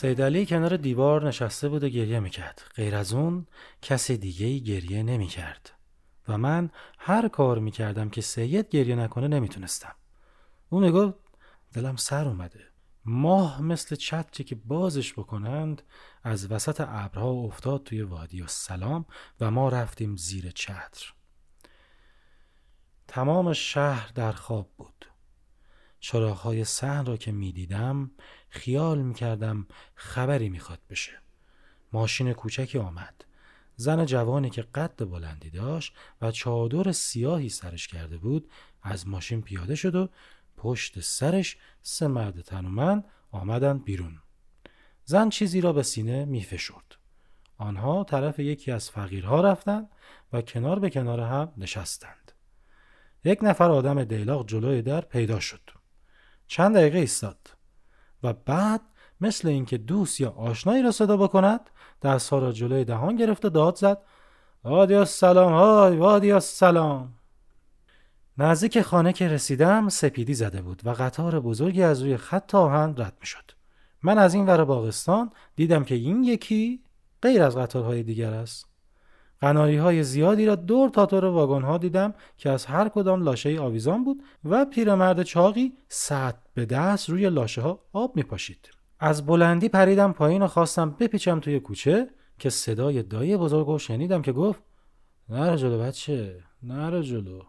سید 0.00 0.22
علی 0.22 0.46
کنار 0.46 0.76
دیوار 0.76 1.28
نشسته 1.28 1.68
بود 1.68 1.84
و 1.84 1.88
گریه 1.88 2.20
می‌کرد. 2.20 2.62
غیر 2.74 2.94
از 2.94 3.12
اون 3.12 3.46
کسی 3.82 4.16
دیگه 4.16 4.58
گریه 4.58 5.02
نمی‌کرد. 5.02 5.70
و 6.28 6.38
من 6.38 6.70
هر 6.98 7.28
کار 7.28 7.58
می‌کردم 7.58 8.10
که 8.10 8.20
سید 8.20 8.68
گریه 8.68 8.96
نکنه 8.96 9.28
نمی‌تونستم. 9.28 9.94
اون 10.68 10.84
می‌گفت 10.84 11.14
دلم 11.72 11.96
سر 11.96 12.28
اومده. 12.28 12.60
ماه 13.04 13.62
مثل 13.62 13.96
چتری 13.96 14.44
که 14.44 14.54
بازش 14.54 15.12
بکنند 15.12 15.82
از 16.22 16.52
وسط 16.52 16.84
ابرها 16.88 17.30
افتاد 17.30 17.84
توی 17.84 18.02
وادی 18.02 18.42
و 18.42 18.46
سلام 18.46 19.04
و 19.40 19.50
ما 19.50 19.68
رفتیم 19.68 20.16
زیر 20.16 20.50
چتر. 20.50 21.14
تمام 23.08 23.52
شهر 23.52 24.10
در 24.14 24.32
خواب 24.32 24.70
بود. 24.76 25.06
چراغهای 26.00 26.64
سهن 26.64 27.06
را 27.06 27.16
که 27.16 27.32
می‌دیدم 27.32 28.10
خیال 28.48 28.98
می‌کردم 28.98 29.66
خبری 29.94 30.48
می‌خواد 30.48 30.78
بشه. 30.90 31.12
ماشین 31.92 32.32
کوچکی 32.32 32.78
آمد. 32.78 33.24
زن 33.76 34.04
جوانی 34.04 34.50
که 34.50 34.62
قد 34.62 35.10
بلندی 35.10 35.50
داشت 35.50 35.94
و 36.22 36.30
چادر 36.30 36.92
سیاهی 36.92 37.48
سرش 37.48 37.88
کرده 37.88 38.18
بود 38.18 38.50
از 38.82 39.08
ماشین 39.08 39.42
پیاده 39.42 39.74
شد 39.74 39.94
و 39.94 40.08
پشت 40.56 41.00
سرش 41.00 41.56
سه 41.82 42.06
مرد 42.06 42.40
تنومند 42.40 43.04
آمدن 43.30 43.78
بیرون. 43.78 44.18
زن 45.04 45.28
چیزی 45.28 45.60
را 45.60 45.72
به 45.72 45.82
سینه 45.82 46.24
میفشرد. 46.24 46.96
آنها 47.58 48.04
طرف 48.04 48.38
یکی 48.38 48.72
از 48.72 48.90
فقیرها 48.90 49.40
رفتند 49.40 49.88
و 50.32 50.42
کنار 50.42 50.78
به 50.78 50.90
کنار 50.90 51.20
هم 51.20 51.52
نشستند. 51.56 52.32
یک 53.24 53.38
نفر 53.42 53.70
آدم 53.70 54.04
دیلاق 54.04 54.46
جلوی 54.46 54.82
در 54.82 55.00
پیدا 55.00 55.40
شد. 55.40 55.79
چند 56.50 56.76
دقیقه 56.76 56.98
ایستاد 56.98 57.50
و 58.22 58.32
بعد 58.32 58.80
مثل 59.20 59.48
اینکه 59.48 59.78
دوست 59.78 60.20
یا 60.20 60.30
آشنایی 60.30 60.82
را 60.82 60.90
صدا 60.90 61.16
بکند 61.16 61.70
دستها 62.02 62.38
را 62.38 62.52
جلوی 62.52 62.84
دهان 62.84 63.16
گرفت 63.16 63.44
و 63.44 63.48
داد 63.48 63.76
زد 63.76 63.98
وادی 64.64 65.04
سلام 65.04 65.52
های 65.52 65.96
وادی 65.96 66.40
سلام 66.40 67.14
نزدیک 68.38 68.80
خانه 68.80 69.12
که 69.12 69.28
رسیدم 69.28 69.88
سپیدی 69.88 70.34
زده 70.34 70.62
بود 70.62 70.82
و 70.84 70.90
قطار 70.90 71.40
بزرگی 71.40 71.82
از 71.82 72.02
روی 72.02 72.16
خط 72.16 72.54
آهن 72.54 72.94
رد 72.98 73.16
می 73.20 73.26
شد. 73.26 73.50
من 74.02 74.18
از 74.18 74.34
این 74.34 74.46
ور 74.46 74.64
باغستان 74.64 75.30
دیدم 75.56 75.84
که 75.84 75.94
این 75.94 76.24
یکی 76.24 76.82
غیر 77.22 77.42
از 77.42 77.56
قطارهای 77.56 78.02
دیگر 78.02 78.32
است. 78.32 78.69
قناری 79.40 79.76
های 79.76 80.02
زیادی 80.02 80.46
را 80.46 80.54
دور 80.54 80.88
تاتور 80.88 81.24
واگن 81.24 81.62
ها 81.62 81.78
دیدم 81.78 82.14
که 82.36 82.50
از 82.50 82.66
هر 82.66 82.88
کدام 82.88 83.22
لاشه 83.22 83.60
آویزان 83.60 84.04
بود 84.04 84.22
و 84.44 84.64
پیرمرد 84.64 85.22
چاقی 85.22 85.72
سد 85.88 86.38
به 86.54 86.66
دست 86.66 87.10
روی 87.10 87.30
لاشه 87.30 87.60
ها 87.60 87.84
آب 87.92 88.16
می 88.16 88.22
پاشید. 88.22 88.70
از 89.00 89.26
بلندی 89.26 89.68
پریدم 89.68 90.12
پایین 90.12 90.42
و 90.42 90.46
خواستم 90.46 90.90
بپیچم 90.90 91.40
توی 91.40 91.60
کوچه 91.60 92.08
که 92.38 92.50
صدای 92.50 93.02
دایی 93.02 93.36
بزرگ 93.36 93.68
و 93.68 93.78
شنیدم 93.78 94.22
که 94.22 94.32
گفت 94.32 94.62
نره 95.28 95.56
جلو 95.56 95.78
بچه 95.78 96.42
نره 96.62 97.02
جلو 97.02 97.40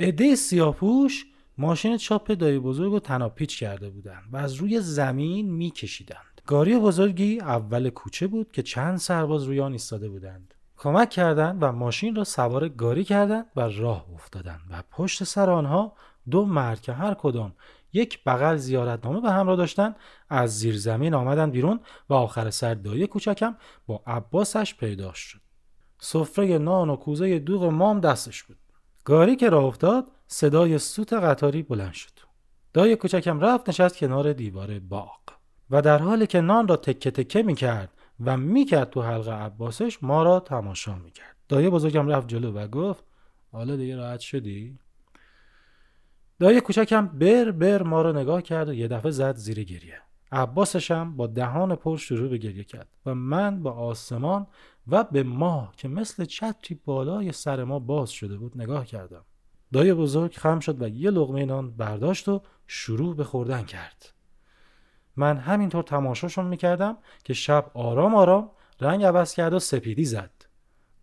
عده 0.00 0.34
سیاپوش 0.34 1.26
ماشین 1.58 1.96
چاپ 1.96 2.32
دایی 2.32 2.58
بزرگ 2.58 2.92
رو 2.92 3.00
تناپیچ 3.00 3.58
کرده 3.58 3.90
بودند 3.90 4.24
و 4.32 4.36
از 4.36 4.54
روی 4.54 4.80
زمین 4.80 5.50
میکشیدند 5.50 6.33
گاری 6.46 6.78
بزرگی 6.78 7.40
اول 7.40 7.90
کوچه 7.90 8.26
بود 8.26 8.52
که 8.52 8.62
چند 8.62 8.98
سرباز 8.98 9.44
روی 9.44 9.60
آن 9.60 9.72
ایستاده 9.72 10.08
بودند. 10.08 10.54
کمک 10.76 11.10
کردند 11.10 11.62
و 11.62 11.72
ماشین 11.72 12.14
را 12.14 12.24
سوار 12.24 12.68
گاری 12.68 13.04
کردند 13.04 13.46
و 13.56 13.60
راه 13.60 14.06
افتادند 14.14 14.60
و 14.70 14.82
پشت 14.90 15.24
سر 15.24 15.50
آنها 15.50 15.92
دو 16.30 16.44
مرد 16.44 16.80
که 16.80 16.92
هر 16.92 17.14
کدام 17.14 17.52
یک 17.92 18.24
بغل 18.24 18.56
زیارتنامه 18.56 19.20
به 19.20 19.30
همراه 19.30 19.56
داشتند 19.56 19.96
از 20.28 20.58
زیر 20.58 20.76
زمین 20.78 21.14
آمدند 21.14 21.52
بیرون 21.52 21.80
و 22.08 22.14
آخر 22.14 22.50
سر 22.50 22.74
دایی 22.74 23.06
کوچکم 23.06 23.56
با 23.86 24.02
عباسش 24.06 24.74
پیدا 24.74 25.12
شد. 25.12 25.40
سفره 25.98 26.58
نان 26.58 26.90
و 26.90 26.96
کوزه 26.96 27.38
دوغ 27.38 27.64
مام 27.64 28.00
دستش 28.00 28.42
بود. 28.42 28.56
گاری 29.04 29.36
که 29.36 29.50
راه 29.50 29.64
افتاد 29.64 30.10
صدای 30.26 30.78
سوت 30.78 31.12
قطاری 31.12 31.62
بلند 31.62 31.92
شد. 31.92 32.12
دای 32.72 32.96
کوچکم 32.96 33.40
رفت 33.40 33.68
نشست 33.68 33.96
کنار 33.96 34.32
دیوار 34.32 34.78
باغ. 34.78 35.33
و 35.70 35.82
در 35.82 35.98
حالی 35.98 36.26
که 36.26 36.40
نان 36.40 36.68
را 36.68 36.76
تکه 36.76 37.10
تکه 37.10 37.42
می 37.42 37.54
کرد 37.54 37.90
و 38.24 38.36
می 38.36 38.64
کرد 38.64 38.90
تو 38.90 39.02
حلقه 39.02 39.32
عباسش 39.32 40.02
ما 40.02 40.22
را 40.22 40.40
تماشا 40.40 40.94
می 40.94 41.10
کرد 41.10 41.36
دایه 41.48 41.70
بزرگم 41.70 42.08
رفت 42.08 42.28
جلو 42.28 42.52
و 42.52 42.68
گفت 42.68 43.04
حالا 43.52 43.76
دیگه 43.76 43.96
راحت 43.96 44.20
شدی؟ 44.20 44.78
دایه 46.40 46.60
کوچکم 46.60 47.06
بر 47.06 47.50
بر 47.50 47.82
ما 47.82 48.02
را 48.02 48.12
نگاه 48.12 48.42
کرد 48.42 48.68
و 48.68 48.74
یه 48.74 48.88
دفعه 48.88 49.10
زد 49.10 49.36
زیر 49.36 49.64
گریه. 49.64 49.98
عباسشم 50.32 51.16
با 51.16 51.26
دهان 51.26 51.76
پر 51.76 51.96
شروع 51.96 52.28
به 52.28 52.38
گریه 52.38 52.64
کرد 52.64 52.88
و 53.06 53.14
من 53.14 53.62
با 53.62 53.72
آسمان 53.72 54.46
و 54.88 55.04
به 55.04 55.22
ما 55.22 55.72
که 55.76 55.88
مثل 55.88 56.24
چتری 56.24 56.80
بالای 56.84 57.32
سر 57.32 57.64
ما 57.64 57.78
باز 57.78 58.10
شده 58.10 58.36
بود 58.36 58.62
نگاه 58.62 58.86
کردم. 58.86 59.24
دایی 59.72 59.92
بزرگ 59.92 60.34
خم 60.34 60.60
شد 60.60 60.82
و 60.82 60.88
یه 60.88 61.10
لغمه 61.10 61.44
نان 61.44 61.70
برداشت 61.70 62.28
و 62.28 62.42
شروع 62.66 63.16
به 63.16 63.24
خوردن 63.24 63.62
کرد. 63.62 64.13
من 65.16 65.36
همینطور 65.36 65.82
تماشاشون 65.82 66.46
می‌کردم 66.46 66.98
که 67.24 67.34
شب 67.34 67.70
آرام 67.74 68.14
آرام 68.14 68.50
رنگ 68.80 69.04
عوض 69.04 69.34
کرد 69.34 69.52
و 69.52 69.58
سپیدی 69.58 70.04
زد. 70.04 70.30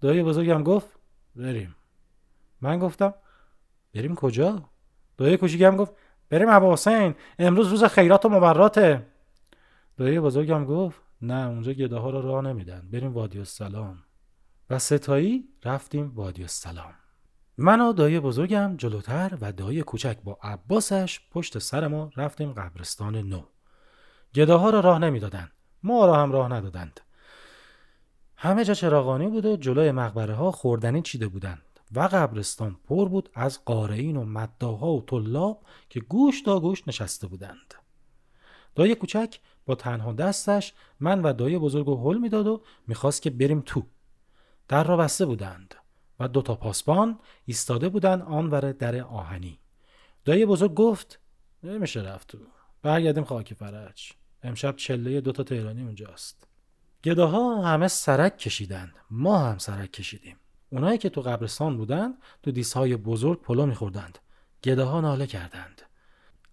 دایی 0.01 0.23
بزرگم 0.23 0.63
گفت 0.63 0.87
بریم. 1.35 1.75
من 2.61 2.79
گفتم 2.79 3.13
بریم 3.93 4.15
کجا؟ 4.15 4.69
دایی 5.17 5.37
کوچیکم 5.37 5.75
گفت 5.75 5.93
بریم 6.29 6.49
ابا 6.49 6.73
حسین 6.73 7.15
امروز 7.39 7.67
روز 7.67 7.83
خیرات 7.83 8.25
و 8.25 8.29
مبراته. 8.29 9.07
دایی 9.97 10.19
بزرگم 10.19 10.65
گفت 10.65 11.01
نه 11.21 11.47
اونجا 11.47 11.73
گده 11.73 11.95
ها 11.95 12.09
رو 12.09 12.21
راه 12.21 12.41
نمیدن. 12.41 12.89
بریم 12.91 13.13
وادی 13.13 13.37
السلام. 13.37 14.03
و 14.69 14.79
ستایی 14.79 15.49
رفتیم 15.63 16.11
وادی 16.15 16.41
السلام. 16.41 16.93
من 17.57 17.81
و 17.81 17.93
دایی 17.93 18.19
بزرگم 18.19 18.75
جلوتر 18.77 19.37
و 19.41 19.51
دایی 19.51 19.81
کوچک 19.81 20.17
با 20.23 20.37
عباسش 20.43 21.19
پشت 21.31 21.59
سر 21.59 21.87
ما 21.87 22.11
رفتیم 22.17 22.53
قبرستان 22.53 23.15
نو. 23.15 23.50
گده 24.35 24.53
ها 24.53 24.69
رو 24.69 24.81
راه 24.81 24.99
نمی‌دادند. 24.99 25.51
ما 25.83 26.05
را 26.05 26.15
هم 26.15 26.31
راه 26.31 26.53
ندادند. 26.53 26.99
همه 28.35 28.65
جا 28.65 28.73
چراغانی 28.73 29.27
بود 29.27 29.45
و 29.45 29.57
جلوی 29.57 29.91
مقبره 29.91 30.33
ها 30.33 30.51
خوردنی 30.51 31.01
چیده 31.01 31.27
بودند 31.27 31.61
و 31.91 31.99
قبرستان 31.99 32.77
پر 32.87 33.09
بود 33.09 33.29
از 33.33 33.65
قارئین 33.65 34.17
و 34.17 34.25
مداها 34.25 34.91
و 34.91 35.01
طلاب 35.01 35.65
که 35.89 35.99
گوش 35.99 36.41
تا 36.41 36.59
گوش 36.59 36.87
نشسته 36.87 37.27
بودند. 37.27 37.73
دایی 38.75 38.95
کوچک 38.95 39.39
با 39.65 39.75
تنها 39.75 40.13
دستش 40.13 40.73
من 40.99 41.21
و 41.21 41.33
دایی 41.33 41.57
بزرگ 41.57 41.87
و 41.87 42.11
حل 42.11 42.17
می‌داد 42.17 42.47
و 42.47 42.61
می‌خواست 42.87 43.21
که 43.21 43.29
بریم 43.29 43.61
تو. 43.65 43.83
در 44.67 44.83
را 44.83 44.97
بسته 44.97 45.25
بودند 45.25 45.75
و 46.19 46.27
دو 46.27 46.41
تا 46.41 46.55
پاسبان 46.55 47.19
ایستاده 47.45 47.89
بودند 47.89 48.21
آنور 48.21 48.71
در 48.71 49.01
آهنی. 49.01 49.59
دایی 50.25 50.45
بزرگ 50.45 50.73
گفت 50.73 51.19
نمیشه 51.63 52.01
رفت 52.01 52.27
تو. 52.27 52.37
برگردیم 52.81 53.23
خاک 53.23 53.53
فرج. 53.53 54.20
امشب 54.43 54.75
چله 54.75 55.21
دوتا 55.21 55.43
تهرانی 55.43 55.81
اونجاست 55.81 56.47
گداها 57.03 57.61
همه 57.61 57.87
سرک 57.87 58.37
کشیدند. 58.37 58.93
ما 59.11 59.37
هم 59.39 59.57
سرک 59.57 59.91
کشیدیم. 59.91 60.37
اونایی 60.69 60.97
که 60.97 61.09
تو 61.09 61.21
قبرستان 61.21 61.77
بودند 61.77 62.17
تو 62.43 62.51
دیسهای 62.51 62.95
بزرگ 62.95 63.41
پلو 63.41 63.65
میخوردند. 63.65 64.19
گداها 64.63 65.01
ناله 65.01 65.27
کردند. 65.27 65.81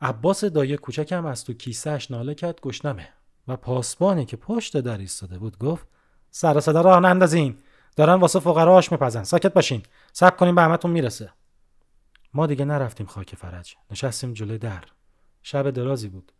عباس 0.01 0.45
دایه 0.45 0.76
کوچکم 0.76 1.26
از 1.26 1.45
تو 1.45 1.53
کیسهش 1.53 2.11
ناله 2.11 2.34
کرد 2.34 2.61
گشنمه. 2.61 3.09
و 3.49 3.57
پاسبانی 3.57 4.24
که 4.24 4.36
پشت 4.36 4.76
در 4.76 4.99
ایستاده 4.99 5.39
بود 5.39 5.59
گفت 5.59 5.86
سر 6.30 6.61
صدا 6.61 6.80
راه 6.80 7.01
نندازین. 7.01 7.59
دارن 7.97 8.14
واسه 8.14 8.41
فقرا 8.41 8.74
آش 8.74 8.93
میپزن. 8.93 9.24
ساکت 9.24 9.53
باشین. 9.53 9.82
صبر 10.12 10.36
کنین 10.36 10.55
به 10.55 10.62
همتون 10.62 10.91
می‌رسه. 10.91 11.32
ما 12.34 12.47
دیگه 12.47 12.64
نرفتیم 12.64 13.07
خاک 13.07 13.34
فرج. 13.34 13.74
نشستیم 13.91 14.32
جلوی 14.32 14.59
در. 14.59 14.84
شب 15.43 15.70
درازی 15.70 16.09
بود. 16.09 16.32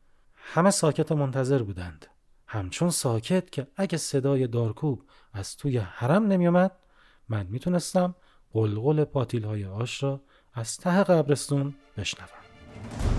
همه 0.51 0.71
ساکت 0.71 1.13
و 1.13 1.17
منتظر 1.17 1.63
بودند. 1.63 2.07
همچون 2.47 2.91
ساکت 2.91 3.51
که 3.51 3.67
اگه 3.77 3.99
صدای 3.99 4.47
دارکوب 4.47 5.03
از 5.33 5.57
توی 5.57 5.79
حرم 5.79 6.27
نمیومد 6.27 6.73
من 7.29 7.47
می‌تونستم 7.51 8.15
قلقل 8.53 9.05
پاتیل 9.05 9.45
های 9.45 9.65
آش 9.65 10.03
را 10.03 10.21
از 10.55 10.77
ته 10.77 11.05
قبرستون 11.05 11.75
بشنوم. 11.97 13.18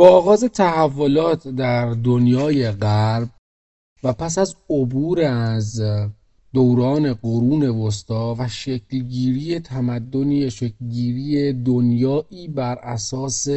با 0.00 0.08
آغاز 0.08 0.44
تحولات 0.44 1.48
در 1.48 1.90
دنیای 1.90 2.70
غرب 2.70 3.28
و 4.04 4.12
پس 4.12 4.38
از 4.38 4.56
عبور 4.70 5.20
از 5.20 5.82
دوران 6.54 7.14
قرون 7.14 7.68
وسطا 7.68 8.34
و 8.38 8.48
شکلگیری 8.48 9.60
تمدنی 9.60 10.50
شکلگیری 10.50 11.52
دنیایی 11.52 12.48
بر 12.48 12.74
اساس 12.74 13.48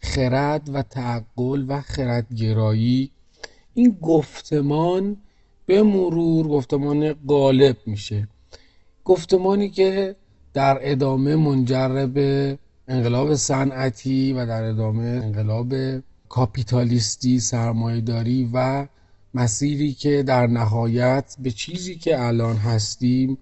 خرد 0.00 0.70
و 0.72 0.82
تعقل 0.82 1.64
و 1.68 1.80
خردگرایی 1.80 3.10
این 3.74 3.98
گفتمان 4.02 5.16
به 5.66 5.82
مرور 5.82 6.48
گفتمان 6.48 7.12
غالب 7.12 7.76
میشه. 7.86 8.28
گفتمانی 9.04 9.68
که 9.70 10.16
در 10.54 10.78
ادامه 10.82 11.36
منجر 11.36 12.06
به 12.06 12.58
انقلاب 12.88 13.34
صنعتی 13.34 14.32
و 14.32 14.46
در 14.46 14.62
ادامه 14.62 15.04
انقلاب 15.04 15.74
کاپیتالیستی 16.28 17.40
سرمایهداری 17.40 18.50
و 18.52 18.86
مسیری 19.34 19.92
که 19.92 20.22
در 20.22 20.46
نهایت 20.46 21.36
به 21.38 21.50
چیزی 21.50 21.94
که 21.94 22.26
الان 22.26 22.56
هستیم 22.56 23.38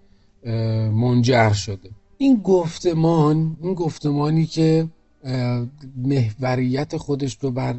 منجر 0.93 1.53
شده. 1.53 1.91
این 2.19 2.37
گفتمان 2.37 3.57
این 3.63 3.75
گفتمانی 3.75 4.47
که 4.47 4.89
محوریت 5.97 6.97
خودش 6.97 7.39
رو 7.41 7.51
بر 7.51 7.75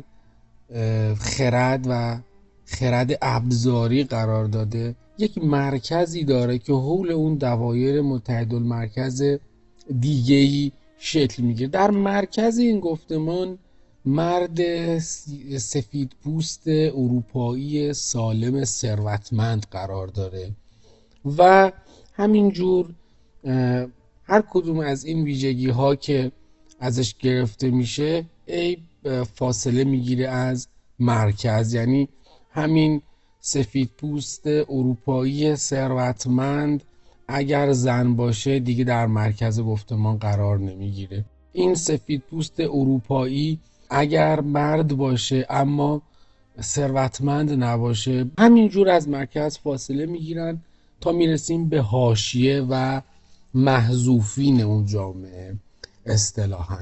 خرد 1.20 1.86
و 1.89 2.20
خرد 2.65 3.18
ابزاری 3.22 4.03
قرار 4.03 4.45
داده 4.45 4.95
یک 5.18 5.38
مرکزی 5.38 6.24
داره 6.24 6.57
که 6.57 6.74
حول 6.74 7.11
اون 7.11 7.36
دوایر 7.36 8.01
متحد 8.01 8.53
المرکز 8.53 9.24
دیگهی 9.99 10.72
شکل 10.97 11.43
می‌گیره. 11.43 11.69
در 11.69 11.91
مرکز 11.91 12.57
این 12.57 12.79
گفتمان 12.79 13.57
مرد 14.05 14.59
سفید 15.57 16.11
پوست 16.23 16.67
اروپایی 16.67 17.93
سالم 17.93 18.63
ثروتمند 18.65 19.65
قرار 19.71 20.07
داره 20.07 20.51
و 21.37 21.71
همینجور 22.13 22.89
هر 24.23 24.43
کدوم 24.49 24.79
از 24.79 25.05
این 25.05 25.23
ویژگی 25.23 25.69
ها 25.69 25.95
که 25.95 26.31
ازش 26.79 27.15
گرفته 27.15 27.69
میشه 27.69 28.25
ای 28.45 28.77
فاصله 29.33 29.83
می‌گیره 29.83 30.27
از 30.27 30.67
مرکز. 30.99 31.73
یعنی 31.73 32.09
همین 32.51 33.01
سفید 33.39 33.89
پوست 33.97 34.47
اروپایی 34.47 35.55
ثروتمند 35.55 36.83
اگر 37.28 37.71
زن 37.71 38.15
باشه 38.15 38.59
دیگه 38.59 38.84
در 38.84 39.05
مرکز 39.05 39.59
گفتمان 39.59 40.17
قرار 40.17 40.59
نمی‌گیره. 40.59 41.25
این 41.53 41.75
سفید 41.75 42.23
پوست 42.30 42.59
اروپایی 42.59 43.59
اگر 43.89 44.39
مرد 44.39 44.97
باشه 44.97 45.45
اما 45.49 46.01
ثروتمند 46.61 47.63
نباشه 47.63 48.25
همینجور 48.39 48.89
از 48.89 49.09
مرکز 49.09 49.57
فاصله 49.57 50.05
می‌گیرن 50.05 50.61
تا 51.01 51.11
می‌رسیم 51.11 51.69
به 51.69 51.82
حاشیه 51.82 52.65
و 52.69 53.01
محذوفین 53.53 54.61
اون 54.61 54.86
جامعه 54.86 55.55
اصطلاحا. 56.05 56.80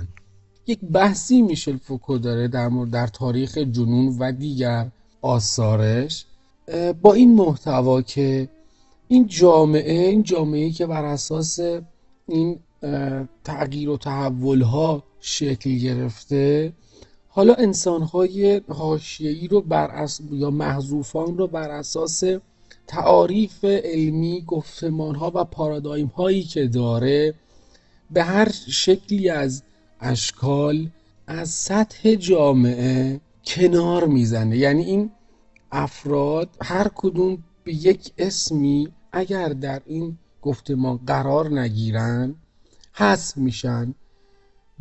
یک 0.68 0.80
بحثی 0.80 1.42
میشل 1.42 1.78
فوکو 1.78 2.18
داره 2.18 2.48
در 2.48 2.68
مورد 2.68 2.90
در 2.90 3.08
تاریخ 3.08 3.58
جنون 3.58 4.18
و 4.20 4.32
دیگر 4.32 4.88
آثارش 5.22 6.26
با 7.02 7.14
این 7.14 7.36
محتوا 7.36 8.02
که 8.02 8.50
این 9.08 9.28
جامعه 9.28 10.08
این 10.08 10.24
جامعه 10.24 10.72
که 10.72 10.86
بر 10.86 11.06
اساس 11.06 11.60
این 12.28 12.60
تغییر 13.44 13.90
و 13.90 13.98
تحول 13.98 14.62
ها 14.62 15.04
شکل 15.20 15.76
گرفته 15.78 16.74
حالا 17.28 17.54
انسان 17.54 18.02
های 18.02 18.62
حاشیه‌ای 18.68 19.48
رو 19.48 19.62
بر 19.62 20.08
یا 20.32 20.50
محذوفان 20.50 21.38
رو 21.38 21.48
بر 21.48 21.70
اساس 21.70 22.24
تعاریف 22.88 23.66
علمی 23.66 24.44
گفتمان 24.48 25.16
ها 25.16 25.32
و 25.36 25.44
پارادایم 25.44 26.08
هایی 26.08 26.44
که 26.44 26.68
داره 26.68 27.34
به 28.12 28.24
هر 28.24 28.52
شکلی 28.68 29.30
از 29.30 29.64
اشکال 30.00 30.90
از 31.28 31.50
سطح 31.50 32.16
جامعه 32.16 33.20
کنار 33.46 34.06
می‌زنه. 34.06 34.58
یعنی 34.58 34.84
این 34.84 35.12
افراد 35.72 36.50
هر 36.62 36.92
کدوم 36.96 37.44
به 37.66 37.74
یک 37.74 38.12
اسمی 38.18 38.88
اگر 39.12 39.50
در 39.50 39.82
این 39.86 40.18
گفتمان 40.42 41.00
قرار 41.08 41.60
نگیرن 41.60 42.36
حذف 42.94 43.38
میشن. 43.38 43.94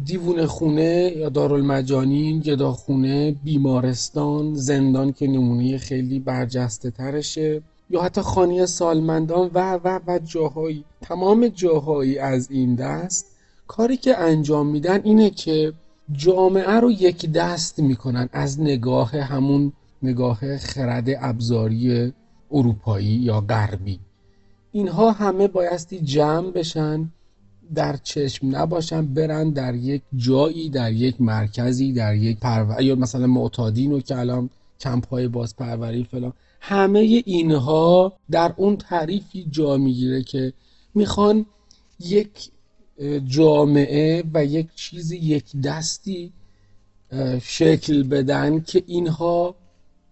دیوون 0.05 0.47
خونه 0.47 1.13
یا 1.17 1.29
دارالمجانین 1.29 2.41
گداخونه 2.41 3.33
بیمارستان 3.45 4.55
زندان 4.55 5.13
که 5.13 5.27
نمونه 5.27 5.79
خیلی 5.79 6.19
برجسته 6.19 6.91
ترشه. 6.91 7.63
یا 7.91 8.03
حتی 8.03 8.21
خانه 8.21 8.67
سالمندان 8.67 9.51
و 9.55 9.81
و 9.85 10.01
و 10.07 10.19
جاهایی 10.19 10.85
تمام 11.01 11.49
جاهایی 11.49 12.19
از 12.19 12.51
این 12.51 12.75
دست. 12.75 13.27
کاری 13.67 13.97
که 13.97 14.19
انجام 14.19 14.67
میدن 14.67 15.01
اینه 15.05 15.31
که 15.31 15.73
جامعه 16.13 16.81
رو 16.81 16.91
یک 16.91 17.33
دست 17.33 17.79
می‌کنن 17.79 18.29
از 18.33 18.61
نگاه 18.61 19.11
همون 19.17 19.73
نگاه 20.03 20.59
خرد 20.59 21.09
ابزاری 21.21 22.13
اروپایی 22.55 23.07
یا 23.07 23.41
غربی. 23.41 24.01
اینها 24.73 25.13
همه 25.13 25.49
بایستی 25.49 26.01
جمع 26.01 26.51
بشن 26.51 27.11
در 27.75 27.97
چشم 27.97 28.57
نباشن 28.57 29.15
برن 29.15 29.51
در 29.51 29.75
یک 29.75 30.03
جایی 30.17 30.69
در 30.69 30.93
یک 30.93 31.21
مرکزی 31.21 31.93
در 31.93 32.15
یک 32.15 32.39
پرور 32.39 32.83
یا 32.83 32.95
مثلا 32.95 33.27
معتادین 33.27 33.93
و 33.93 34.01
که 34.01 34.19
الان 34.19 34.51
کمپ 34.81 35.09
های 35.09 35.29
بازپروری 35.29 36.05
فلان. 36.05 36.33
همه 36.61 37.23
اینها 37.27 38.13
در 38.31 38.55
اون 38.57 38.77
تعریفی 38.77 39.47
جا 39.51 39.77
می‌گیره 39.77 40.23
که 40.23 40.53
می‌خوان 40.95 41.47
یک 42.01 42.51
جامعه 43.27 44.25
و 44.35 44.45
یک 44.45 44.75
چیزی 44.75 45.17
یک 45.17 45.45
دستی 45.65 46.33
شکل 47.43 48.03
بدن 48.03 48.61
که 48.61 48.83
اینها 48.87 49.55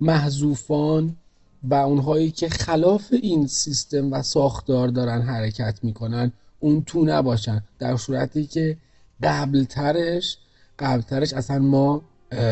محذوفان 0.00 1.16
و 1.64 1.74
اونهایی 1.74 2.30
که 2.30 2.48
خلاف 2.48 3.14
این 3.22 3.46
سیستم 3.46 4.12
و 4.12 4.22
ساختار 4.22 4.88
دارن 4.88 5.22
حرکت 5.22 5.78
می‌کنن 5.82 6.32
اون 6.60 6.82
تو 6.86 7.04
نباشن. 7.04 7.62
در 7.78 7.96
صورتی 7.96 8.46
که 8.46 8.76
قبلترش 9.22 10.38
قبلترش 10.78 11.32
اصلا 11.32 11.58
ما 11.58 12.02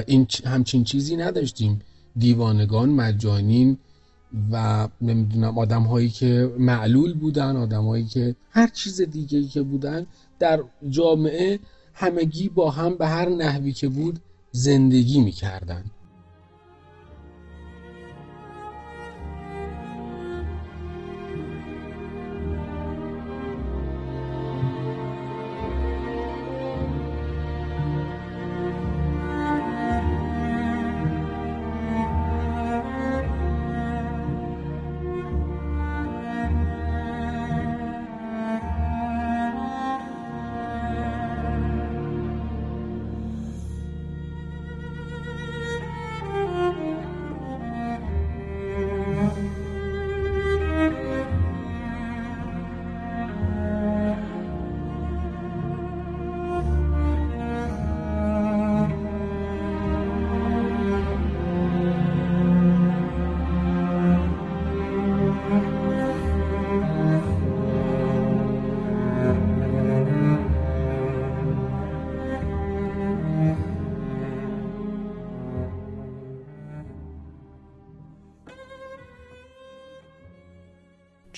این 0.06 0.26
همچین 0.44 0.84
چیزی 0.84 1.16
نداشتیم. 1.16 1.80
دیوانگان 2.16 2.88
مجانین 2.88 3.78
و 4.52 4.88
نمی‌دونم 5.00 5.58
آدم 5.58 5.82
هایی 5.82 6.08
که 6.08 6.50
معلول 6.58 7.14
بودن 7.14 7.56
آدم 7.56 7.84
هایی 7.84 8.04
که 8.04 8.36
هر 8.50 8.66
چیز 8.66 9.00
دیگه 9.00 9.44
که 9.44 9.62
بودن 9.62 10.06
در 10.38 10.64
جامعه 10.88 11.58
همگی 11.94 12.48
با 12.48 12.70
هم 12.70 12.94
به 12.94 13.06
هر 13.06 13.28
نحوی 13.28 13.72
که 13.72 13.88
بود 13.88 14.20
زندگی 14.52 15.20
می‌کردن. 15.20 15.84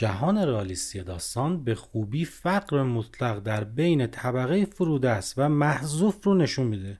جهان 0.03 0.39
رئالیستی 0.39 1.03
داستان 1.03 1.65
به 1.65 1.75
خوبی 1.75 2.25
فقر 2.25 2.83
مطلق 2.83 3.39
در 3.39 3.65
بین 3.65 4.07
طبقه 4.07 4.65
فرودست 4.65 5.35
و 5.37 5.49
محذوف 5.49 6.25
رو 6.25 6.35
نشون 6.35 6.67
میده. 6.67 6.99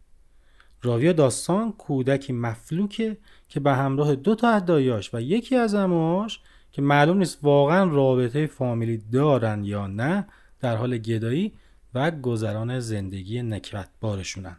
راوی 0.83 1.13
داستان 1.13 1.73
کودکی 1.73 2.33
مفلوکه 2.33 3.17
که 3.49 3.61
به 3.61 3.73
همراه 3.73 4.15
دو 4.15 4.35
تا 4.35 4.49
ادایاش 4.49 5.15
و 5.15 5.21
یکی 5.21 5.57
از 5.57 5.75
اماش 5.75 6.41
که 6.73 6.83
معلوم 6.83 7.19
نیست 7.19 7.39
واقعا 7.43 7.85
رابطه 7.85 8.47
فامیلی 8.47 9.03
دارن 9.13 9.65
یا 9.65 9.87
نه 9.87 10.27
در 10.61 10.77
حال 10.77 10.99
گدایی 10.99 11.53
و 11.95 12.11
گذران 12.11 12.81
زندگی 12.81 13.43
نکبتبارشونن. 13.43 14.57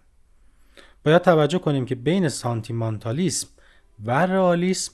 باید 1.06 1.22
توجه 1.22 1.60
کنیم 1.60 1.86
که 1.86 1.96
بین 1.96 2.30
سانتیمانتالیسم 2.30 3.48
و 4.06 4.26
رئالیسم 4.26 4.92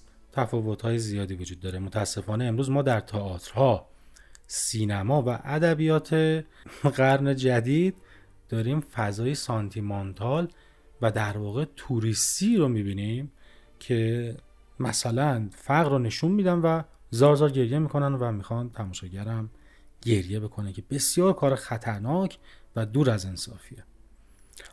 های 0.83 0.99
زیادی 0.99 1.35
وجود 1.35 1.59
داره. 1.59 1.79
متاسفانه 1.79 2.45
امروز 2.45 2.69
ما 2.69 2.81
در 2.81 2.99
تئاترها 2.99 3.89
سینما 4.47 5.21
و 5.21 5.39
ادبیات 5.43 6.43
قرن 6.83 7.35
جدید 7.35 7.95
داریم 8.49 8.79
فضای 8.79 9.35
سانتیمانتال 9.35 10.47
و 11.01 11.11
در 11.11 11.37
واقع 11.37 11.65
توریستی 11.75 12.57
رو 12.57 12.67
می‌بینیم 12.67 13.31
که 13.79 14.35
مثلا 14.79 15.49
فقر 15.51 15.89
رو 15.89 15.99
نشون 15.99 16.31
میدن 16.31 16.59
و 16.59 16.81
زار 17.09 17.35
زار 17.35 17.51
گریه 17.51 17.79
می‌کنن 17.79 18.13
و 18.13 18.31
می‌خوان 18.31 18.69
تماشاگرم 18.69 19.49
گریه 20.01 20.39
بکنه 20.39 20.73
که 20.73 20.83
بسیار 20.89 21.33
کار 21.33 21.55
خطرناک 21.55 22.37
و 22.75 22.85
دور 22.85 23.09
از 23.09 23.25
انصافیه. 23.25 23.83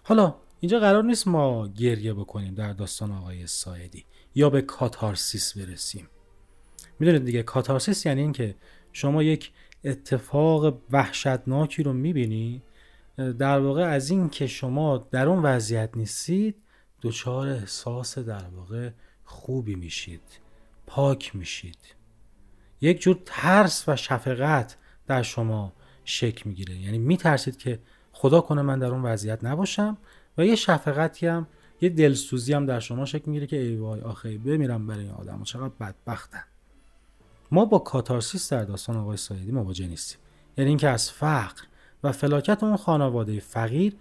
حالا 0.03 0.35
اینجا 0.61 0.79
قرار 0.79 1.05
نیست 1.05 1.29
ما 1.29 1.69
گریه 1.69 2.15
بکنیم 2.15 2.55
در 2.55 2.73
داستان 2.73 3.13
آقای 3.13 3.47
سایدی 3.47 4.05
یا 4.37 4.51
به 4.51 4.63
کاتارسیس 4.63 5.59
برسیم. 5.59 6.09
می‌دونید 6.99 7.25
دیگه 7.25 7.43
کاتارسیس 7.43 8.07
یعنی 8.07 8.21
اینکه 8.21 8.55
شما 8.93 9.23
یک 9.23 9.53
اتفاق 9.85 10.83
وحشتناکی 10.91 11.83
رو 11.83 11.93
می‌بینی 11.93 12.63
در 13.17 13.59
واقع 13.59 13.83
از 13.83 14.11
این 14.11 14.29
که 14.29 14.47
شما 14.47 15.09
در 15.11 15.29
اون 15.29 15.43
وضعیت 15.43 15.91
نیستید 15.97 16.57
دچار 17.03 17.49
احساس 17.49 18.19
در 18.19 18.45
واقع 18.57 18.91
خوبی 19.25 19.75
میشید 19.75 20.23
پاک 20.87 21.37
میشید. 21.37 21.79
یک 22.81 23.01
جور 23.01 23.19
ترس 23.25 23.89
و 23.89 23.97
شفقت 23.97 24.77
در 25.07 25.23
شما 25.23 25.73
شک 26.05 26.47
می‌گیره. 26.47 26.77
یعنی 26.77 26.99
میترسید 26.99 27.57
که 27.57 27.79
خدا 28.13 28.41
کنه 28.41 28.63
من 28.63 28.79
در 28.79 28.87
اون 28.87 29.03
وضعیت 29.03 29.45
نباشم 29.45 29.99
و 30.39 30.47
یه 30.47 30.57
شفقتی 30.57 31.27
هم 31.27 31.47
یه 31.81 31.89
دلسوزی 31.89 32.53
هم 32.53 32.67
در 32.67 32.81
شما 32.81 33.05
شکل 33.05 33.25
می‌گیره 33.27 33.47
که 33.47 33.57
ای 33.57 33.77
وای 33.77 34.01
آخه 34.01 34.39
بمیرم 34.39 34.87
برای 34.87 35.05
این 35.05 35.11
آدم. 35.11 35.43
چقدر 35.43 35.73
بدبختن. 35.81 36.45
ما 37.51 37.65
با 37.65 37.79
کاتارسیس 37.79 38.53
در 38.53 38.65
داستان 38.65 38.97
آقای 38.97 39.17
سایدی 39.17 39.53
مواجه 39.53 39.87
نیستیم. 39.87 40.19
یعنی 40.59 40.69
اینکه 40.69 40.89
از 40.89 41.11
فقر 41.11 41.63
و 42.03 42.13
فلاکت 42.13 42.63
اون 42.63 42.77
خانواده 42.77 43.41
فقیر 43.41 43.97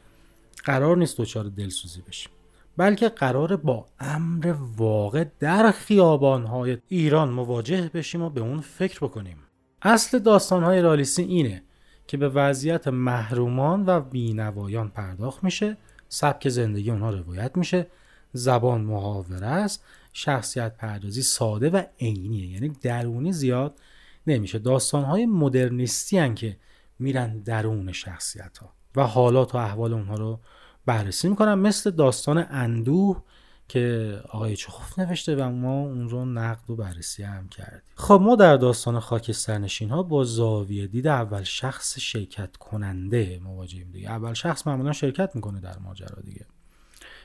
قرار 0.63 0.97
نیست 0.97 1.17
دچار 1.21 1.43
دلسوزی 1.43 2.01
بشیم. 2.01 2.32
بلکه 2.78 3.09
قرار 3.09 3.55
با 3.55 3.86
امر 3.99 4.55
واقع 4.78 5.26
در 5.39 5.71
خیابانهای 5.71 6.78
ایران 6.88 7.30
مواجه 7.30 7.91
بشیم 7.93 8.21
و 8.21 8.30
به 8.30 8.41
اون 8.41 8.61
فکر 8.61 8.99
بکنیم. 8.99 9.38
اصل 9.82 10.19
داستانهای 10.19 10.82
رالیسی 10.82 11.21
اینه 11.21 11.63
که 12.07 12.17
به 12.17 12.30
وضعیت 12.30 12.88
محرومان 12.88 13.84
و 13.86 13.99
بینوایان 13.99 14.89
پرداخت 14.89 15.43
میشه 15.43 15.78
سبک 16.16 16.49
زندگی 16.49 16.91
اونها 16.91 17.09
روایت 17.09 17.57
میشه. 17.57 17.88
زبان 18.34 18.82
محاوره 18.82 19.47
است. 19.47 19.84
شخصیت 20.13 20.78
پردازی 20.78 21.22
ساده 21.22 21.70
و 21.70 21.84
عینیه 21.99 22.47
یعنی 22.47 22.70
درونی 22.70 23.34
زیاد 23.34 23.80
نمیشه. 24.28 24.59
داستانهای 24.59 25.26
مدرنیستی 25.26 26.18
هن 26.18 26.36
که 26.36 26.57
میرن 26.99 27.39
درون 27.39 27.91
شخصیت 27.91 28.57
ها 28.57 28.70
و 28.95 29.03
حالات 29.03 29.55
و 29.55 29.57
احوال 29.57 29.93
اونها 29.93 30.16
رو 30.16 30.39
بررسی 30.86 31.30
می‌کنن. 31.30 31.53
مثل 31.53 31.91
داستان 31.91 32.45
اندوه 32.49 33.24
که 33.68 34.16
آقای 34.30 34.55
چخوف 34.55 34.99
نوشته 34.99 35.36
و 35.36 35.49
ما 35.49 35.82
اون 35.82 36.09
رو 36.09 36.26
نقد 36.26 36.70
و 36.70 36.76
بررسی 36.76 37.24
هم 37.24 37.47
کردیم. 37.49 37.82
خب 37.95 38.20
ما 38.24 38.36
در 38.36 38.57
داستان 38.57 38.99
خاکسترنشین 38.99 39.89
ها 39.89 40.03
با 40.03 40.24
زاویه 40.24 40.88
دید 40.88 41.07
اول 41.07 41.43
شخص 41.43 41.99
شرکت 41.99 42.57
کننده 42.57 43.39
مواجهیم 43.43 43.91
دیگه. 43.91 44.09
اول 44.09 44.34
شخص 44.34 44.68
معمولا 44.68 44.91
شرکت 44.91 45.36
می‌کنه 45.36 45.59
در 45.59 45.78
ماجرا 45.80 46.22
دیگه. 46.22 46.45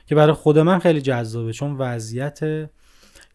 که 0.05 0.15
برای 0.15 0.33
خود 0.33 0.59
من 0.59 0.79
خیلی 0.79 1.01
جذابه 1.01 1.53
چون 1.53 1.77
وضعیت 1.77 2.69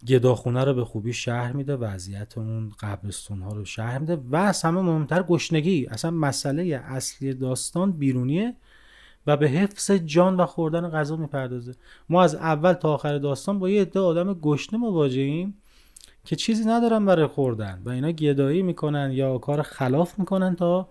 گداخونه 0.07 0.65
رو 0.65 0.75
به 0.75 0.85
خوبی 0.85 1.13
شهر 1.13 1.53
میده 1.53 1.77
وضعیت 1.77 2.39
اون 2.39 2.73
قبرستون 2.81 3.43
ها 3.43 3.53
رو 3.53 3.65
شهر 3.65 3.99
میده 3.99 4.17
و 4.17 4.37
از 4.37 4.63
همه 4.63 4.81
مهمتر 4.81 5.23
گشنگی. 5.23 5.87
اصلا 5.87 6.11
مسئله 6.11 6.83
اصلی 6.85 7.35
داستان 7.35 7.93
بیرونیه. 7.93 8.57
و 9.27 9.37
به 9.37 9.49
حفظ 9.49 9.91
جان 9.91 10.37
و 10.37 10.47
خوردن 10.47 10.89
غذا 10.89 11.16
می‌پردازه. 11.16 11.74
ما 12.09 12.22
از 12.22 12.35
اول 12.35 12.72
تا 12.72 12.95
آخر 12.95 13.18
داستان 13.18 13.59
با 13.59 13.70
یه 13.70 13.83
عده 13.83 14.01
آدم 14.01 14.35
گشنه 14.35 14.79
مواجهیم 14.79 15.55
که 16.24 16.37
چیزی 16.37 16.64
ندارن 16.64 17.07
برای 17.07 17.27
خوردن 17.27 17.83
و 17.85 17.91
اینا 17.91 18.11
گدایی 18.11 18.62
می‌کنن 18.62 19.11
یا 19.12 19.39
کار 19.39 19.62
خلاف 19.62 20.18
می‌کنن 20.18 20.57
تا 20.57 20.89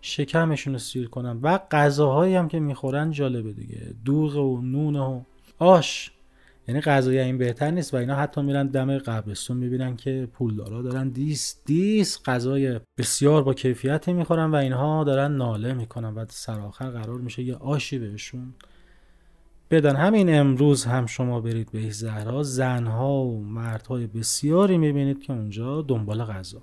شکمشون 0.00 0.72
رو 0.72 0.78
سیر 0.78 1.08
کنن. 1.08 1.38
و 1.42 1.58
غذاهایی 1.70 2.34
هم 2.34 2.48
که 2.48 2.60
می‌خورن 2.60 3.10
جالبه 3.10 3.52
دیگه. 3.52 3.94
دوغ 4.04 4.36
و 4.36 4.60
نون 4.60 4.96
و 4.96 5.20
آش. 5.58 6.12
یعنی 6.68 6.80
غذای 6.80 7.18
این 7.18 7.38
بهتر 7.38 7.70
نیست 7.70 7.94
و 7.94 7.96
اینا 7.96 8.14
حتی 8.14 8.42
میرن 8.42 8.66
دم 8.66 8.98
قبرستون 8.98 9.56
می‌بینن 9.56 9.96
که 9.96 10.28
پولدارا 10.32 10.82
دارن 10.82 11.08
دیس 11.08 11.56
دیس 11.64 12.22
غذای 12.24 12.80
بسیار 12.98 13.42
با 13.42 13.54
کیفیتی 13.54 14.12
می‌خورن 14.12 14.50
و 14.50 14.54
اینها 14.54 15.04
دارن 15.04 15.32
ناله 15.36 15.74
می‌کنن 15.74 16.14
و 16.14 16.24
سرآخر 16.28 16.90
قرار 16.90 17.18
میشه 17.18 17.42
یه 17.42 17.54
آشی 17.54 17.98
بهشون 17.98 18.54
بدن. 19.70 19.96
همین 19.96 20.34
امروز 20.34 20.84
هم 20.84 21.06
شما 21.06 21.40
برید 21.40 21.70
به 21.72 21.90
زهرا. 21.90 22.42
زنها 22.42 23.14
و 23.14 23.44
مردهای 23.44 24.06
بسیاری 24.06 24.78
می‌بینید 24.78 25.22
که 25.22 25.32
اونجا 25.32 25.82
دنبال 25.82 26.24
غذا. 26.24 26.62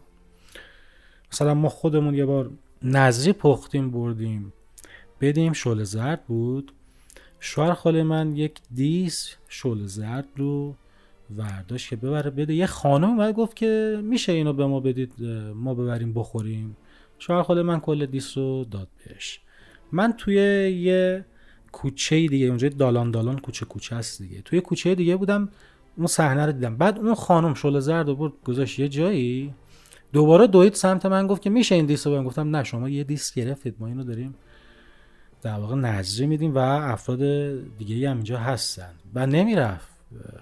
مثلا 1.32 1.54
ما 1.54 1.70
خودمون 1.70 2.14
یه 2.14 2.26
بار 2.26 2.52
نظری 2.82 3.34
پختیم 3.34 3.92
بردیم. 3.92 4.54
بدیم 5.22 5.54
شل 5.54 5.84
زرد 5.84 6.26
بود. 6.26 6.72
شوهر 7.46 7.74
خاله 7.74 8.04
من 8.04 8.36
یک 8.36 8.60
دیس 8.72 9.36
شل 9.50 9.86
زرد 9.86 10.28
رو 10.36 10.76
ورداشت 11.38 11.90
که 11.90 11.96
ببره 11.96 12.30
بده. 12.30 12.54
یه 12.54 12.66
خانم 12.66 13.10
اومد 13.10 13.34
گفت 13.34 13.56
که 13.56 14.00
میشه 14.04 14.32
اینو 14.32 14.54
به 14.54 14.66
ما 14.66 14.80
بدید 14.80 15.14
ما 15.56 15.74
ببریم 15.74 16.14
بخوریم. 16.14 16.78
شوهر 17.20 17.44
خاله 17.44 17.62
من 17.62 17.80
کل 17.80 18.06
دیس 18.06 18.38
رو 18.38 18.66
داد 18.72 18.88
بهش. 19.06 19.40
من 19.92 20.14
توی 20.14 20.36
یه 20.72 21.26
کوچه 21.72 22.28
دیگه 22.28 22.46
اونجا 22.46 22.70
دالان 22.70 23.12
دالان 23.12 23.40
کوچه 23.40 23.66
کوچه 23.66 23.96
است 23.96 24.22
دیگه. 24.22 24.42
توی 24.42 24.62
کوچه 24.62 24.96
دیگه 24.96 25.16
بودم 25.16 25.50
اون 25.98 26.08
صحنه 26.08 26.46
رو 26.46 26.52
دیدم. 26.52 26.78
بعد 26.78 27.00
اون 27.00 27.16
خانم 27.16 27.54
شل 27.54 27.80
زرد 27.80 28.08
رو 28.08 28.16
برد 28.16 28.34
گذاشت 28.46 28.80
یه 28.80 28.90
جایی. 28.90 29.54
دوباره 30.14 30.48
دوید 30.48 30.74
سمت 30.74 31.06
من 31.06 31.28
گفت 31.28 31.42
که 31.42 31.50
میشه 31.50 31.76
این 31.76 31.86
دیس 31.86 32.08
رو 32.08 32.24
گفتم 32.24 32.56
نه 32.56 32.64
شما 32.64 32.90
یه 32.90 33.04
دیس 33.04 33.34
گرفتید 33.34 33.76
ما 33.80 33.88
اینو 33.88 34.04
داریم 34.04 34.36
در 35.44 35.60
واقع 35.60 35.76
نظری 35.76 36.28
میدیم 36.28 36.56
و 36.56 36.58
افراد 36.58 37.20
دیگه 37.78 38.10
هم 38.10 38.16
اینجا 38.16 38.38
هستن. 38.40 38.92
و 39.14 39.28
نمی‌رفت. 39.28 39.94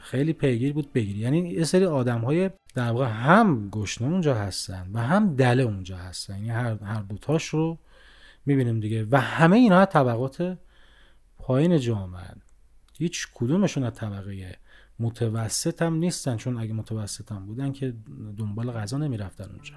خیلی 0.01 0.33
پیگیر 0.33 0.73
بود 0.73 0.93
بگیری. 0.93 1.19
یعنی 1.19 1.49
یه 1.49 1.63
سری 1.63 1.85
آدم 1.85 2.21
های 2.21 2.49
در 2.75 2.91
واقع 2.91 3.05
هم 3.07 3.69
گشنه 3.69 4.07
اونجا 4.07 4.35
هستن 4.35 4.89
و 4.93 4.99
هم 4.99 5.35
دله 5.35 5.63
اونجا 5.63 5.97
هستن. 5.97 6.33
یعنی 6.33 6.49
هر, 6.49 6.83
هر 6.83 7.01
بوتاش 7.01 7.45
رو 7.45 7.77
می‌بینیم 8.45 8.79
دیگه. 8.79 9.07
و 9.11 9.21
همه 9.21 9.57
اینها 9.57 9.85
طبقات 9.85 10.57
پایین 11.37 11.79
جامعه. 11.79 12.35
هیچ 12.97 13.27
کدومشون 13.33 13.83
از 13.83 13.93
طبقه 13.93 14.55
متوسط 14.99 15.81
هم 15.81 15.95
نیستن 15.95 16.37
چون 16.37 16.57
اگه 16.57 16.73
متوسط 16.73 17.31
هم 17.31 17.45
بودن 17.45 17.71
که 17.71 17.93
دنبال 18.37 18.71
غذا 18.71 18.97
نمی‌رفتن 18.97 19.49
اونجا. 19.51 19.73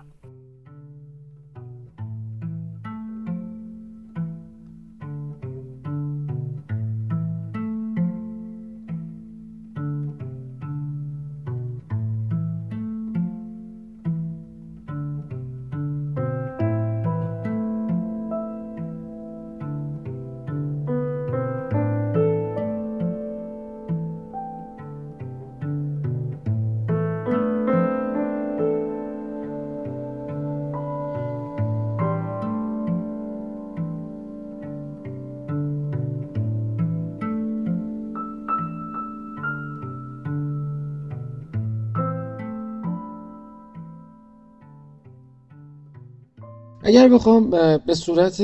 اگر 46.95 47.09
بخوام 47.09 47.51
به 47.87 47.95
صورت 47.95 48.43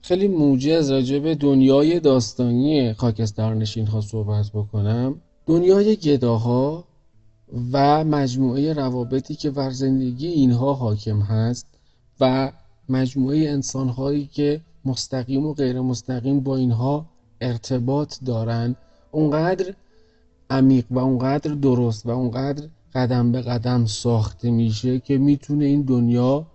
خیلی 0.00 0.28
موجز 0.28 0.90
راجع 0.90 1.18
به 1.18 1.34
دنیای 1.34 2.00
داستانی 2.00 2.92
خاکسترنشین 2.92 3.86
ها 3.86 4.00
صحبت 4.00 4.50
بکنم 4.54 5.14
دنیای 5.46 5.96
گداها 5.96 6.84
و 7.72 8.04
مجموعه 8.04 8.72
روابطی 8.72 9.34
که 9.34 9.50
بر 9.50 9.70
زندگی 9.70 10.26
اینها 10.26 10.74
حاکم 10.74 11.20
هست 11.20 11.66
و 12.20 12.52
مجموعه 12.88 13.50
انسان 13.50 13.88
هایی 13.88 14.26
که 14.26 14.60
مستقیم 14.84 15.46
و 15.46 15.54
غیر 15.54 15.80
مستقیم 15.80 16.40
با 16.40 16.56
اینها 16.56 17.06
ارتباط 17.40 18.14
دارن 18.24 18.76
اونقدر 19.10 19.74
عمیق 20.50 20.84
و 20.90 20.98
اونقدر 20.98 21.54
درست 21.54 22.06
و 22.06 22.10
اونقدر 22.10 22.68
قدم 22.94 23.32
به 23.32 23.42
قدم 23.42 23.86
ساخته 23.86 24.50
میشه 24.50 24.98
که 24.98 25.18
می‌تونه 25.18 25.64
این 25.64 25.82
دنیا 25.82 26.46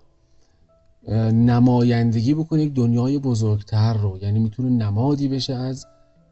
نمایندگی 1.34 2.34
بکنه 2.34 2.64
یک 2.64 2.74
دنیای 2.74 3.20
بزرگتر 3.20 3.93
رو. 3.93 4.20
یعنی 4.22 4.39
می‌تونه 4.39 4.70
نمادی 4.70 5.28
بشه 5.28 5.54
از 5.54 5.86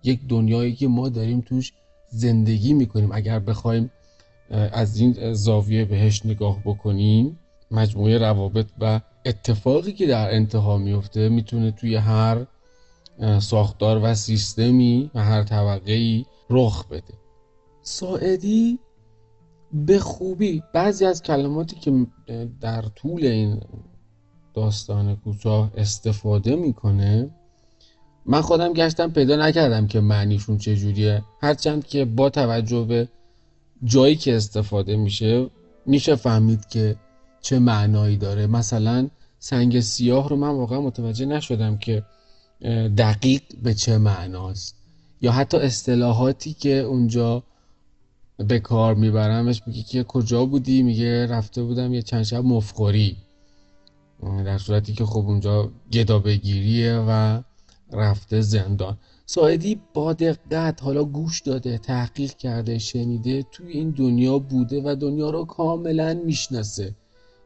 یک 0.04 0.20
دنیایی 0.28 0.76
که 0.76 0.88
ما 0.88 1.10
داریم 1.10 1.42
توش 1.42 1.74
زندگی 2.10 2.74
می‌کنیم. 2.74 3.12
اگر 3.12 3.40
بخوایم 3.40 3.92
از 4.52 5.00
این 5.00 5.34
زاویه 5.34 5.86
بهش 5.86 6.26
نگاه 6.26 6.60
بکنیم 6.66 7.40
مجموعه 7.72 8.18
روابط 8.18 8.68
و 8.80 9.02
اتفاقی 9.26 9.94
که 9.94 10.08
در 10.08 10.36
انتها 10.36 10.78
میفته 10.78 11.30
می‌تونه 11.30 11.72
توی 11.72 11.96
هر 11.96 12.46
ساختار 13.40 14.00
و 14.04 14.16
سیستمی 14.16 15.12
و 15.16 15.24
هر 15.24 15.44
طبقه 15.44 15.92
ای 15.92 16.26
رخ 16.50 16.88
بده. 16.88 17.14
ساعدی 17.82 18.80
به 19.74 20.00
خوبی. 20.00 20.64
بعضی 20.74 21.06
از 21.06 21.24
کلماتی 21.24 21.76
که 21.76 22.08
در 22.62 22.82
طول 22.82 23.26
این 23.26 23.62
داستان 24.60 25.16
کوتاه 25.16 25.72
استفاده 25.78 26.56
می‌کنه. 26.56 27.30
من 28.26 28.42
خودم 28.42 28.74
گشتم 28.74 29.12
پیدا 29.12 29.36
نکردم 29.36 29.88
که 29.88 30.00
معنیشون 30.00 30.58
چجوریه. 30.58 31.24
هرچند 31.42 31.88
که 31.88 32.06
با 32.06 32.30
توجه 32.30 32.84
به 32.84 33.08
جایی 33.84 34.16
که 34.16 34.36
استفاده 34.36 34.96
میشه 34.98 35.48
میشه 35.86 36.16
فهمید 36.16 36.68
که 36.68 36.96
چه 37.42 37.60
معنایی 37.60 38.18
داره. 38.18 38.48
مثلا 38.48 39.08
سنگ 39.40 39.80
سیاه 39.80 40.30
رو 40.30 40.36
من 40.36 40.50
واقعا 40.50 40.82
متوجه 40.82 41.26
نشدم 41.26 41.78
که 41.78 42.04
دقیق 42.98 43.42
به 43.64 43.74
چه 43.74 43.98
معناست. 43.98 44.76
یا 45.22 45.32
حتی 45.32 45.58
اصطلاحاتی 45.58 46.54
که 46.54 46.80
اونجا 46.80 47.44
به 48.38 48.60
کار 48.60 48.96
میبرمش 48.96 49.62
میگه 49.68 49.84
که 49.84 50.04
کجا 50.04 50.46
بودی؟ 50.46 50.84
میگه 50.84 51.26
رفته 51.26 51.64
بودم 51.64 51.94
یه 51.94 52.02
چند 52.02 52.24
شب 52.24 52.44
مفخوری. 52.44 53.18
در 54.24 54.58
صورتی 54.58 54.94
که 54.94 55.06
خب 55.06 55.26
اونجا 55.28 55.72
گدا 55.94 56.20
بگیریه 56.20 57.06
و 57.08 57.42
رفته 57.92 58.42
زندان. 58.42 58.98
ساعدی 59.26 59.80
با 59.94 60.14
دقت 60.14 60.84
حالا 60.84 61.04
گوش 61.04 61.42
داده 61.42 61.78
تحقیق 61.78 62.34
کرده 62.34 62.78
شنیده 62.78 63.46
توی 63.52 63.72
این 63.72 63.90
دنیا 63.90 64.40
بوده 64.40 64.82
و 64.86 64.96
دنیا 64.96 65.30
رو 65.30 65.46
کاملا 65.46 66.22
می‌شناسه. 66.26 66.96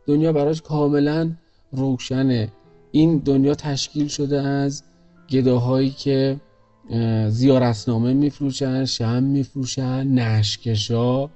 دنیا 0.08 0.34
براش 0.34 0.62
کاملا 0.62 1.32
روشنه. 1.72 2.52
این 2.92 3.18
دنیا 3.18 3.56
تشکیل 3.56 4.08
شده 4.08 4.42
از 4.42 4.84
گداهایی 5.30 5.90
که 5.90 6.40
زیارتنامه 7.30 8.14
میفروشن 8.14 8.86
شم 8.86 9.24
میفروشن 9.24 10.08
نشکشا. 10.08 11.30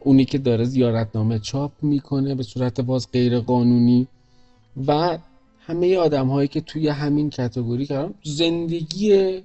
اونی 0.00 0.24
که 0.24 0.38
داره 0.38 0.64
زیارتنامه 0.64 1.38
چاپ 1.38 1.72
می‌کنه 1.82 2.34
به 2.34 2.42
صورت 2.42 2.80
باز 2.80 3.12
غیر 3.12 3.40
قانونی 3.40 4.08
و 4.86 5.18
همه 5.58 5.96
آدم 5.96 6.28
هایی 6.28 6.48
که 6.48 6.60
توی 6.60 6.88
همین 6.88 7.30
کتگوری 7.30 7.86
کردن 7.86 8.14
زندگی 8.24 9.40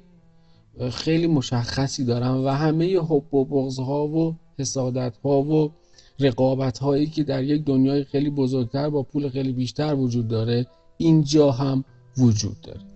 خیلی 0.91 1.27
مشخصی 1.27 2.05
دارن 2.05 2.31
و 2.31 2.47
همه 2.47 2.99
حب 2.99 3.33
و 3.33 3.45
بغض 3.45 3.79
ها 3.79 4.07
و 4.07 4.35
حسادت 4.59 5.17
ها 5.23 5.41
و 5.41 5.71
رقابت 6.19 6.77
هایی 6.77 7.07
که 7.07 7.23
در 7.23 7.43
یک 7.43 7.65
دنیای 7.65 8.03
خیلی 8.03 8.29
بزرگتر 8.29 8.89
با 8.89 9.03
پول 9.03 9.29
خیلی 9.29 9.51
بیشتر 9.51 9.95
وجود 9.95 10.27
داره 10.27 10.67
اینجا 10.97 11.51
هم 11.51 11.83
وجود 12.17 12.61
داره. 12.61 12.92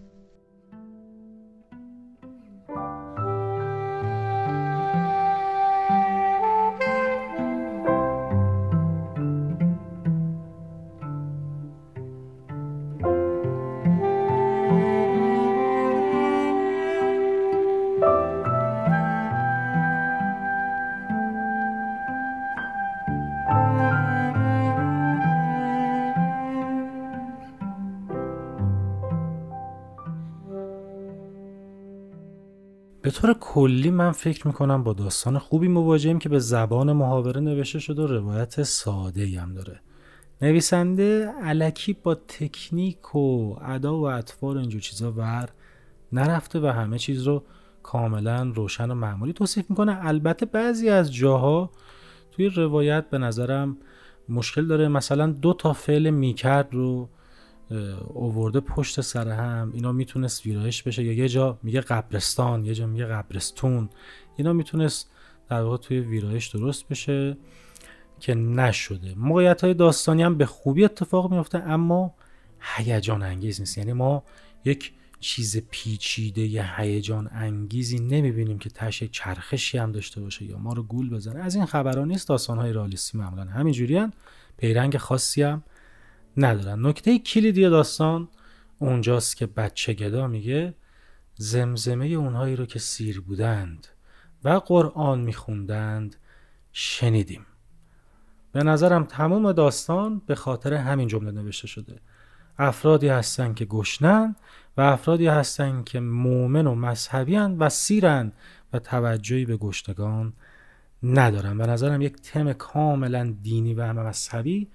طور 33.18 33.34
کلی 33.34 33.90
من 33.90 34.12
فکر 34.12 34.48
می‌کنم 34.48 34.84
با 34.84 34.94
داستان 34.94 35.38
خوبی 35.38 35.68
مواجهیم 35.68 36.20
که 36.20 36.30
به 36.30 36.40
زبان 36.40 36.94
محاوره 36.94 37.42
نوشته 37.42 37.80
شده 37.80 38.02
و 38.02 38.08
روایت 38.08 38.64
ساده 38.64 39.40
هم 39.42 39.54
داره. 39.54 39.80
نویسنده 40.42 41.34
علکی 41.44 41.94
با 41.94 42.16
تکنیک 42.16 43.16
و 43.16 43.56
ادا 43.62 43.98
و 43.98 44.04
اطوار 44.04 44.58
اینجور 44.58 44.82
چیزا 44.82 45.12
ور 45.12 45.50
نرفته 46.12 46.60
و 46.60 46.66
همه 46.66 46.98
چیز 46.98 47.24
رو 47.24 47.44
کاملا 47.84 48.52
روشن 48.56 48.92
و 48.92 48.96
معمولی 48.96 49.34
توصیف 49.34 49.70
می‌کنه. 49.70 50.06
البته 50.06 50.46
بعضی 50.46 50.90
از 50.90 51.14
جاها 51.14 51.72
توی 52.32 52.50
روایت 52.50 53.10
به 53.10 53.18
نظرم 53.18 53.78
مشکل 54.30 54.68
داره. 54.68 54.88
مثلا 54.88 55.28
دو 55.28 55.54
تا 55.54 55.74
فعل 55.74 56.10
می‌کرد 56.10 56.74
رو 56.74 57.10
اوورده 58.14 58.60
پشت 58.60 59.02
سر 59.02 59.30
هم. 59.30 59.72
اینا 59.74 59.92
می‌تونست 59.92 60.46
ویرایش 60.46 60.84
بشه. 60.84 61.04
یا 61.04 61.14
یه 61.14 61.30
جا 61.30 61.60
میگه 61.64 61.82
قبرستان 61.82 62.66
یه 62.66 62.74
جا 62.76 62.88
میگه 62.88 63.06
قبرستون. 63.06 63.90
اینا 64.38 64.54
می‌تونست 64.54 65.12
در 65.50 65.62
واقع 65.62 65.78
توی 65.78 66.00
ویرایش 66.00 66.48
درست 66.48 66.88
بشه 66.88 67.38
که 68.20 68.36
نشده. 68.36 69.16
موقعیت 69.16 69.64
های 69.64 69.74
داستانی 69.74 70.24
هم 70.24 70.38
به 70.38 70.46
خوبی 70.46 70.86
اتفاق 70.86 71.32
میفته 71.32 71.58
اما 71.58 72.14
هیجان 72.60 73.24
انگیز 73.24 73.60
نیست. 73.60 73.78
یعنی 73.78 73.94
ما 73.94 74.24
یک 74.66 74.94
چیز 75.20 75.58
پیچیده 75.72 76.70
هیجان 76.78 77.30
انگیزی 77.32 78.00
نمی‌بینیم 78.00 78.60
که 78.60 78.70
تش 78.70 79.04
چرخشی 79.04 79.78
هم 79.78 79.92
داشته 79.92 80.22
باشه 80.22 80.46
یا 80.46 80.58
ما 80.58 80.74
رو 80.74 80.84
گول 80.84 81.10
بزنه. 81.10 81.40
از 81.40 81.56
این 81.56 81.66
خبران 81.66 82.08
نیست. 82.08 82.28
داستان 82.28 82.58
های 82.58 82.74
رالیستی 82.74 83.18
معمولا 83.18 83.44
همینجوری 83.44 84.08
پیرنگ 84.58 84.98
خاصی 84.98 85.44
هم 85.44 85.64
ندارن. 86.38 86.86
نکته 86.86 87.20
کلیدی 87.20 87.70
داستان 87.70 88.28
اونجاست 88.80 89.38
که 89.38 89.46
بچه 89.46 89.94
گدا 89.94 90.28
میگه 90.28 90.74
زمزمه 91.36 92.06
اونهایی 92.06 92.56
رو 92.56 92.66
که 92.66 92.80
سیر 92.80 93.22
بودند 93.22 93.88
و 94.44 94.50
قرآن 94.50 95.22
میخوندند 95.22 96.16
شنیدیم. 96.72 97.46
به 98.52 98.64
نظرم 98.64 99.04
تمام 99.04 99.52
داستان 99.52 100.22
به 100.26 100.36
خاطر 100.36 100.74
همین 100.74 101.08
جمله 101.08 101.32
نوشته 101.32 101.68
شده. 101.68 102.00
افرادی 102.58 103.08
هستند 103.08 103.56
که 103.56 103.66
گشنن 103.66 104.36
و 104.78 104.82
افرادی 104.82 105.28
هستند 105.28 105.86
که 105.86 106.00
مؤمن 106.00 106.68
و 106.68 106.76
مذهبی 106.76 107.38
و 107.38 107.70
سیرند 107.70 108.36
و 108.74 108.80
توجهی 108.80 109.46
به 109.46 109.58
گشتگان 109.58 110.34
ندارن. 111.04 111.58
به 111.58 111.68
نظرم 111.68 112.02
یک 112.02 112.22
تم 112.22 112.54
کاملا 112.54 113.36
دینی 113.42 113.74
و 113.74 113.94
مذهبی 113.94 114.68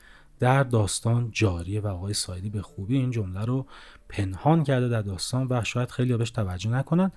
در 0.42 0.62
داستان 0.62 1.30
جاریه 1.32 1.80
و 1.80 1.86
آقای 1.86 2.14
سایدی 2.14 2.50
به 2.50 2.62
خوبی 2.62 2.96
این 2.96 3.10
جمله 3.10 3.44
رو 3.44 3.66
پنهان 4.08 4.64
کرده 4.64 4.88
در 4.88 5.02
داستان 5.02 5.46
و 5.50 5.64
شاید 5.64 5.90
خیلی 5.90 6.16
بهش 6.16 6.30
توجه 6.30 6.70
نکنن. 6.70 7.12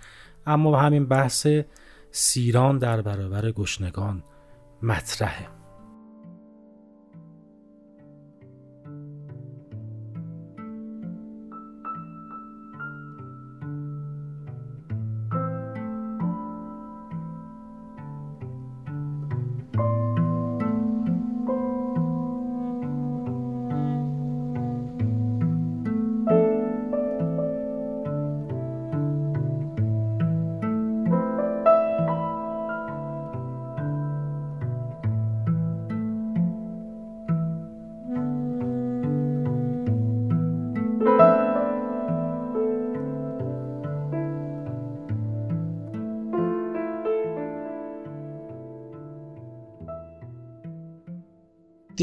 اما 0.45 0.79
همین 0.79 1.05
بحث 1.05 1.47
سیران 2.11 2.77
در 2.77 3.01
برابر 3.01 3.51
گشنگان 3.51 4.23
مطرحه. 4.81 5.47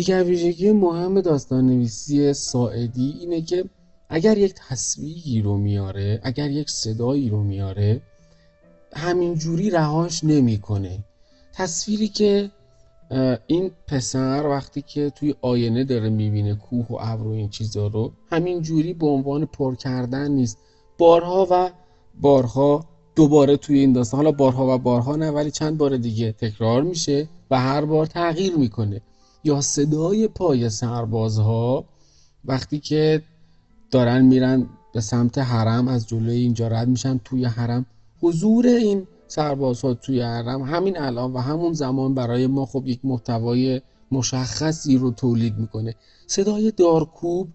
دیگر 0.02 0.24
ویژگی 0.24 0.72
مهم 0.72 1.20
داستان 1.20 1.66
نویسی 1.66 2.32
ساعدی 2.32 3.14
اینه 3.20 3.42
که 3.42 3.64
اگر 4.08 4.38
یک 4.38 4.54
تصویری 4.68 5.42
رو 5.42 5.56
میاره 5.56 6.20
اگر 6.22 6.50
یک 6.50 6.70
صدایی 6.70 7.28
رو 7.28 7.42
میاره 7.42 8.00
همینجوری 8.92 9.70
رهاش 9.70 10.24
نمی‌کنه. 10.24 10.98
تصویری 11.54 12.08
که 12.08 12.50
این 13.46 13.70
پسر 13.86 14.46
وقتی 14.46 14.82
که 14.82 15.10
توی 15.10 15.34
آینه 15.42 15.84
داره 15.84 16.10
می‌بینه 16.10 16.54
کوه 16.54 16.86
و 16.86 16.96
ابر 17.00 17.26
و 17.26 17.30
این 17.30 17.48
چیزا 17.48 17.86
رو 17.86 18.12
همینجوری 18.30 18.94
به 18.94 19.06
عنوان 19.06 19.44
پر 19.46 19.74
کردن 19.74 20.30
نیست. 20.30 20.58
بارها 20.98 21.46
و 21.50 21.70
بارها 22.20 22.84
دوباره 23.16 23.56
توی 23.56 23.78
این 23.78 23.92
داستان 23.92 24.18
حالا 24.18 24.32
بارها 24.32 24.74
و 24.74 24.78
بارها 24.78 25.16
نه 25.16 25.30
ولی 25.30 25.50
چند 25.50 25.78
بار 25.78 25.96
دیگه 25.96 26.32
تکرار 26.32 26.82
میشه 26.82 27.28
و 27.50 27.60
هر 27.60 27.84
بار 27.84 28.06
تغییر 28.06 28.56
می‌کنه. 28.56 29.00
یا 29.44 29.60
صدای 29.60 30.28
پای 30.28 30.70
سربازها 30.70 31.84
وقتی 32.44 32.78
که 32.78 33.22
دارن 33.90 34.24
میرن 34.24 34.66
به 34.94 35.00
سمت 35.00 35.38
حرم 35.38 35.88
از 35.88 36.08
جلوی 36.08 36.36
اینجا 36.36 36.68
رد 36.68 36.88
میشن 36.88 37.20
توی 37.24 37.44
حرم. 37.44 37.86
حضور 38.20 38.66
این 38.66 39.06
سربازها 39.26 39.94
توی 39.94 40.20
حرم 40.20 40.62
همین 40.62 40.98
الان 40.98 41.32
و 41.32 41.38
همون 41.38 41.72
زمان 41.72 42.14
برای 42.14 42.46
ما 42.46 42.66
خب 42.66 42.86
یک 42.86 43.00
محتوای 43.04 43.80
مشخصی 44.10 44.98
رو 44.98 45.10
تولید 45.10 45.58
می‌کنه. 45.58 45.94
صدای 46.26 46.70
دارکوب 46.70 47.48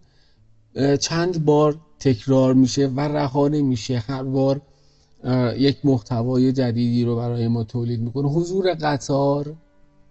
چند 0.99 1.45
بار 1.45 1.77
تکرار 1.99 2.53
میشه 2.53 2.87
و 2.87 2.99
رهانه 2.99 3.61
میشه 3.61 3.97
هر 3.97 4.23
بار 4.23 4.61
یک 5.57 5.85
محتوای 5.85 6.53
جدیدی 6.53 7.03
رو 7.03 7.15
برای 7.15 7.47
ما 7.47 7.63
تولید 7.63 8.01
می‌کنه. 8.01 8.29
حضور 8.29 8.73
قطار. 8.73 9.55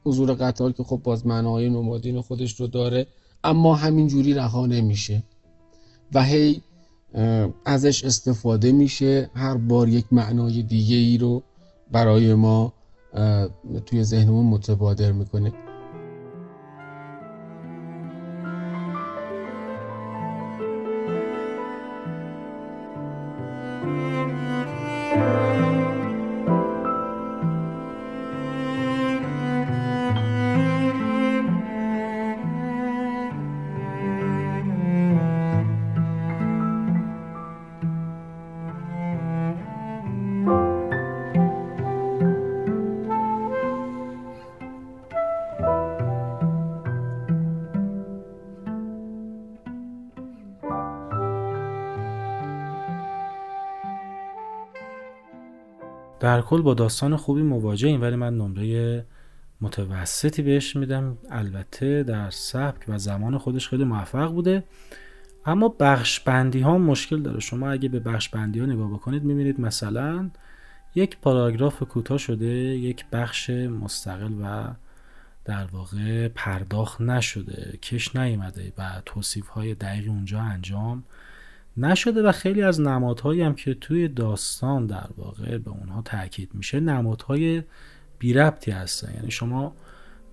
حضور 0.07 0.33
قطار 0.33 0.73
که 0.73 0.83
خب 0.83 1.01
باز 1.05 1.27
معنای 1.27 1.69
نمادین 1.69 2.21
خودش 2.21 2.61
رو 2.61 2.67
داره 2.67 3.07
اما 3.45 3.75
همینجوری 3.75 4.35
رها 4.35 4.67
نمیشه. 4.67 5.23
و 6.15 6.23
هی 6.25 6.63
ازش 7.65 8.05
استفاده 8.05 8.73
میشه 8.73 9.31
هر 9.35 9.57
بار 9.57 9.89
یک 9.89 10.05
معنای 10.13 10.63
دیگه 10.63 10.97
ای 10.97 11.19
رو 11.19 11.43
برای 11.93 12.35
ما 12.35 12.73
توی 13.87 14.05
ذهنمون 14.05 14.47
متبادر 14.47 15.13
می‌کنه. 15.13 15.53
کل 56.47 56.63
با 56.63 56.75
داستان 56.75 57.17
خوبی 57.17 57.43
مواجه 57.43 57.89
این 57.89 58.01
ولی 58.01 58.17
من 58.17 58.39
نمره 58.39 59.05
متوسطی 59.61 60.43
بهش 60.43 60.77
میدم. 60.77 61.19
البته 61.31 62.03
در 62.03 62.31
سبک 62.31 62.85
و 62.89 62.99
زمان 62.99 63.39
خودش 63.39 63.69
خیلی 63.69 63.85
موفق 63.85 64.33
بوده. 64.33 64.65
اما 65.47 65.69
بخش 65.81 66.21
بندی 66.21 66.61
ها 66.61 66.79
مشکل 66.79 67.23
داره. 67.23 67.41
شما 67.41 67.71
اگه 67.71 67.89
به 67.89 68.01
بخش 68.01 68.29
بندی 68.29 68.61
ها 68.61 68.67
نگاه 68.67 68.91
بکنید 68.91 69.25
می‌بینید 69.25 69.61
مثلا 69.61 70.31
یک 70.95 71.19
پاراگراف 71.19 71.83
کوتاه 71.83 72.19
شده 72.19 72.47
یک 72.47 73.05
بخش 73.13 73.51
مستقل 73.51 74.33
و 74.43 74.75
در 75.45 75.65
واقع 75.73 76.29
پرداخت 76.29 77.01
نشده 77.01 77.79
کش 77.83 78.17
نیومده 78.17 78.73
و 78.79 79.03
توصیف 79.07 79.49
های 79.49 79.75
دقیقی 79.75 80.09
اونجا 80.09 80.41
انجام 80.41 81.05
نشده 81.77 82.23
و 82.23 82.33
خیلی 82.33 82.63
از 82.63 82.81
نمادهایی 82.81 83.43
هم 83.43 83.55
که 83.55 83.75
توی 83.75 84.09
داستان 84.09 84.87
در 84.87 85.09
واقع 85.17 85.59
به 85.59 85.71
اونها 85.71 86.03
تاکید 86.03 86.51
میشه 86.55 86.81
نمادهای 86.81 87.63
بی 88.19 88.33
ربطی 88.33 88.71
هستن. 88.71 89.15
یعنی 89.15 89.31
شما 89.31 89.75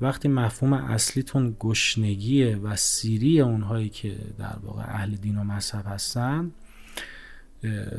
وقتی 0.01 0.27
مفهوم 0.27 0.73
اصلیتون 0.73 1.55
گشنگیه 1.59 2.57
و 2.57 2.75
سیری 2.75 3.41
اونهایی 3.41 3.89
که 3.89 4.15
در 4.39 4.55
واقع 4.63 4.83
اهل 4.83 5.15
دین 5.15 5.37
و 5.37 5.43
مذهب 5.43 5.85
هستن 5.87 6.51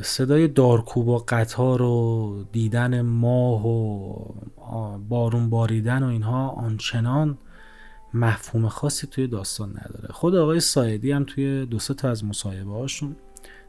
صدای 0.01 0.47
دارکوب 0.47 1.07
و 1.07 1.25
قطار 1.27 1.81
و 1.81 2.45
دیدن 2.51 3.01
ماه 3.01 3.67
و 3.67 4.97
بارون 5.09 5.49
باریدن 5.49 6.03
و 6.03 6.07
اینها 6.07 6.49
آنچنان 6.49 7.37
مفهوم 8.13 8.67
خاصی 8.67 9.07
توی 9.07 9.27
داستان 9.27 9.69
نداره. 9.69 10.07
خود 10.13 10.35
آقای 10.35 10.59
سایدی 10.59 11.11
هم 11.11 11.23
توی 11.23 11.65
دو 11.65 11.77
تا 11.77 12.09
از 12.09 12.25
مصاحبه 12.25 12.71
هاشون 12.71 13.15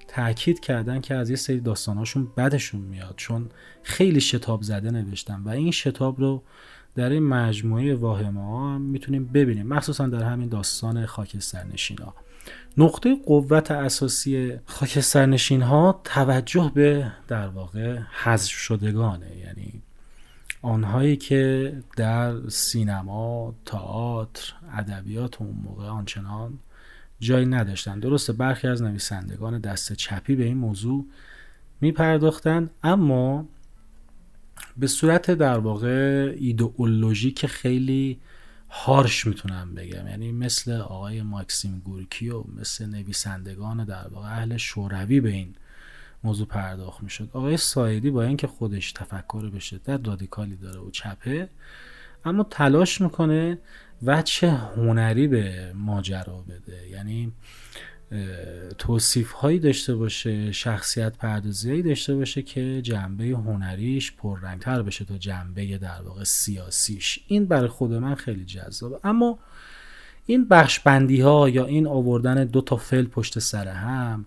تاکید 0.09 0.61
کردن 0.61 1.01
که 1.01 1.15
از 1.15 1.31
یه 1.31 1.37
سری 1.37 1.61
داستانهاشون 1.61 2.29
بدشون 2.37 2.81
میاد 2.81 3.15
چون 3.17 3.49
خیلی 3.83 4.21
شتاب 4.21 4.63
زده 4.63 4.91
نوشتن 4.91 5.43
و 5.45 5.49
این 5.49 5.71
شتاب 5.71 6.21
رو 6.21 6.43
در 6.95 7.11
این 7.11 7.23
مجموعه 7.23 7.95
واهمه 7.95 8.43
ها 8.43 8.79
می‌تونیم 8.79 9.27
ببینیم 9.27 9.67
مخصوصا 9.67 10.07
در 10.07 10.23
همین 10.23 10.49
داستان 10.49 11.07
خاکسترنشین 11.07 11.99
ها 11.99 12.15
نقطه 12.77 13.17
قوت 13.27 13.71
اساسی 13.71 14.53
خاکسترنشین 14.67 15.63
ها 15.63 16.01
توجه 16.05 16.73
به 16.75 17.13
در 17.29 17.49
واقع 17.49 17.99
حذف 18.23 18.51
شدگانه 18.51 19.37
یعنی 19.37 19.83
آنهایی 20.63 21.17
که 21.17 21.73
در 21.97 22.49
سینما، 22.49 23.55
تئاتر، 23.67 24.53
ادبیات 24.73 25.43
اون 25.43 25.57
موقع 25.65 25.85
آنچنان 25.85 26.59
جایی 27.21 27.47
نداشتن. 27.47 28.01
درسته 28.01 28.33
برخی 28.33 28.69
از 28.69 28.83
نویسندگان 28.83 29.59
دست 29.59 29.93
چپی 29.93 30.37
به 30.37 30.45
این 30.45 30.57
موضوع 30.57 31.07
میپرداختن 31.81 32.71
اما 32.83 33.49
به 34.77 34.87
صورت 34.87 35.31
در 35.31 35.59
واقع 35.59 36.35
ایدئولوژیک 36.39 37.47
خیلی 37.47 38.21
هارش 38.71 39.27
می‌تونم 39.27 39.75
بگم. 39.75 40.09
یعنی 40.09 40.33
مثل 40.33 40.73
آقای 40.73 41.23
ماکسیم 41.23 41.83
گورکی 41.85 42.29
و 42.29 42.45
مثل 42.61 42.87
نویسندگان 42.87 43.85
در 43.85 44.09
واقع 44.09 44.27
اهل 44.27 44.57
شوروی 44.57 45.21
به 45.21 45.31
این 45.31 45.55
موضوع 46.25 46.47
پرداخت 46.47 47.03
می‌شد. 47.03 47.31
آقای 47.33 47.57
سایدی 47.57 48.11
با 48.11 48.23
اینکه 48.23 48.47
خودش 48.47 48.93
تفکر 48.93 49.51
به 49.51 49.59
شدت 49.59 50.09
رادیکالی 50.09 50.57
داره 50.57 50.81
و 50.81 50.91
چپه 50.91 51.49
اما 52.25 52.43
تلاش 52.51 53.01
می‌کنه 53.01 53.59
وچه 54.03 54.51
هنری 54.51 55.29
به 55.29 55.73
ماجرا 55.75 56.45
بده. 56.49 56.89
یعنی 56.91 57.33
توصیف 58.79 59.33
هایی 59.33 59.59
داشته 59.59 59.95
باشه 59.95 60.53
شخصیت 60.53 61.17
پردازی 61.17 61.83
داشته 61.83 62.15
باشه 62.15 62.43
که 62.43 62.83
جنبه 62.83 63.25
هنریش 63.25 64.13
پررنگتر 64.13 64.83
بشه 64.83 65.05
تا 65.05 65.19
جنبه 65.19 65.79
در 65.79 66.03
واقع 66.03 66.25
سیاسیش. 66.25 67.21
این 67.27 67.47
برای 67.47 67.69
خود 67.69 67.93
من 67.93 68.15
خیلی 68.15 68.45
جذابه. 68.45 68.99
اما 69.05 69.39
این 70.27 70.49
بخش 70.49 70.81
بندی 70.81 71.21
ها 71.21 71.49
یا 71.49 71.67
این 71.67 71.87
آوردن 71.87 72.45
دو 72.45 72.61
تا 72.61 72.77
فل 72.77 73.05
پشت 73.05 73.39
سر 73.39 73.69
هم 73.69 74.27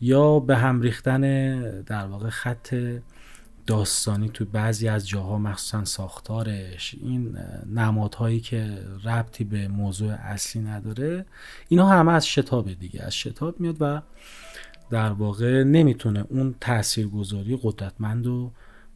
یا 0.00 0.40
به 0.40 0.56
هم 0.56 0.80
ریختن 0.80 1.60
در 1.82 2.06
واقع 2.06 2.30
خط 2.30 2.74
داستانی 3.68 4.28
تو 4.28 4.44
بعضی 4.44 4.88
از 4.88 5.08
جاها 5.08 5.38
مخصوصا 5.38 5.84
ساختارش 5.84 6.94
این 7.00 7.38
نمادهایی 7.66 8.40
که 8.40 8.78
ربطی 9.04 9.44
به 9.44 9.68
موضوع 9.68 10.12
اصلی 10.12 10.62
نداره 10.62 11.26
اینا 11.68 11.88
همه 11.88 12.12
از 12.12 12.26
شتاب 12.26 12.72
دیگه 12.72 13.02
از 13.02 13.14
شتاب 13.14 13.60
میاد 13.60 13.76
و 13.80 14.02
در 14.90 15.12
واقع 15.12 15.62
نمی‌تونه 15.62 16.24
اون 16.28 16.54
تاثیرگذاری 16.60 17.58
قدرتمند 17.62 18.26
رو 18.26 18.52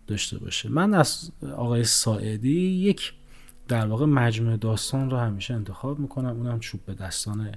داشته 0.06 0.38
باشه. 0.38 0.68
من 0.68 0.94
از 0.94 1.30
آقای 1.56 1.84
ساعدی 1.84 2.60
یک 2.60 3.12
در 3.68 3.86
واقع 3.86 4.06
مجموعه 4.06 4.56
داستان 4.56 5.10
رو 5.10 5.16
همیشه 5.16 5.54
انتخاب 5.54 5.98
می‌کنم. 5.98 6.36
اونم 6.36 6.60
چوب 6.60 6.80
به 6.86 6.94
داستان 6.94 7.54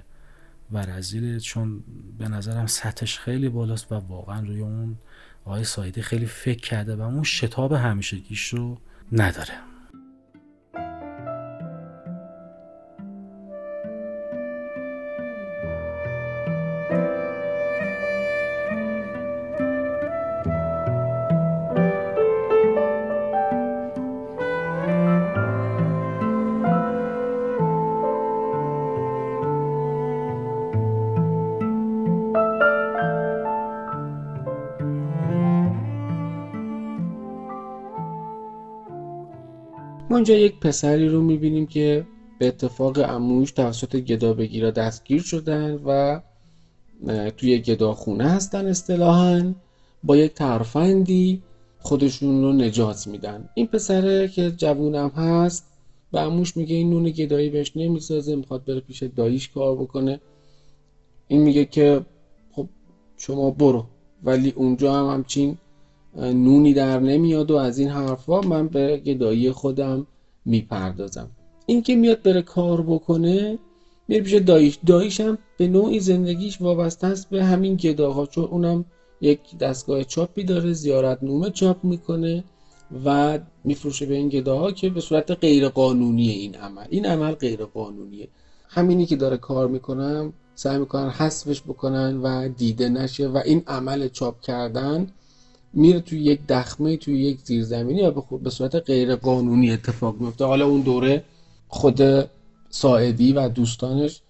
ورزیله 0.72 1.40
چون 1.40 1.84
به 2.18 2.28
نظرم 2.28 2.66
سطحش 2.66 3.18
خیلی 3.18 3.48
بالاست 3.48 3.92
و 3.92 3.94
واقعا 3.94 4.40
روی 4.40 4.60
اون 4.60 4.96
آقای 5.46 5.64
سایدی 5.64 6.02
خیلی 6.02 6.26
فکر 6.26 6.60
کرده 6.60 6.96
و 6.96 7.00
اون 7.00 7.22
شتاب 7.22 7.72
همیشگیش 7.72 8.48
رو 8.48 8.78
نداره. 9.12 9.54
ما 40.26 40.32
اینجا 40.32 40.46
یک 40.46 40.60
پسری 40.60 41.08
رو 41.08 41.22
می‌بینیم 41.22 41.66
که 41.66 42.06
به 42.38 42.48
اتفاق 42.48 42.98
اموش 42.98 43.50
توسط 43.50 43.96
گدا 43.96 44.34
بگیرا 44.34 44.70
دستگیر 44.70 45.22
شدن 45.22 45.74
و 45.74 46.20
توی 47.36 47.58
گداخونه 47.58 48.24
هستن 48.24 48.66
اصطلاحا. 48.66 49.54
با 50.04 50.16
یک 50.16 50.34
ترفندی 50.34 51.42
خودشون 51.78 52.42
رو 52.42 52.52
نجات 52.52 53.06
میدن. 53.06 53.48
این 53.54 53.66
پسره 53.66 54.28
که 54.28 54.50
جوونم 54.50 55.08
هست 55.08 55.64
و 56.12 56.16
اموش 56.16 56.56
میگه 56.56 56.76
این 56.76 56.90
نون 56.90 57.10
گدایی 57.10 57.50
بهش 57.50 57.72
نمی‌سازه 57.76 58.36
می‌خواد 58.36 58.64
بره 58.64 58.80
پیش 58.80 59.02
داییش 59.02 59.48
کار 59.48 59.76
بکنه. 59.76 60.20
این 61.28 61.42
میگه 61.42 61.64
که 61.64 62.00
خب 62.52 62.68
شما 63.16 63.50
برو. 63.50 63.84
ولی 64.24 64.52
اونجا 64.56 64.94
هم 64.94 65.14
همچین 65.14 65.58
نونی 66.16 66.74
در 66.74 67.00
نمیاد 67.00 67.50
و 67.50 67.56
از 67.56 67.78
این 67.78 67.88
حرفا 67.88 68.40
من 68.40 68.68
به 68.68 68.96
گدایی 68.96 69.50
خودم 69.50 70.06
می‌پردازم. 70.46 71.30
این 71.66 71.82
که 71.82 71.96
میاد 71.96 72.22
بره 72.22 72.42
کار 72.42 72.82
بکنه 72.82 73.58
میره 74.08 74.22
پیش 74.22 74.34
داییش 74.34 74.78
داییش 74.86 75.20
هم 75.20 75.38
به 75.58 75.68
نوعی 75.68 76.00
زندگیش 76.00 76.60
وابسته 76.60 77.06
است 77.06 77.30
به 77.30 77.44
همین 77.44 77.76
گداها 77.76 78.26
چون 78.26 78.44
اونم 78.44 78.84
یک 79.20 79.58
دستگاه 79.58 80.04
چاپی 80.04 80.44
داره 80.44 80.72
زیارت 80.72 81.22
نومه 81.22 81.50
چاپ 81.50 81.84
می‌کنه 81.84 82.44
و 83.04 83.38
میفروشه 83.64 84.06
به 84.06 84.14
این 84.14 84.28
گداها 84.28 84.72
که 84.72 84.90
به 84.90 85.00
صورت 85.00 85.30
غیر 85.30 85.68
قانونی 85.68 86.30
این 86.30 86.54
عمل. 86.54 86.86
این 86.90 87.06
عمل 87.06 87.32
غیر 87.32 87.64
قانونیه 87.64 88.28
همینی 88.68 89.06
که 89.06 89.16
داره 89.16 89.36
کار 89.36 89.68
می‌کنم 89.68 90.32
سعی 90.54 90.78
می‌کنن 90.78 91.10
حذفش 91.10 91.62
بکنن 91.62 92.16
و 92.22 92.48
دیده 92.48 92.88
نشه 92.88 93.28
و 93.28 93.40
این 93.44 93.62
عمل 93.66 94.08
چاپ 94.08 94.40
کردن 94.40 95.06
میره 95.76 96.00
توی 96.00 96.20
یک 96.22 96.40
دخمه 96.48 96.96
توی 96.96 97.22
یک 97.22 97.40
زیرزمینی 97.44 98.02
و 98.02 98.10
به 98.38 98.50
صورت 98.50 98.74
غیر 98.74 99.16
قانونی 99.16 99.70
اتفاق 99.70 100.20
میفته. 100.20 100.44
حالا 100.44 100.66
اون 100.66 100.80
دوره 100.80 101.24
خود 101.68 102.00
ساعدی 102.70 103.32
و 103.32 103.48
دوستانش 103.48 104.20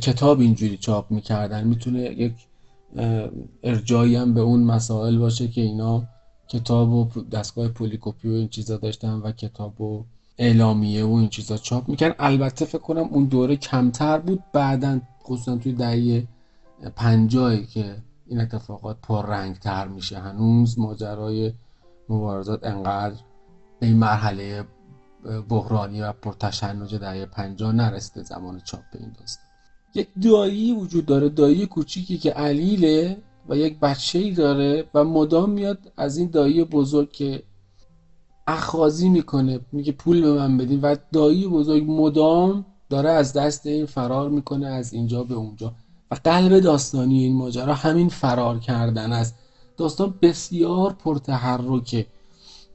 کتاب 0.00 0.40
اینجوری 0.40 0.76
چاپ 0.76 1.10
می‌کردن. 1.10 1.66
می‌تونه 1.66 2.00
یک 2.00 2.32
ارجایی 3.62 4.16
هم 4.16 4.34
به 4.34 4.40
اون 4.40 4.62
مسائل 4.62 5.18
باشه 5.18 5.48
که 5.48 5.60
اینا 5.60 6.02
کتاب 6.48 6.92
و 6.92 7.08
دستگاه 7.32 7.68
پولیکوپی 7.68 8.28
و 8.28 8.32
این 8.32 8.48
چیزا 8.48 8.76
داشتن 8.76 9.14
و 9.14 9.32
کتاب 9.32 9.80
و 9.80 10.04
اعلامیه 10.38 11.04
و 11.04 11.12
این 11.12 11.28
چیزا 11.28 11.56
چاپ 11.56 11.88
می‌کردن. 11.88 12.14
البته 12.18 12.64
فکر 12.64 12.78
کنم 12.78 13.08
اون 13.10 13.24
دوره 13.24 13.56
کمتر 13.56 14.18
بود. 14.18 14.42
بعدا 14.52 15.00
خصوصا 15.22 15.56
توی 15.56 15.72
دهه 15.72 16.26
پنجاهی 16.96 17.66
که 17.66 17.96
این 18.28 18.40
اتفاقات 18.40 19.10
رنگ 19.10 19.58
تر 19.58 19.88
میشه. 19.88 20.18
هنوز 20.18 20.78
ماجرای 20.78 21.52
مبارزات 22.08 22.64
انقدر 22.64 23.20
به 23.80 23.86
این 23.86 23.96
مرحله 23.96 24.64
بحرانی 25.48 26.00
و 26.00 26.12
پرتشنج 26.12 26.94
دهه 26.94 27.26
پنجاه 27.26 27.72
نرسیده 27.72 28.22
زمان 28.22 28.60
چاپ 28.60 28.80
این 29.00 29.12
داستان. 29.20 29.46
یک 29.94 30.08
دایی 30.22 30.72
وجود 30.72 31.06
داره 31.06 31.28
دایی 31.28 31.66
کوچیکی 31.66 32.18
که 32.18 32.30
علیله 32.30 33.18
و 33.48 33.56
یک 33.56 33.80
بچه 33.80 34.18
ای 34.18 34.30
داره 34.30 34.84
و 34.94 35.04
مدام 35.04 35.50
میاد 35.50 35.92
از 35.96 36.16
این 36.16 36.30
دایی 36.30 36.64
بزرگ 36.64 37.12
که 37.12 37.42
اخازی 38.46 39.08
می‌کنه 39.08 39.60
میگه 39.72 39.92
پول 39.92 40.20
به 40.20 40.32
من 40.32 40.56
بدین. 40.56 40.80
و 40.80 40.96
دایی 41.12 41.48
بزرگ 41.48 41.84
مدام 41.90 42.66
داره 42.88 43.10
از 43.10 43.32
دست 43.32 43.66
این 43.66 43.86
فرار 43.86 44.30
می‌کنه 44.30 44.66
از 44.66 44.92
اینجا 44.92 45.24
به 45.24 45.34
اونجا. 45.34 45.74
و 46.10 46.14
قلب 46.24 46.60
داستانی 46.60 47.22
این 47.22 47.36
ماجرا 47.36 47.74
همین 47.74 48.08
فرار 48.08 48.58
کردن 48.58 49.12
است 49.12 49.34
داستان 49.76 50.14
بسیار 50.22 50.92
پرتحرکه 50.92 52.06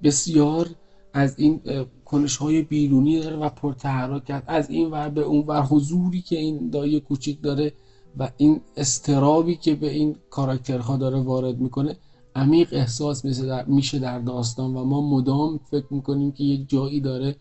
بسیار 0.03 0.69
از 1.13 1.39
این 1.39 1.61
کنش 2.05 2.37
های 2.37 2.61
بیرونی 2.61 3.19
داره 3.19 3.35
و 3.35 3.49
پرتحرکت 3.49 4.43
از 4.47 4.69
این 4.69 4.91
ور 4.91 5.09
به 5.09 5.21
اون 5.21 5.45
ور 5.47 5.61
حضوری 5.61 6.21
که 6.21 6.37
این 6.37 6.69
دایی 6.69 6.99
کوچیک 6.99 7.41
داره 7.41 7.73
و 8.17 8.29
این 8.37 8.61
استرابی 8.77 9.55
که 9.55 9.75
به 9.75 9.91
این 9.91 10.15
کاراکترها 10.29 10.97
داره 10.97 11.19
وارد 11.19 11.59
می‌کنه 11.59 11.95
عمیق 12.35 12.69
احساس 12.71 13.25
میشه 13.67 13.99
در 13.99 14.19
داستان 14.19 14.75
و 14.75 14.83
ما 14.83 15.01
مدام 15.01 15.59
فکر 15.71 15.85
می‌کنیم 15.89 16.31
که 16.31 16.43
یک 16.43 16.69
جایی 16.69 17.01
داره 17.01 17.35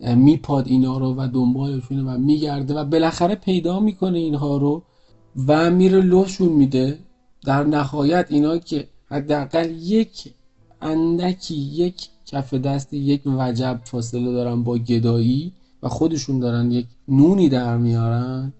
میپاد 0.00 0.68
اینا 0.68 0.98
رو 0.98 1.14
و 1.14 1.28
دنبالشونه 1.34 2.02
و 2.02 2.18
میگرده 2.18 2.74
و 2.74 2.84
بالاخره 2.84 3.34
پیدا 3.34 3.80
می‌کنه 3.80 4.18
اینها 4.18 4.56
رو. 4.56 4.82
و 5.46 5.70
میره 5.70 6.00
لوشون 6.00 6.48
میده. 6.48 6.98
در 7.44 7.64
نهایت 7.64 8.26
اینا 8.28 8.58
که 8.58 8.88
حداقل 9.10 9.70
یک 9.70 10.34
اندکی 10.82 11.54
یک 11.54 12.08
کف 12.26 12.54
دست 12.54 12.92
یک 12.92 13.22
وجب 13.26 13.80
فاصله 13.84 14.32
دارن 14.32 14.62
با 14.62 14.78
گدایی 14.78 15.52
و 15.82 15.88
خودشون 15.88 16.38
دارن 16.38 16.70
یک 16.70 16.86
نونی 17.08 17.48
در 17.48 17.76
میارن. 17.76 18.52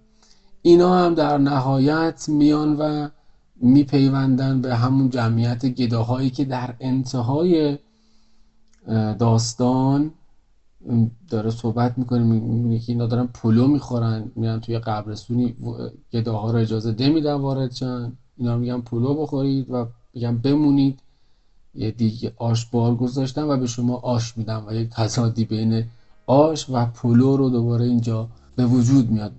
اینا 0.63 1.05
هم 1.05 1.15
در 1.15 1.39
نهایت 1.39 2.25
میان 2.29 2.77
و 2.77 3.09
میپیوندن 3.57 4.61
به 4.61 4.75
همون 4.75 5.11
جمعیت 5.11 5.67
گداهایی 5.67 6.31
که 6.31 6.45
در 6.45 6.75
انتهای 6.81 7.79
داستان 9.19 10.11
داره 11.29 11.51
صحبت 11.51 11.99
می‌کنه 11.99 12.23
میگه 12.23 12.79
که 12.79 12.93
اینا 12.93 13.07
دارن 13.07 13.27
پلو 13.27 13.67
می‌خورن 13.67 14.33
میرن 14.37 14.61
توی 14.61 14.79
قبرستونی 14.79 15.55
گداها 16.13 16.51
رو 16.51 16.59
اجازه 16.59 16.95
نمیدن 16.99 17.35
وارد 17.35 17.73
شن. 17.73 18.13
اینا 18.37 18.57
میگن 18.57 18.81
پلو 18.81 19.15
بخورید 19.15 19.71
و 19.71 19.87
میگن 20.15 20.39
بمونید. 20.39 21.01
یه 21.75 21.91
دیگه 21.91 22.33
آش 22.37 22.67
بار 22.67 22.95
گذاشتن 22.95 23.43
و 23.43 23.57
به 23.57 23.67
شما 23.67 23.97
آش 23.97 24.39
میدن 24.39 24.65
و 24.67 24.75
یک 24.75 24.91
تصادی 24.91 25.45
بین 25.45 25.85
آش 26.27 26.71
و 26.71 26.87
پلو 26.87 27.37
رو 27.37 27.51
دوباره 27.51 27.85
اینجا 27.85 28.29
به 28.57 28.67
وجود 28.67 29.11
میاد. 29.11 29.33